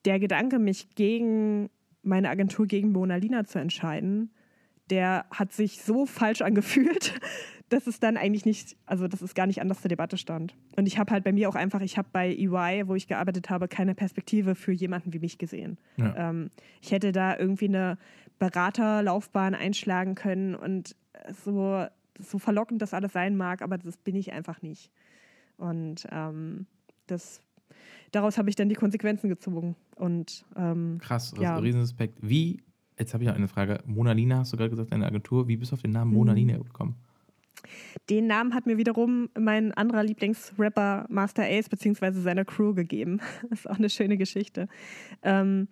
der 0.05 0.19
Gedanke, 0.19 0.59
mich 0.59 0.95
gegen 0.95 1.69
meine 2.03 2.29
Agentur, 2.29 2.67
gegen 2.67 2.91
Mona 2.91 3.15
Lina 3.17 3.43
zu 3.43 3.59
entscheiden, 3.59 4.31
der 4.89 5.25
hat 5.31 5.51
sich 5.51 5.81
so 5.81 6.05
falsch 6.05 6.41
angefühlt, 6.41 7.19
dass 7.69 7.87
es 7.87 7.99
dann 7.99 8.17
eigentlich 8.17 8.45
nicht, 8.45 8.75
also 8.85 9.07
dass 9.07 9.21
es 9.21 9.35
gar 9.35 9.47
nicht 9.47 9.61
anders 9.61 9.81
zur 9.81 9.89
Debatte 9.89 10.17
stand. 10.17 10.55
Und 10.75 10.87
ich 10.87 10.97
habe 10.97 11.11
halt 11.11 11.23
bei 11.23 11.31
mir 11.31 11.49
auch 11.49 11.55
einfach, 11.55 11.81
ich 11.81 11.97
habe 11.97 12.09
bei 12.11 12.29
EY, 12.35 12.87
wo 12.87 12.95
ich 12.95 13.07
gearbeitet 13.07 13.49
habe, 13.49 13.67
keine 13.67 13.95
Perspektive 13.95 14.55
für 14.55 14.71
jemanden 14.71 15.13
wie 15.13 15.19
mich 15.19 15.37
gesehen. 15.37 15.77
Ja. 15.97 16.29
Ähm, 16.29 16.49
ich 16.81 16.91
hätte 16.91 17.11
da 17.11 17.37
irgendwie 17.37 17.67
eine 17.67 17.97
Beraterlaufbahn 18.39 19.55
einschlagen 19.55 20.15
können 20.15 20.55
und 20.55 20.95
so, 21.43 21.85
so 22.19 22.39
verlockend 22.39 22.81
das 22.81 22.93
alles 22.93 23.13
sein 23.13 23.37
mag, 23.37 23.61
aber 23.61 23.77
das 23.77 23.97
bin 23.97 24.15
ich 24.15 24.31
einfach 24.31 24.61
nicht. 24.61 24.91
Und 25.57 26.07
ähm, 26.11 26.65
das, 27.07 27.41
daraus 28.11 28.37
habe 28.37 28.49
ich 28.49 28.55
dann 28.55 28.69
die 28.69 28.75
Konsequenzen 28.75 29.29
gezogen. 29.29 29.75
Und, 29.95 30.45
ähm, 30.55 30.97
Krass, 31.01 31.31
also 31.33 31.43
ja. 31.43 31.57
Riesenrespekt. 31.57 32.17
Wie, 32.21 32.61
jetzt 32.97 33.13
habe 33.13 33.23
ich 33.23 33.29
noch 33.29 33.35
eine 33.35 33.47
Frage. 33.47 33.79
Mona 33.85 34.13
Lina, 34.13 34.39
hast 34.39 34.53
du 34.53 34.57
gerade 34.57 34.69
gesagt, 34.69 34.91
deine 34.91 35.05
Agentur. 35.05 35.47
Wie 35.47 35.57
bist 35.57 35.71
du 35.71 35.75
auf 35.75 35.81
den 35.81 35.91
Namen 35.91 36.13
Mona 36.13 36.31
Mhm. 36.31 36.37
Lina 36.37 36.57
gekommen? 36.57 36.95
Den 38.09 38.27
Namen 38.27 38.53
hat 38.53 38.65
mir 38.65 38.77
wiederum 38.77 39.29
mein 39.37 39.73
anderer 39.73 40.03
Lieblingsrapper 40.03 41.05
Master 41.09 41.43
Ace 41.43 41.69
beziehungsweise 41.69 42.21
seine 42.21 42.45
Crew 42.45 42.73
gegeben. 42.73 43.21
Das 43.49 43.59
ist 43.59 43.69
auch 43.69 43.77
eine 43.77 43.89
schöne 43.89 44.17
Geschichte. 44.17 44.67
Ähm, 45.23 45.67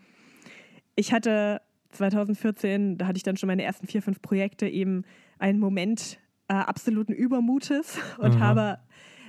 ich 0.95 1.13
hatte 1.13 1.61
2014, 1.91 2.97
da 2.97 3.07
hatte 3.07 3.17
ich 3.17 3.23
dann 3.23 3.37
schon 3.37 3.47
meine 3.47 3.63
ersten 3.63 3.87
vier, 3.87 4.01
fünf 4.01 4.21
Projekte, 4.21 4.67
eben 4.67 5.03
einen 5.39 5.59
Moment 5.59 6.19
äh, 6.47 6.53
absoluten 6.53 7.13
Übermutes 7.13 7.99
und 8.17 8.35
Aha. 8.35 8.39
habe 8.39 8.79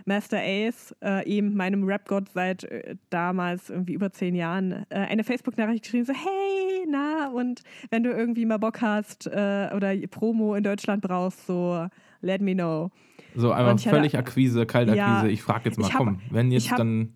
Master 0.05 0.39
Ace, 0.41 0.95
äh, 1.03 1.27
eben 1.29 1.55
meinem 1.55 1.85
Rap-Gott 1.85 2.31
seit 2.31 2.65
äh, 2.65 2.97
damals 3.11 3.69
irgendwie 3.69 3.93
über 3.93 4.11
zehn 4.11 4.35
Jahren, 4.35 4.87
äh, 4.89 5.01
eine 5.01 5.23
Facebook-Nachricht 5.23 5.85
geschrieben, 5.85 6.07
so 6.07 6.15
hey, 6.15 6.87
na, 6.89 7.29
und 7.29 7.63
wenn 7.91 8.03
du 8.03 8.11
irgendwie 8.11 8.47
mal 8.47 8.57
Bock 8.57 8.81
hast 8.81 9.27
äh, 9.27 9.71
oder 9.77 9.95
Promo 10.11 10.55
in 10.55 10.65
Deutschland 10.65 11.03
brauchst, 11.03 11.47
so 11.47 11.87
let 12.21 12.41
me 12.41 12.55
know. 12.55 12.91
So 13.35 13.53
einfach 13.53 13.73
Und 13.73 13.81
ich 13.81 13.87
hatte- 13.87 13.97
völlig 13.97 14.19
Akquise, 14.19 14.66
Kaltakquise. 14.66 14.99
Ja, 14.99 15.27
ich 15.27 15.43
frage 15.43 15.66
jetzt 15.69 15.79
mal, 15.79 15.89
hab- 15.91 15.97
komm, 15.99 16.21
wenn 16.31 16.51
jetzt 16.51 16.64
ich 16.64 16.71
hab- 16.71 16.79
dann 16.79 17.12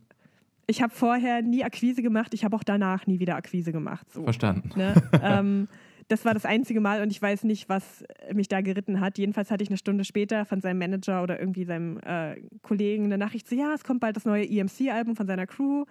Ich 0.66 0.80
habe 0.82 0.94
vorher 0.94 1.42
nie 1.42 1.64
Akquise 1.64 2.02
gemacht, 2.02 2.32
ich 2.34 2.44
habe 2.44 2.54
auch 2.56 2.62
danach 2.62 3.06
nie 3.06 3.18
wieder 3.18 3.36
Akquise 3.36 3.72
gemacht. 3.72 4.10
So, 4.12 4.22
verstanden. 4.22 4.70
ne? 4.76 4.94
ähm, 5.22 5.68
das 6.08 6.24
war 6.24 6.34
das 6.34 6.44
einzige 6.44 6.80
Mal 6.80 7.02
und 7.02 7.10
ich 7.10 7.20
weiß 7.22 7.44
nicht, 7.44 7.68
was 7.68 8.04
mich 8.32 8.46
da 8.48 8.60
geritten 8.60 9.00
hat. 9.00 9.18
Jedenfalls 9.18 9.50
hatte 9.50 9.62
ich 9.64 9.70
eine 9.70 9.78
Stunde 9.78 10.04
später 10.04 10.44
von 10.44 10.60
seinem 10.60 10.78
Manager 10.78 11.22
oder 11.22 11.40
irgendwie 11.40 11.64
seinem 11.64 11.98
äh, 11.98 12.36
Kollegen 12.62 13.04
eine 13.04 13.18
Nachricht 13.18 13.48
so, 13.48 13.56
ja, 13.56 13.72
es 13.74 13.82
kommt 13.84 14.00
bald 14.00 14.16
das 14.16 14.24
neue 14.24 14.44
EMC-Album 14.44 15.16
von 15.16 15.26
seiner 15.26 15.46
Crew 15.46 15.84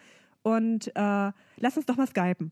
und 0.43 0.87
äh, 0.95 1.31
lass 1.57 1.75
uns 1.77 1.85
doch 1.85 1.97
mal 1.97 2.07
skypen. 2.07 2.51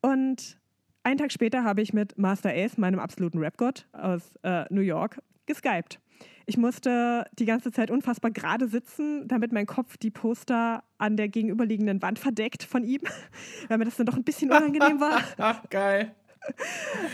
Und 0.00 0.58
einen 1.04 1.18
Tag 1.18 1.32
später 1.32 1.64
habe 1.64 1.82
ich 1.82 1.92
mit 1.92 2.16
Master 2.18 2.50
Ace, 2.50 2.78
meinem 2.78 2.98
absoluten 3.00 3.38
Rap-Gott 3.38 3.86
aus 3.92 4.36
äh, 4.42 4.64
New 4.70 4.80
York, 4.82 5.20
geskypt. 5.46 6.00
Ich 6.46 6.56
musste 6.56 7.24
die 7.38 7.44
ganze 7.44 7.70
Zeit 7.70 7.90
unfassbar 7.90 8.30
gerade 8.30 8.66
sitzen, 8.68 9.28
damit 9.28 9.52
mein 9.52 9.66
Kopf 9.66 9.96
die 9.96 10.10
Poster 10.10 10.82
an 10.98 11.16
der 11.16 11.28
gegenüberliegenden 11.28 12.02
Wand 12.02 12.18
verdeckt 12.18 12.64
von 12.64 12.84
ihm, 12.84 13.00
weil 13.68 13.78
mir 13.78 13.84
das 13.84 13.96
dann 13.96 14.06
doch 14.06 14.16
ein 14.16 14.24
bisschen 14.24 14.50
unangenehm 14.50 15.00
war. 15.00 15.20
Ach, 15.38 15.62
geil. 15.70 16.14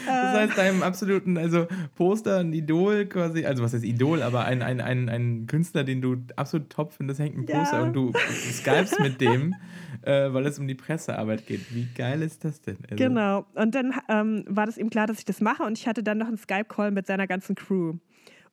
Das 0.07 0.35
Äh, 0.35 0.39
heißt, 0.39 0.57
deinem 0.57 0.83
absoluten, 0.83 1.37
also 1.37 1.67
Poster, 1.97 2.39
ein 2.39 2.55
Idol 2.55 3.05
quasi, 3.05 3.45
also 3.45 3.63
was 3.63 3.75
heißt 3.75 3.85
Idol, 3.85 4.23
aber 4.23 4.47
ein, 4.47 4.63
ein, 4.63 4.81
ein, 4.81 5.11
ein 5.11 5.47
Künstler, 5.47 5.85
den 5.85 6.01
du 6.01 6.17
absolut 6.37 6.71
top 6.71 6.93
findest, 6.95 7.21
hängt 7.21 7.37
ein 7.37 7.45
Ja. 7.47 7.59
Poster 7.59 7.83
und 7.83 7.93
du 7.93 8.13
skypst 8.51 8.99
mit 9.01 9.21
dem, 9.21 9.55
äh, 10.01 10.33
weil 10.33 10.47
es 10.47 10.59
um 10.59 10.67
die 10.67 10.75
Pressearbeit 10.75 11.47
geht. 11.47 11.75
Wie 11.75 11.87
geil 11.95 12.23
ist 12.23 12.43
das 12.47 12.63
denn? 12.63 12.79
Also, 12.85 12.97
Genau. 12.97 13.45
Und 13.55 13.75
dann 13.75 13.93
ähm, 14.09 14.45
war 14.49 14.65
das 14.65 14.79
ihm 14.79 14.89
klar, 14.89 15.07
dass 15.07 15.19
ich 15.19 15.27
das 15.27 15.43
mache 15.43 15.63
und 15.63 15.77
ich 15.77 15.87
hatte 15.87 16.03
dann 16.03 16.17
noch 16.17 16.29
einen 16.29 16.39
Skype-Call 16.39 16.91
mit 16.91 17.07
seiner 17.07 17.27
ganzen 17.27 17.55
Crew. 17.55 17.97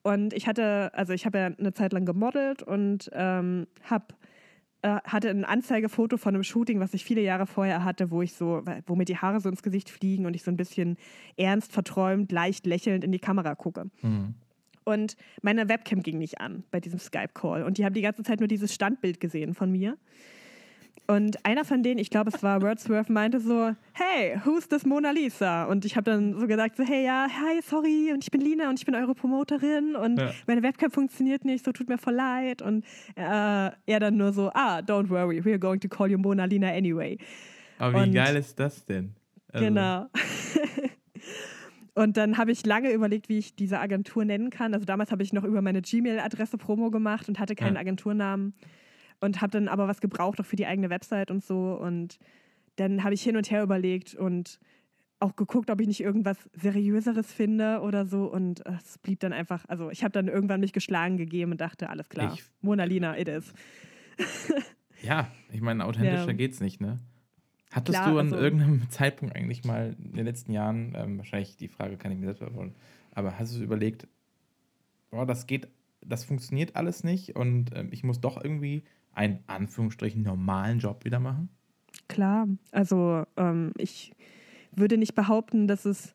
Und 0.06 0.34
ich 0.34 0.48
hatte, 0.48 0.92
also 0.94 1.14
ich 1.14 1.26
habe 1.26 1.40
ja 1.40 1.46
eine 1.48 1.74
Zeit 1.74 1.92
lang 1.92 2.06
gemodelt 2.06 2.62
und 2.62 3.10
ähm, 3.12 3.66
hab, 3.90 4.14
äh, 4.84 5.00
hatte 5.04 5.32
ein 5.32 5.46
Anzeigefoto 5.46 6.18
von 6.18 6.36
einem 6.36 6.44
Shooting, 6.44 6.80
was 6.80 6.94
ich 6.94 7.04
viele 7.04 7.22
Jahre 7.22 7.48
vorher 7.48 7.84
hatte, 7.84 8.12
wo 8.12 8.22
ich 8.22 8.34
so, 8.34 8.62
wo 8.86 8.96
mir 8.96 9.06
die 9.06 9.18
Haare 9.18 9.42
so 9.42 9.50
ins 9.50 9.64
Gesicht 9.64 9.90
fliegen 9.90 10.28
und 10.28 10.36
ich 10.36 10.44
so 10.44 10.52
ein 10.52 10.58
bisschen 10.58 10.98
ernst, 11.38 11.72
verträumt, 11.72 12.32
leicht 12.32 12.68
lächelnd 12.68 13.04
in 13.04 13.12
die 13.12 13.18
Kamera 13.18 13.56
gucke. 13.56 13.90
Mhm. 14.04 14.36
Und 14.84 15.18
meine 15.42 15.70
Webcam 15.70 16.04
ging 16.04 16.20
nicht 16.20 16.40
an 16.40 16.66
bei 16.70 16.80
diesem 16.80 17.00
Skype-Call. 17.00 17.64
Und 17.64 17.80
die 17.80 17.86
haben 17.86 17.96
die 17.96 18.04
ganze 18.04 18.22
Zeit 18.22 18.40
nur 18.42 18.48
dieses 18.48 18.76
Standbild 18.76 19.20
gesehen 19.20 19.56
von 19.56 19.72
mir. 19.72 19.98
Und 21.08 21.46
einer 21.46 21.64
von 21.66 21.84
denen, 21.84 22.00
ich 22.00 22.10
glaube, 22.10 22.32
es 22.34 22.42
war 22.42 22.64
Wordsworth, 22.64 23.10
meinte 23.12 23.40
so, 23.40 23.76
hey, 23.94 24.40
who's 24.44 24.68
this 24.68 24.86
Mona 24.88 25.12
Lisa? 25.12 25.66
Und 25.66 25.86
ich 25.86 25.96
habe 25.96 26.10
dann 26.10 26.40
so 26.40 26.48
gesagt, 26.48 26.78
so, 26.78 26.84
hey, 26.84 27.06
ja, 27.06 27.28
hi, 27.30 27.62
sorry, 27.62 28.12
und 28.12 28.24
ich 28.24 28.32
bin 28.32 28.42
Lina 28.42 28.70
und 28.70 28.80
ich 28.80 28.86
bin 28.88 28.96
eure 28.96 29.14
Promoterin 29.14 29.96
und 29.96 30.18
Ja. 30.20 30.32
meine 30.48 30.64
Webcam 30.64 30.90
funktioniert 30.90 31.46
nicht, 31.46 31.64
so 31.64 31.72
tut 31.72 31.90
mir 31.90 32.00
voll 32.00 32.16
leid. 32.16 32.64
Und 32.64 32.84
äh, 33.16 33.22
er 33.22 34.00
dann 34.00 34.18
nur 34.18 34.34
so, 34.34 34.50
ah, 34.56 34.80
don't 34.80 35.10
worry, 35.10 35.42
we're 35.42 35.60
going 35.60 35.80
to 35.80 35.88
call 35.88 36.10
you 36.10 36.18
Mona 36.18 36.46
Lina 36.46 36.70
anyway. 36.70 37.20
Aber 37.78 38.00
wie 38.00 38.08
Und- 38.08 38.14
geil 38.14 38.36
ist 38.36 38.60
das 38.60 38.84
denn? 38.86 39.14
Also, 39.54 39.66
Genau. 39.68 40.06
Und 41.94 42.18
dann 42.18 42.38
habe 42.38 42.52
ich 42.52 42.66
lange 42.66 42.92
überlegt, 42.92 43.30
wie 43.30 43.38
ich 43.38 43.56
diese 43.56 43.80
Agentur 43.80 44.26
nennen 44.26 44.50
kann. 44.50 44.74
Also 44.74 44.86
damals 44.86 45.12
habe 45.12 45.24
ich 45.24 45.32
noch 45.32 45.46
über 45.46 45.62
meine 45.62 45.82
Gmail-Adresse 45.82 46.58
Promo 46.58 46.92
gemacht 46.92 47.30
und 47.30 47.40
hatte 47.40 47.56
keinen 47.56 47.76
Ja. 47.76 47.82
Agenturnamen 47.82 48.54
und 49.22 49.42
habe 49.42 49.52
dann 49.52 49.68
aber 49.68 49.88
was 49.88 50.02
gebraucht 50.02 50.40
auch 50.40 50.46
für 50.46 50.56
die 50.56 50.66
eigene 50.66 50.90
Website 50.90 51.32
und 51.32 51.44
so. 51.44 51.74
Und 51.76 52.18
dann 52.76 53.04
habe 53.04 53.14
ich 53.14 53.22
hin 53.24 53.38
und 53.38 53.50
her 53.52 53.64
überlegt 53.64 54.16
und 54.16 54.60
auch 55.20 55.36
geguckt, 55.36 55.70
ob 55.70 55.80
ich 55.80 55.88
nicht 55.88 56.02
irgendwas 56.02 56.38
Seriöseres 56.54 57.32
finde 57.32 57.80
oder 57.82 58.06
so. 58.06 58.26
Und 58.26 58.66
äh, 58.66 58.74
es 58.84 58.98
blieb 58.98 59.20
dann 59.22 59.32
einfach, 59.34 59.64
also 59.70 59.90
ich 59.90 60.04
habe 60.04 60.12
dann 60.12 60.28
irgendwann 60.28 60.60
mich 60.60 60.74
geschlagen 60.74 61.18
gegeben 61.18 61.52
und 61.54 61.62
dachte, 61.62 61.90
alles 61.90 62.10
klar, 62.10 62.34
Ich- 62.34 62.44
Mona 62.62 62.84
Lina, 62.84 63.18
it 63.18 63.28
is. 63.30 63.54
Ja, 65.02 65.30
ich 65.52 65.62
meine, 65.62 65.86
authentischer 65.86 66.28
Ja. 66.28 66.34
geht's 66.34 66.62
nicht, 66.62 66.82
ne? 66.82 67.00
Hattest 67.72 67.98
Klar, 68.00 68.12
du 68.14 68.20
an 68.20 68.28
also- 68.28 68.38
irgendeinem 68.38 68.90
Zeitpunkt 68.90 69.36
eigentlich 69.36 69.64
mal 69.66 69.96
in 70.04 70.14
den 70.14 70.26
letzten 70.26 70.52
Jahren, 70.54 70.94
ähm, 70.96 71.18
wahrscheinlich 71.18 71.58
die 71.58 71.68
Frage 71.68 71.98
kann 71.98 72.12
ich 72.12 72.18
mir 72.18 72.26
selbst 72.26 72.40
beantworten, 72.40 72.74
aber 73.12 73.38
hast 73.38 73.56
du 73.58 73.62
überlegt, 73.62 74.08
boah, 75.12 75.26
das 75.26 75.48
geht, 75.48 75.68
das 76.02 76.24
funktioniert 76.24 76.76
alles 76.76 77.04
nicht 77.04 77.36
und 77.36 77.72
ähm, 77.76 77.90
ich 77.92 78.04
muss 78.04 78.22
doch 78.22 78.42
irgendwie 78.42 78.84
einen 79.16 79.40
Anführungsstrichen 79.48 80.22
normalen 80.22 80.80
Job 80.80 81.06
wieder 81.06 81.20
machen? 81.20 81.50
Klar, 82.08 82.48
also 82.72 83.24
ähm, 83.38 83.72
ich 83.78 84.12
würde 84.76 84.98
nicht 84.98 85.16
behaupten, 85.16 85.68
dass 85.68 85.86
es 85.86 86.14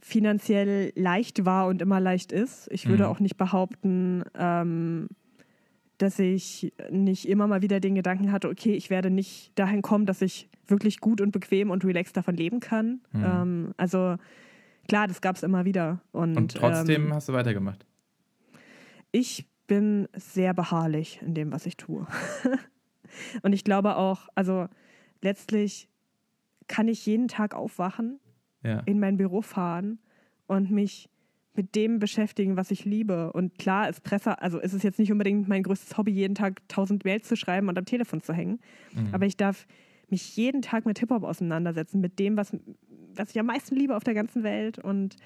finanziell 0.00 0.92
leicht 0.94 1.44
war 1.44 1.66
und 1.68 1.80
immer 1.80 2.00
leicht 2.00 2.32
ist. 2.32 2.68
Ich 2.70 2.86
würde 2.88 3.04
Mhm. 3.04 3.08
auch 3.08 3.20
nicht 3.20 3.36
behaupten, 3.36 4.24
ähm, 4.38 5.08
dass 5.98 6.18
ich 6.18 6.72
nicht 6.90 7.26
immer 7.28 7.46
mal 7.46 7.62
wieder 7.62 7.80
den 7.80 7.94
Gedanken 7.94 8.30
hatte, 8.30 8.48
okay, 8.50 8.74
ich 8.74 8.90
werde 8.90 9.08
nicht 9.10 9.58
dahin 9.58 9.80
kommen, 9.80 10.04
dass 10.04 10.20
ich 10.20 10.48
wirklich 10.66 11.00
gut 11.00 11.20
und 11.20 11.32
bequem 11.32 11.70
und 11.70 11.84
relaxed 11.84 12.16
davon 12.16 12.36
leben 12.36 12.60
kann. 12.60 13.00
Mhm. 13.12 13.22
Ähm, 13.24 13.74
also 13.78 14.16
klar, 14.88 15.08
das 15.08 15.20
gab 15.22 15.36
es 15.36 15.42
immer 15.42 15.64
wieder. 15.64 16.02
Und, 16.12 16.36
Und, 16.36 16.54
trotzdem 16.54 17.06
ähm, 17.06 17.14
hast 17.14 17.28
du 17.28 17.32
weitergemacht. 17.32 17.86
ich 19.12 19.46
bin 19.66 20.08
sehr 20.14 20.54
beharrlich 20.54 21.20
in 21.22 21.34
dem, 21.34 21.52
was 21.52 21.66
ich 21.66 21.76
tue. 21.76 22.06
und 23.42 23.52
ich 23.52 23.64
glaube 23.64 23.96
auch, 23.96 24.28
also 24.34 24.66
letztlich 25.22 25.88
kann 26.68 26.88
ich 26.88 27.06
jeden 27.06 27.28
Tag 27.28 27.54
aufwachen, 27.54 28.18
Ja. 28.62 28.80
in 28.86 28.98
mein 28.98 29.16
Büro 29.16 29.42
fahren 29.42 29.98
und 30.46 30.70
mich 30.70 31.08
mit 31.54 31.74
dem 31.74 31.98
beschäftigen, 31.98 32.56
was 32.56 32.70
ich 32.70 32.84
liebe. 32.84 33.32
Und 33.32 33.58
klar 33.58 33.88
ist 33.88 34.02
Presse, 34.02 34.40
also 34.42 34.58
ist 34.58 34.74
es 34.74 34.82
jetzt 34.82 34.98
nicht 34.98 35.10
unbedingt 35.10 35.48
mein 35.48 35.62
größtes 35.62 35.96
Hobby, 35.96 36.10
jeden 36.12 36.34
Tag 36.34 36.60
tausend 36.68 37.04
Mails 37.04 37.26
zu 37.28 37.36
schreiben 37.36 37.68
und 37.68 37.78
am 37.78 37.86
Telefon 37.86 38.20
zu 38.20 38.34
hängen. 38.34 38.60
Mhm. 38.92 39.08
Aber 39.12 39.24
ich 39.26 39.36
darf 39.36 39.66
mich 40.08 40.36
jeden 40.36 40.60
Tag 40.62 40.84
mit 40.86 40.98
Hip-Hop 40.98 41.24
auseinandersetzen, 41.24 42.00
mit 42.00 42.18
dem, 42.18 42.36
was, 42.36 42.52
was 43.14 43.30
ich 43.30 43.40
am 43.40 43.46
meisten 43.46 43.74
liebe 43.74 43.96
auf 43.96 44.04
der 44.04 44.14
ganzen 44.14 44.42
Welt 44.42 44.78
und 44.78 45.16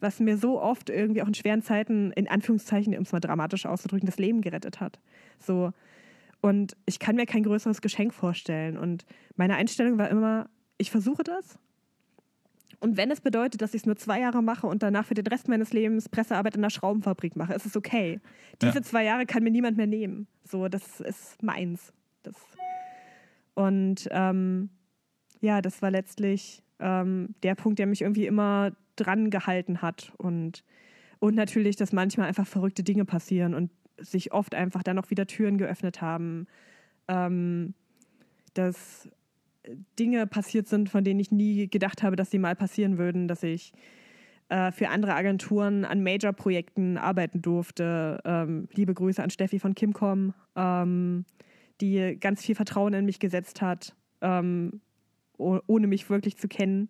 was 0.00 0.20
mir 0.20 0.36
so 0.36 0.60
oft 0.60 0.90
irgendwie 0.90 1.22
auch 1.22 1.28
in 1.28 1.34
schweren 1.34 1.62
Zeiten, 1.62 2.12
in 2.12 2.28
Anführungszeichen, 2.28 2.94
um 2.96 3.02
es 3.02 3.12
mal 3.12 3.20
dramatisch 3.20 3.66
auszudrücken, 3.66 4.06
das 4.06 4.18
Leben 4.18 4.40
gerettet 4.40 4.80
hat. 4.80 5.00
So. 5.38 5.72
Und 6.40 6.76
ich 6.86 6.98
kann 6.98 7.16
mir 7.16 7.26
kein 7.26 7.42
größeres 7.42 7.80
Geschenk 7.80 8.14
vorstellen. 8.14 8.78
Und 8.78 9.04
meine 9.36 9.56
Einstellung 9.56 9.98
war 9.98 10.08
immer, 10.08 10.48
ich 10.76 10.90
versuche 10.90 11.24
das. 11.24 11.58
Und 12.80 12.96
wenn 12.96 13.10
es 13.10 13.20
bedeutet, 13.20 13.60
dass 13.60 13.74
ich 13.74 13.82
es 13.82 13.86
nur 13.86 13.96
zwei 13.96 14.20
Jahre 14.20 14.40
mache 14.40 14.68
und 14.68 14.84
danach 14.84 15.04
für 15.04 15.14
den 15.14 15.26
Rest 15.26 15.48
meines 15.48 15.72
Lebens 15.72 16.08
Pressearbeit 16.08 16.54
in 16.54 16.60
einer 16.60 16.70
Schraubenfabrik 16.70 17.34
mache, 17.34 17.54
ist 17.54 17.66
es 17.66 17.76
okay. 17.76 18.20
Diese 18.62 18.76
Ja. 18.78 18.82
zwei 18.82 19.04
Jahre 19.04 19.26
kann 19.26 19.42
mir 19.42 19.50
niemand 19.50 19.76
mehr 19.76 19.88
nehmen. 19.88 20.28
So, 20.44 20.68
das 20.68 21.00
ist 21.00 21.42
meins. 21.42 21.92
Das 22.22 22.36
und 23.54 24.08
ähm, 24.12 24.70
ja, 25.40 25.60
das 25.60 25.82
war 25.82 25.90
letztlich 25.90 26.62
ähm, 26.78 27.34
der 27.42 27.56
Punkt, 27.56 27.80
der 27.80 27.86
mich 27.86 28.02
irgendwie 28.02 28.26
immer 28.26 28.70
dran 28.98 29.30
gehalten 29.30 29.82
hat. 29.82 30.12
Und, 30.16 30.64
und 31.18 31.34
natürlich, 31.34 31.76
dass 31.76 31.92
manchmal 31.92 32.28
einfach 32.28 32.46
verrückte 32.46 32.82
Dinge 32.82 33.04
passieren 33.04 33.54
und 33.54 33.70
sich 33.98 34.32
oft 34.32 34.54
einfach 34.54 34.82
dann 34.82 34.98
auch 34.98 35.10
wieder 35.10 35.26
Türen 35.26 35.58
geöffnet 35.58 36.00
haben. 36.00 36.46
Ähm, 37.08 37.74
dass 38.54 39.08
Dinge 39.98 40.26
passiert 40.26 40.66
sind, 40.68 40.88
von 40.88 41.04
denen 41.04 41.20
ich 41.20 41.30
nie 41.30 41.68
gedacht 41.68 42.02
habe, 42.02 42.16
dass 42.16 42.30
sie 42.30 42.38
mal 42.38 42.56
passieren 42.56 42.98
würden, 42.98 43.28
dass 43.28 43.42
ich 43.42 43.72
äh, 44.48 44.72
für 44.72 44.88
andere 44.88 45.14
Agenturen 45.14 45.84
an 45.84 46.02
Major-Projekten 46.02 46.96
arbeiten 46.96 47.42
durfte. 47.42 48.20
Ähm, 48.24 48.68
liebe 48.72 48.94
Grüße 48.94 49.22
an 49.22 49.30
Steffi 49.30 49.58
von 49.58 49.74
Kimcom, 49.74 50.34
ähm, 50.56 51.24
die 51.80 52.16
ganz 52.18 52.42
viel 52.42 52.54
Vertrauen 52.54 52.94
in 52.94 53.04
mich 53.04 53.20
gesetzt 53.20 53.60
hat, 53.60 53.94
ähm, 54.20 54.80
oh, 55.36 55.58
ohne 55.66 55.86
mich 55.86 56.08
wirklich 56.08 56.36
zu 56.36 56.48
kennen. 56.48 56.88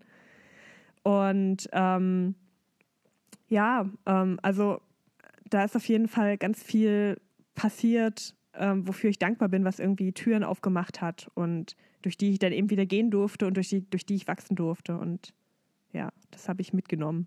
Und 1.03 1.68
ähm, 1.72 2.34
ja, 3.49 3.88
ähm, 4.07 4.38
also 4.42 4.80
da 5.49 5.64
ist 5.64 5.76
auf 5.76 5.88
jeden 5.88 6.09
Fall 6.09 6.36
ganz 6.36 6.62
viel 6.62 7.20
passiert, 7.55 8.34
ähm, 8.55 8.86
wofür 8.86 9.11
ich 9.11 9.18
dankbar 9.18 9.49
bin, 9.49 9.64
was 9.64 9.78
irgendwie 9.78 10.12
Türen 10.12 10.44
aufgemacht 10.44 11.01
hat 11.01 11.30
und 11.34 11.76
durch 12.03 12.16
die 12.16 12.30
ich 12.30 12.38
dann 12.38 12.53
eben 12.53 12.70
wieder 12.70 12.86
gehen 12.86 13.11
durfte 13.11 13.46
und 13.46 13.55
durch 13.55 13.68
die, 13.68 13.88
durch 13.88 14.07
die 14.07 14.14
ich 14.14 14.28
wachsen 14.28 14.55
durfte. 14.57 14.96
Und 14.96 15.34
ja, 15.92 16.11
das 16.30 16.49
habe 16.49 16.61
ich 16.61 16.72
mitgenommen. 16.72 17.26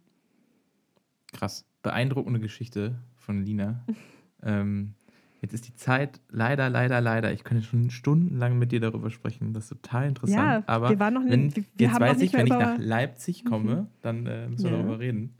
Krass. 1.33 1.65
Beeindruckende 1.81 2.39
Geschichte 2.39 3.01
von 3.15 3.43
Lina. 3.43 3.85
ähm, 4.43 4.93
jetzt 5.41 5.53
ist 5.53 5.67
die 5.67 5.75
Zeit 5.75 6.21
leider, 6.29 6.69
leider, 6.69 7.01
leider. 7.01 7.31
Ich 7.31 7.43
könnte 7.43 7.63
schon 7.63 7.89
stundenlang 7.89 8.57
mit 8.57 8.71
dir 8.71 8.79
darüber 8.79 9.09
sprechen. 9.09 9.53
Das 9.53 9.65
ist 9.65 9.69
total 9.69 10.07
interessant. 10.07 10.37
Ja, 10.37 10.63
aber 10.67 10.89
wir 10.89 10.99
waren 10.99 11.13
noch 11.13 11.23
wenn, 11.27 11.55
wir, 11.55 11.63
jetzt 11.77 11.99
weiß 11.99 12.21
ich, 12.21 12.33
wenn 12.33 12.47
ich 12.47 12.53
nach 12.53 12.77
Leipzig 12.77 13.45
komme, 13.45 13.75
mhm. 13.75 13.87
dann 14.01 14.25
äh, 14.25 14.47
müssen 14.47 14.65
wir 14.65 14.71
ja. 14.71 14.77
darüber 14.77 14.99
reden. 14.99 15.33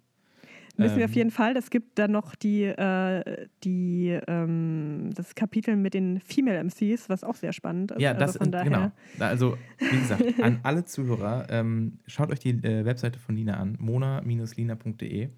Müssen 0.78 0.94
ähm, 0.94 1.00
wir 1.00 1.06
auf 1.06 1.12
ähm. 1.12 1.18
jeden 1.18 1.32
Fall. 1.32 1.58
Es 1.58 1.70
gibt 1.70 2.00
dann 2.00 2.12
noch 2.12 2.36
die, 2.36 2.64
äh, 2.64 3.48
die 3.64 4.20
ähm, 4.28 5.12
das 5.16 5.36
Kapitel 5.36 5.76
mit 5.76 5.94
den 5.94 6.20
Female 6.20 6.64
MCs, 6.64 7.10
was 7.10 7.24
auch 7.24 7.36
sehr 7.36 7.54
spannend 7.54 7.92
ist. 7.92 8.02
Ja, 8.02 8.14
das 8.14 8.38
also 8.38 8.52
genau. 8.52 8.92
Also, 9.20 9.58
wie 9.78 9.98
gesagt, 9.98 10.24
an 10.42 10.60
alle 10.64 10.86
Zuhörer, 10.86 11.48
ähm, 11.50 12.00
schaut 12.08 12.32
euch 12.32 12.40
die 12.40 12.52
äh, 12.52 12.86
Webseite 12.86 13.20
von 13.20 13.36
Lina 13.36 13.58
an, 13.58 13.78
mona-lina.de. 13.80 15.30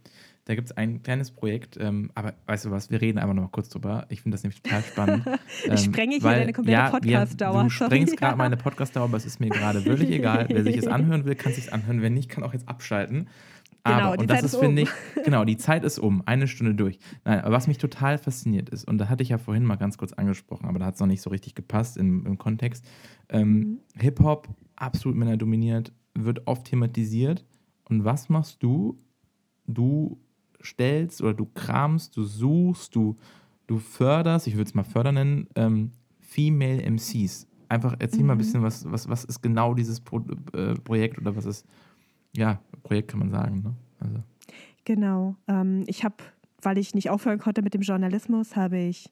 Da 0.45 0.55
gibt 0.55 0.67
es 0.67 0.75
ein 0.75 1.01
kleines 1.03 1.31
Projekt, 1.31 1.77
ähm, 1.79 2.11
aber 2.15 2.33
weißt 2.47 2.65
du 2.65 2.71
was, 2.71 2.91
wir 2.91 2.99
reden 2.99 3.17
einfach 3.17 3.33
noch 3.33 3.43
mal 3.43 3.49
kurz 3.49 3.69
drüber. 3.69 4.05
Ich 4.09 4.21
finde 4.21 4.35
das 4.35 4.43
nämlich 4.43 4.61
total 4.61 4.83
spannend. 4.83 5.25
ich 5.63 5.69
ähm, 5.69 5.77
sprenge 5.77 6.15
hier 6.15 6.23
weil, 6.23 6.39
deine 6.39 6.53
komplette 6.53 6.79
ja, 6.79 6.89
Podcast-Dauer. 6.89 7.63
Du 7.63 7.69
sprengst 7.69 8.17
gerade 8.17 8.35
meine 8.37 8.57
Podcast-Dauer, 8.57 9.05
aber 9.05 9.17
es 9.17 9.25
ist 9.25 9.39
mir 9.39 9.49
gerade 9.49 9.81
völlig 9.81 10.09
egal. 10.11 10.47
Wer 10.49 10.63
sich 10.63 10.77
es 10.77 10.87
anhören 10.87 11.23
will, 11.23 11.35
kann 11.35 11.53
sich 11.53 11.71
anhören. 11.71 12.01
Wer 12.01 12.09
nicht, 12.09 12.29
kann 12.29 12.43
auch 12.43 12.51
jetzt 12.51 12.67
abschalten. 12.67 13.29
Genau, 13.85 13.97
aber, 13.97 14.19
und 14.19 14.29
das 14.29 14.37
Zeit 14.37 14.45
ist, 14.45 14.55
finde 14.57 14.81
um. 14.81 14.87
ich, 14.87 15.23
genau, 15.25 15.45
die 15.45 15.57
Zeit 15.57 15.83
ist 15.83 15.99
um, 15.99 16.23
eine 16.25 16.47
Stunde 16.47 16.75
durch. 16.75 16.99
Nein, 17.23 17.41
aber 17.41 17.55
was 17.55 17.67
mich 17.67 17.77
total 17.77 18.17
fasziniert 18.17 18.69
ist, 18.69 18.85
und 18.85 18.97
da 18.97 19.09
hatte 19.09 19.23
ich 19.23 19.29
ja 19.29 19.37
vorhin 19.37 19.63
mal 19.63 19.75
ganz 19.75 19.97
kurz 19.97 20.13
angesprochen, 20.13 20.67
aber 20.67 20.79
da 20.79 20.85
hat 20.85 20.95
es 20.95 20.99
noch 20.99 21.07
nicht 21.07 21.21
so 21.21 21.29
richtig 21.29 21.53
gepasst 21.55 21.97
im, 21.97 22.25
im 22.25 22.37
Kontext. 22.37 22.85
Ähm, 23.29 23.49
mhm. 23.49 23.79
Hip-Hop, 23.97 24.47
absolut 24.75 25.17
männerdominiert, 25.17 25.93
wird 26.13 26.47
oft 26.47 26.65
thematisiert. 26.65 27.45
Und 27.89 28.05
was 28.05 28.29
machst 28.29 28.63
du? 28.63 28.99
Du 29.65 30.19
stellst 30.63 31.21
oder 31.21 31.33
du 31.33 31.47
kramst, 31.53 32.15
du 32.17 32.23
suchst, 32.23 32.95
du, 32.95 33.17
du 33.67 33.79
förderst, 33.79 34.47
ich 34.47 34.55
würde 34.55 34.69
es 34.69 34.73
mal 34.73 34.83
fördern 34.83 35.15
nennen, 35.15 35.47
ähm, 35.55 35.91
Female 36.19 36.81
MCs. 36.89 37.47
Einfach 37.69 37.95
erzähl 37.99 38.21
mhm. 38.21 38.27
mal 38.27 38.33
ein 38.33 38.37
mhm. 38.37 38.39
bisschen, 38.39 38.63
was, 38.63 38.91
was, 38.91 39.09
was 39.09 39.25
ist 39.25 39.41
genau 39.41 39.73
dieses 39.73 40.01
Pro 40.01 40.21
äh, 40.53 40.73
Projekt 40.75 41.19
oder 41.19 41.35
was 41.35 41.45
ist 41.45 41.65
ja, 42.35 42.59
Projekt 42.83 43.11
kann 43.11 43.19
man 43.19 43.29
sagen. 43.29 43.61
Ne? 43.63 43.73
Also. 43.99 44.23
Genau. 44.85 45.35
Ähm, 45.47 45.83
ich 45.87 46.03
habe, 46.03 46.15
weil 46.61 46.77
ich 46.77 46.93
nicht 46.95 47.09
aufhören 47.09 47.39
konnte 47.39 47.61
mit 47.61 47.73
dem 47.73 47.81
Journalismus, 47.81 48.55
habe 48.55 48.77
ich 48.77 49.09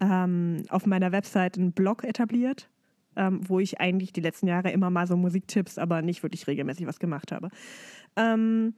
ähm, 0.00 0.62
auf 0.70 0.86
meiner 0.86 1.12
Website 1.12 1.58
einen 1.58 1.72
Blog 1.72 2.04
etabliert, 2.04 2.68
ähm, 3.16 3.40
wo 3.46 3.60
ich 3.60 3.80
eigentlich 3.80 4.12
die 4.12 4.20
letzten 4.20 4.46
Jahre 4.46 4.70
immer 4.70 4.90
mal 4.90 5.06
so 5.06 5.16
Musiktipps, 5.16 5.78
aber 5.78 6.02
nicht 6.02 6.22
wirklich 6.22 6.46
regelmäßig 6.46 6.86
was 6.86 6.98
gemacht 6.98 7.32
habe. 7.32 7.50
Ähm, 8.16 8.74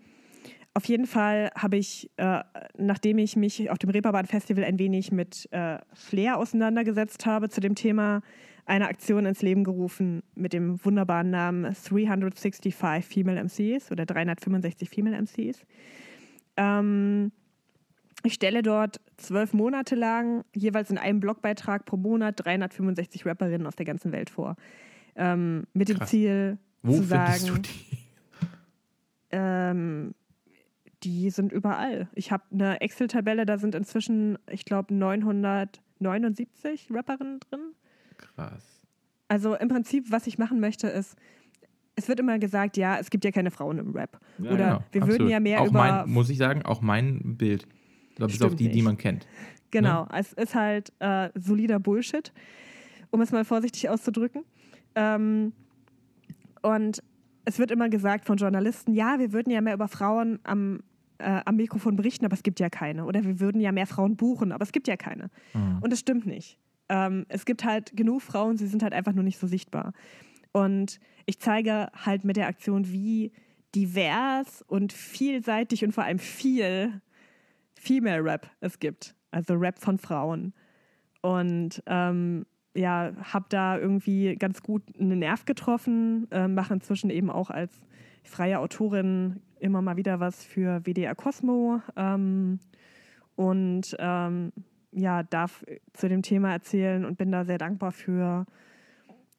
auf 0.76 0.84
jeden 0.84 1.06
Fall 1.06 1.50
habe 1.56 1.78
ich, 1.78 2.10
äh, 2.18 2.40
nachdem 2.76 3.16
ich 3.16 3.34
mich 3.34 3.70
auf 3.70 3.78
dem 3.78 3.88
Reeperbahn 3.88 4.26
Festival 4.26 4.62
ein 4.62 4.78
wenig 4.78 5.10
mit 5.10 5.48
äh, 5.50 5.78
Flair 5.94 6.36
auseinandergesetzt 6.36 7.24
habe 7.24 7.48
zu 7.48 7.62
dem 7.62 7.74
Thema, 7.74 8.20
eine 8.66 8.86
Aktion 8.86 9.24
ins 9.24 9.40
Leben 9.40 9.64
gerufen 9.64 10.22
mit 10.34 10.52
dem 10.52 10.84
wunderbaren 10.84 11.30
Namen 11.30 11.62
365 11.62 12.74
Female 12.74 13.42
MCs 13.42 13.90
oder 13.90 14.04
365 14.04 14.90
Female 14.90 15.16
MCs. 15.16 15.64
Ähm, 16.58 17.32
ich 18.22 18.34
stelle 18.34 18.60
dort 18.60 19.00
zwölf 19.16 19.54
Monate 19.54 19.94
lang 19.94 20.44
jeweils 20.54 20.90
in 20.90 20.98
einem 20.98 21.20
Blogbeitrag 21.20 21.86
pro 21.86 21.96
Monat 21.96 22.44
365 22.44 23.24
Rapperinnen 23.24 23.66
aus 23.66 23.76
der 23.76 23.86
ganzen 23.86 24.12
Welt 24.12 24.28
vor. 24.28 24.56
Ähm, 25.14 25.64
mit 25.72 25.88
dem 25.88 25.96
Krass. 25.96 26.10
Ziel 26.10 26.58
Wo 26.82 26.96
zu 26.96 27.04
sagen. 27.04 27.46
Du 27.46 27.58
die? 27.60 27.98
Ähm, 29.30 30.14
die 31.06 31.30
sind 31.30 31.52
überall. 31.52 32.08
Ich 32.14 32.32
habe 32.32 32.42
eine 32.52 32.80
Excel-Tabelle, 32.80 33.46
da 33.46 33.58
sind 33.58 33.76
inzwischen, 33.76 34.38
ich 34.50 34.64
glaube, 34.64 34.92
979 34.92 36.88
Rapperinnen 36.90 37.38
drin. 37.38 37.60
Krass. 38.16 38.82
Also 39.28 39.54
im 39.54 39.68
Prinzip, 39.68 40.10
was 40.10 40.26
ich 40.26 40.36
machen 40.36 40.58
möchte, 40.58 40.88
ist, 40.88 41.16
es 41.94 42.08
wird 42.08 42.18
immer 42.18 42.40
gesagt, 42.40 42.76
ja, 42.76 42.98
es 42.98 43.08
gibt 43.08 43.24
ja 43.24 43.30
keine 43.30 43.52
Frauen 43.52 43.78
im 43.78 43.92
Rap. 43.92 44.20
Ja, 44.38 44.50
Oder 44.50 44.56
genau, 44.56 44.84
wir 44.90 45.02
absolut. 45.02 45.08
würden 45.20 45.28
ja 45.30 45.40
mehr 45.40 45.60
auch 45.60 45.68
über. 45.68 45.78
Mein, 45.78 46.10
muss 46.10 46.28
ich 46.28 46.38
sagen, 46.38 46.62
auch 46.62 46.82
mein 46.82 47.36
Bild. 47.36 47.68
Ich 48.10 48.16
glaube, 48.16 48.32
bis 48.32 48.42
auf 48.42 48.56
die, 48.56 48.64
nicht. 48.64 48.74
die 48.74 48.82
man 48.82 48.96
kennt. 48.96 49.28
Genau, 49.70 50.04
ne? 50.04 50.08
es 50.18 50.32
ist 50.32 50.54
halt 50.54 50.92
äh, 50.98 51.30
solider 51.34 51.78
Bullshit, 51.78 52.32
um 53.10 53.20
es 53.20 53.30
mal 53.30 53.44
vorsichtig 53.44 53.88
auszudrücken. 53.88 54.44
Ähm, 54.96 55.52
und 56.62 57.00
es 57.44 57.60
wird 57.60 57.70
immer 57.70 57.88
gesagt 57.88 58.26
von 58.26 58.36
Journalisten, 58.36 58.92
ja, 58.92 59.18
wir 59.18 59.32
würden 59.32 59.50
ja 59.50 59.60
mehr 59.60 59.74
über 59.74 59.88
Frauen 59.88 60.40
am, 60.42 60.80
äh, 61.18 61.40
am 61.44 61.56
Mikrofon 61.56 61.96
berichten, 61.96 62.24
aber 62.24 62.34
es 62.34 62.42
gibt 62.42 62.60
ja 62.60 62.70
keine. 62.70 63.04
Oder 63.04 63.24
wir 63.24 63.40
würden 63.40 63.60
ja 63.60 63.72
mehr 63.72 63.86
Frauen 63.86 64.16
buchen, 64.16 64.52
aber 64.52 64.62
es 64.62 64.72
gibt 64.72 64.88
ja 64.88 64.96
keine. 64.96 65.30
Mhm. 65.54 65.78
Und 65.80 65.92
das 65.92 66.00
stimmt 66.00 66.26
nicht. 66.26 66.58
Ähm, 66.88 67.26
es 67.28 67.44
gibt 67.44 67.64
halt 67.64 67.96
genug 67.96 68.22
Frauen, 68.22 68.56
sie 68.56 68.66
sind 68.66 68.82
halt 68.82 68.92
einfach 68.92 69.12
nur 69.12 69.24
nicht 69.24 69.38
so 69.38 69.46
sichtbar. 69.46 69.92
Und 70.52 71.00
ich 71.26 71.40
zeige 71.40 71.88
halt 71.94 72.24
mit 72.24 72.36
der 72.36 72.46
Aktion, 72.46 72.90
wie 72.90 73.32
divers 73.74 74.62
und 74.62 74.92
vielseitig 74.92 75.84
und 75.84 75.92
vor 75.92 76.04
allem 76.04 76.18
viel 76.18 77.00
Female 77.74 78.24
Rap 78.24 78.50
es 78.60 78.78
gibt. 78.78 79.14
Also 79.30 79.54
Rap 79.54 79.78
von 79.78 79.98
Frauen. 79.98 80.54
Und 81.20 81.82
ähm, 81.86 82.46
ja, 82.74 83.12
habe 83.20 83.46
da 83.48 83.78
irgendwie 83.78 84.36
ganz 84.36 84.62
gut 84.62 84.82
einen 84.98 85.18
Nerv 85.18 85.44
getroffen, 85.44 86.30
äh, 86.30 86.48
mache 86.48 86.74
inzwischen 86.74 87.10
eben 87.10 87.30
auch 87.30 87.50
als 87.50 87.80
freie 88.22 88.58
Autorin 88.58 89.40
immer 89.60 89.82
mal 89.82 89.96
wieder 89.96 90.20
was 90.20 90.44
für 90.44 90.80
WDR 90.84 91.14
Cosmo 91.14 91.80
ähm, 91.96 92.58
und 93.36 93.96
ähm, 93.98 94.52
ja, 94.92 95.22
darf 95.22 95.64
zu 95.92 96.08
dem 96.08 96.22
Thema 96.22 96.52
erzählen 96.52 97.04
und 97.04 97.18
bin 97.18 97.30
da 97.30 97.44
sehr 97.44 97.58
dankbar 97.58 97.92
für. 97.92 98.46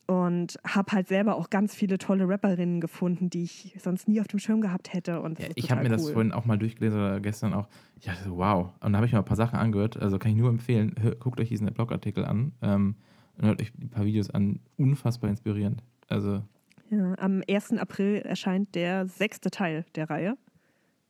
Und 0.10 0.58
habe 0.66 0.94
halt 0.94 1.10
selber 1.10 1.36
auch 1.36 1.50
ganz 1.50 1.76
viele 1.76 1.98
tolle 1.98 2.30
Rapperinnen 2.30 2.80
gefunden, 2.80 3.30
die 3.30 3.44
ich 3.44 3.76
sonst 3.78 4.08
nie 4.08 4.22
auf 4.22 4.28
dem 4.28 4.40
Schirm 4.40 4.62
gehabt 4.62 4.94
hätte. 4.94 5.20
Und 5.20 5.38
ja, 5.38 5.48
ich 5.56 5.70
habe 5.70 5.82
mir 5.82 5.90
cool. 5.90 5.98
das 5.98 6.10
vorhin 6.12 6.32
auch 6.32 6.46
mal 6.46 6.58
durchgelesen 6.58 6.98
oder 6.98 7.20
gestern 7.20 7.54
auch. 7.54 7.68
Ich 8.00 8.06
dachte 8.06 8.24
so, 8.24 8.38
wow. 8.38 8.70
Und 8.80 8.94
da 8.94 8.98
habe 9.00 9.06
ich 9.06 9.12
mir 9.12 9.18
ein 9.18 9.26
paar 9.26 9.36
Sachen 9.36 9.60
angehört. 9.60 9.98
Also 10.02 10.18
kann 10.18 10.32
ich 10.32 10.38
nur 10.38 10.50
empfehlen, 10.50 10.96
guckt 11.20 11.42
euch 11.42 11.50
diesen 11.50 11.68
Blogartikel 11.74 12.24
an 12.24 12.54
ähm, 12.62 12.96
und 13.38 13.48
hört 13.48 13.62
euch 13.62 13.74
ein 13.78 13.90
paar 13.90 14.06
Videos 14.06 14.30
an. 14.30 14.62
Unfassbar 14.78 15.30
inspirierend. 15.30 15.84
Also. 16.08 16.42
Ja, 16.90 17.16
am 17.18 17.44
1. 17.48 17.74
April 17.74 18.22
erscheint 18.22 18.76
der 18.76 19.08
sechste 19.08 19.50
Teil 19.50 19.86
der 19.96 20.10
Reihe. 20.10 20.38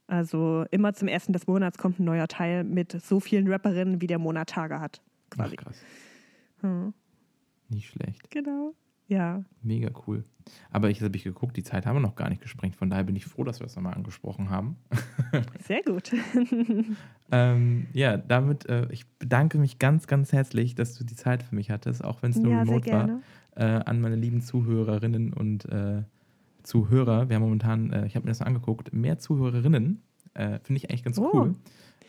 Also 0.07 0.65
immer 0.71 0.93
zum 0.93 1.07
ersten 1.07 1.33
des 1.33 1.47
Monats 1.47 1.77
kommt 1.77 1.99
ein 1.99 2.05
neuer 2.05 2.27
Teil 2.27 2.63
mit 2.63 2.93
so 3.03 3.19
vielen 3.19 3.47
Rapperinnen, 3.47 4.01
wie 4.01 4.07
der 4.07 4.19
Monat 4.19 4.49
Tage 4.49 4.79
hat. 4.79 5.01
Quasi. 5.29 5.55
Ach, 5.59 5.63
krass. 5.63 5.81
Hm. 6.61 6.93
Nicht 7.69 7.89
schlecht. 7.89 8.31
Genau. 8.31 8.73
Ja. 9.07 9.43
Mega 9.61 9.89
cool. 10.05 10.25
Aber 10.71 10.89
ich 10.89 11.01
habe 11.01 11.15
ich 11.15 11.23
geguckt, 11.23 11.57
die 11.57 11.63
Zeit 11.63 11.85
haben 11.85 11.97
wir 11.97 12.01
noch 12.01 12.15
gar 12.15 12.29
nicht 12.29 12.41
gesprengt. 12.41 12.75
Von 12.75 12.89
daher 12.89 13.03
bin 13.03 13.15
ich 13.15 13.25
froh, 13.25 13.43
dass 13.43 13.59
wir 13.59 13.65
das 13.65 13.75
nochmal 13.75 13.93
angesprochen 13.93 14.49
haben. 14.49 14.77
Sehr 15.63 15.81
gut. 15.83 16.13
ähm, 17.31 17.87
ja, 17.93 18.17
damit, 18.17 18.65
äh, 18.67 18.87
ich 18.91 19.07
bedanke 19.17 19.57
mich 19.57 19.79
ganz, 19.79 20.07
ganz 20.07 20.31
herzlich, 20.31 20.75
dass 20.75 20.95
du 20.95 21.03
die 21.03 21.15
Zeit 21.15 21.43
für 21.43 21.55
mich 21.55 21.69
hattest, 21.69 22.03
auch 22.03 22.21
wenn 22.21 22.31
es 22.31 22.37
nur 22.37 22.53
ja, 22.53 22.61
remote 22.61 22.91
war. 22.91 23.21
Äh, 23.57 23.63
an 23.63 24.01
meine 24.01 24.15
lieben 24.15 24.41
Zuhörerinnen 24.41 25.33
und 25.33 25.65
äh, 25.65 26.03
Zuhörer. 26.61 27.27
Wir 27.27 27.37
haben 27.37 27.43
momentan, 27.43 27.91
äh, 27.91 28.05
ich 28.05 28.15
habe 28.15 28.25
mir 28.25 28.31
das 28.31 28.39
mal 28.39 28.45
angeguckt, 28.45 28.93
mehr 28.93 29.17
Zuhörerinnen. 29.17 30.03
Äh, 30.35 30.59
Finde 30.61 30.77
ich 30.77 30.89
eigentlich 30.89 31.03
ganz 31.03 31.17
oh. 31.17 31.29
cool. 31.33 31.55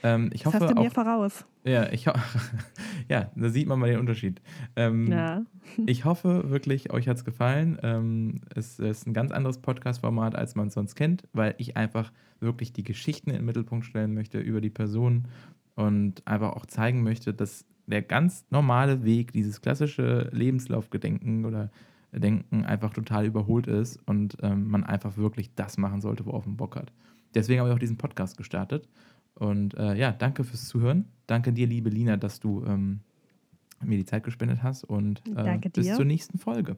Ähm, 0.03 0.31
ich 0.33 0.43
das 0.43 0.53
hoffe 0.53 0.65
hast 0.65 0.75
du 0.75 0.81
mir 0.81 0.89
auch, 0.89 0.93
voraus. 0.93 1.45
Ja, 1.65 1.91
ich 1.91 2.05
ja, 3.09 3.31
da 3.35 3.49
sieht 3.49 3.67
man 3.67 3.79
mal 3.79 3.89
den 3.89 3.99
Unterschied. 3.99 4.43
Ähm, 4.77 5.11
ja. 5.11 5.43
ich 5.87 6.05
hoffe 6.05 6.51
wirklich, 6.51 6.93
euch 6.93 7.09
hat 7.09 7.17
es 7.17 7.25
gefallen. 7.25 7.79
Ähm, 7.83 8.43
es 8.55 8.79
ist 8.79 9.07
ein 9.07 9.15
ganz 9.15 9.33
anderes 9.33 9.59
Podcast-Format, 9.59 10.35
als 10.35 10.55
man 10.55 10.69
es 10.69 10.75
sonst 10.75 10.95
kennt, 10.95 11.25
weil 11.33 11.55
ich 11.59 11.77
einfach 11.77 12.13
wirklich 12.41 12.73
die 12.73 12.85
Geschichten 12.85 13.31
in 13.31 13.37
den 13.37 13.45
Mittelpunkt 13.45 13.87
stellen 13.87 14.15
möchte 14.15 14.39
über 14.39 14.61
die 14.61 14.71
Person 14.71 15.27
und 15.75 16.27
einfach 16.27 16.53
auch 16.53 16.67
zeigen 16.67 17.03
möchte, 17.03 17.33
dass 17.33 17.65
der 17.91 18.03
ganz 18.03 18.45
normale 18.51 19.05
Weg, 19.05 19.33
dieses 19.33 19.61
klassische 19.61 20.29
Lebenslaufgedenken 20.33 21.45
oder 21.45 21.71
Denken 22.13 22.65
einfach 22.65 22.93
total 22.93 23.27
überholt 23.27 23.67
ist 23.67 23.99
und 24.07 24.39
ähm, 24.43 24.69
man 24.69 24.85
einfach 24.85 25.17
wirklich 25.17 25.55
das 25.55 25.77
machen 25.77 26.01
sollte, 26.01 26.25
worauf 26.25 26.47
man 26.47 26.57
Bock 26.57 26.77
hat. 26.77 26.93
Deswegen 27.35 27.61
habe 27.61 27.69
ich 27.71 27.75
auch 27.75 27.79
diesen 27.79 27.99
Podcast 27.99 28.37
gestartet. 28.39 28.89
Und 29.35 29.75
äh, 29.75 29.95
ja, 29.95 30.13
danke 30.13 30.43
fürs 30.43 30.67
Zuhören. 30.67 31.05
Danke 31.27 31.53
dir, 31.53 31.67
liebe 31.67 31.91
Lina, 31.91 32.17
dass 32.17 32.41
du 32.41 32.65
ähm, 32.65 33.01
mir 33.85 33.99
die 33.99 34.05
Zeit 34.05 34.25
gespendet 34.25 34.63
hast 34.63 34.85
und 34.85 35.23
äh, 35.37 35.59
bis 35.73 35.95
zur 35.95 36.05
nächsten 36.05 36.39
Folge. 36.39 36.77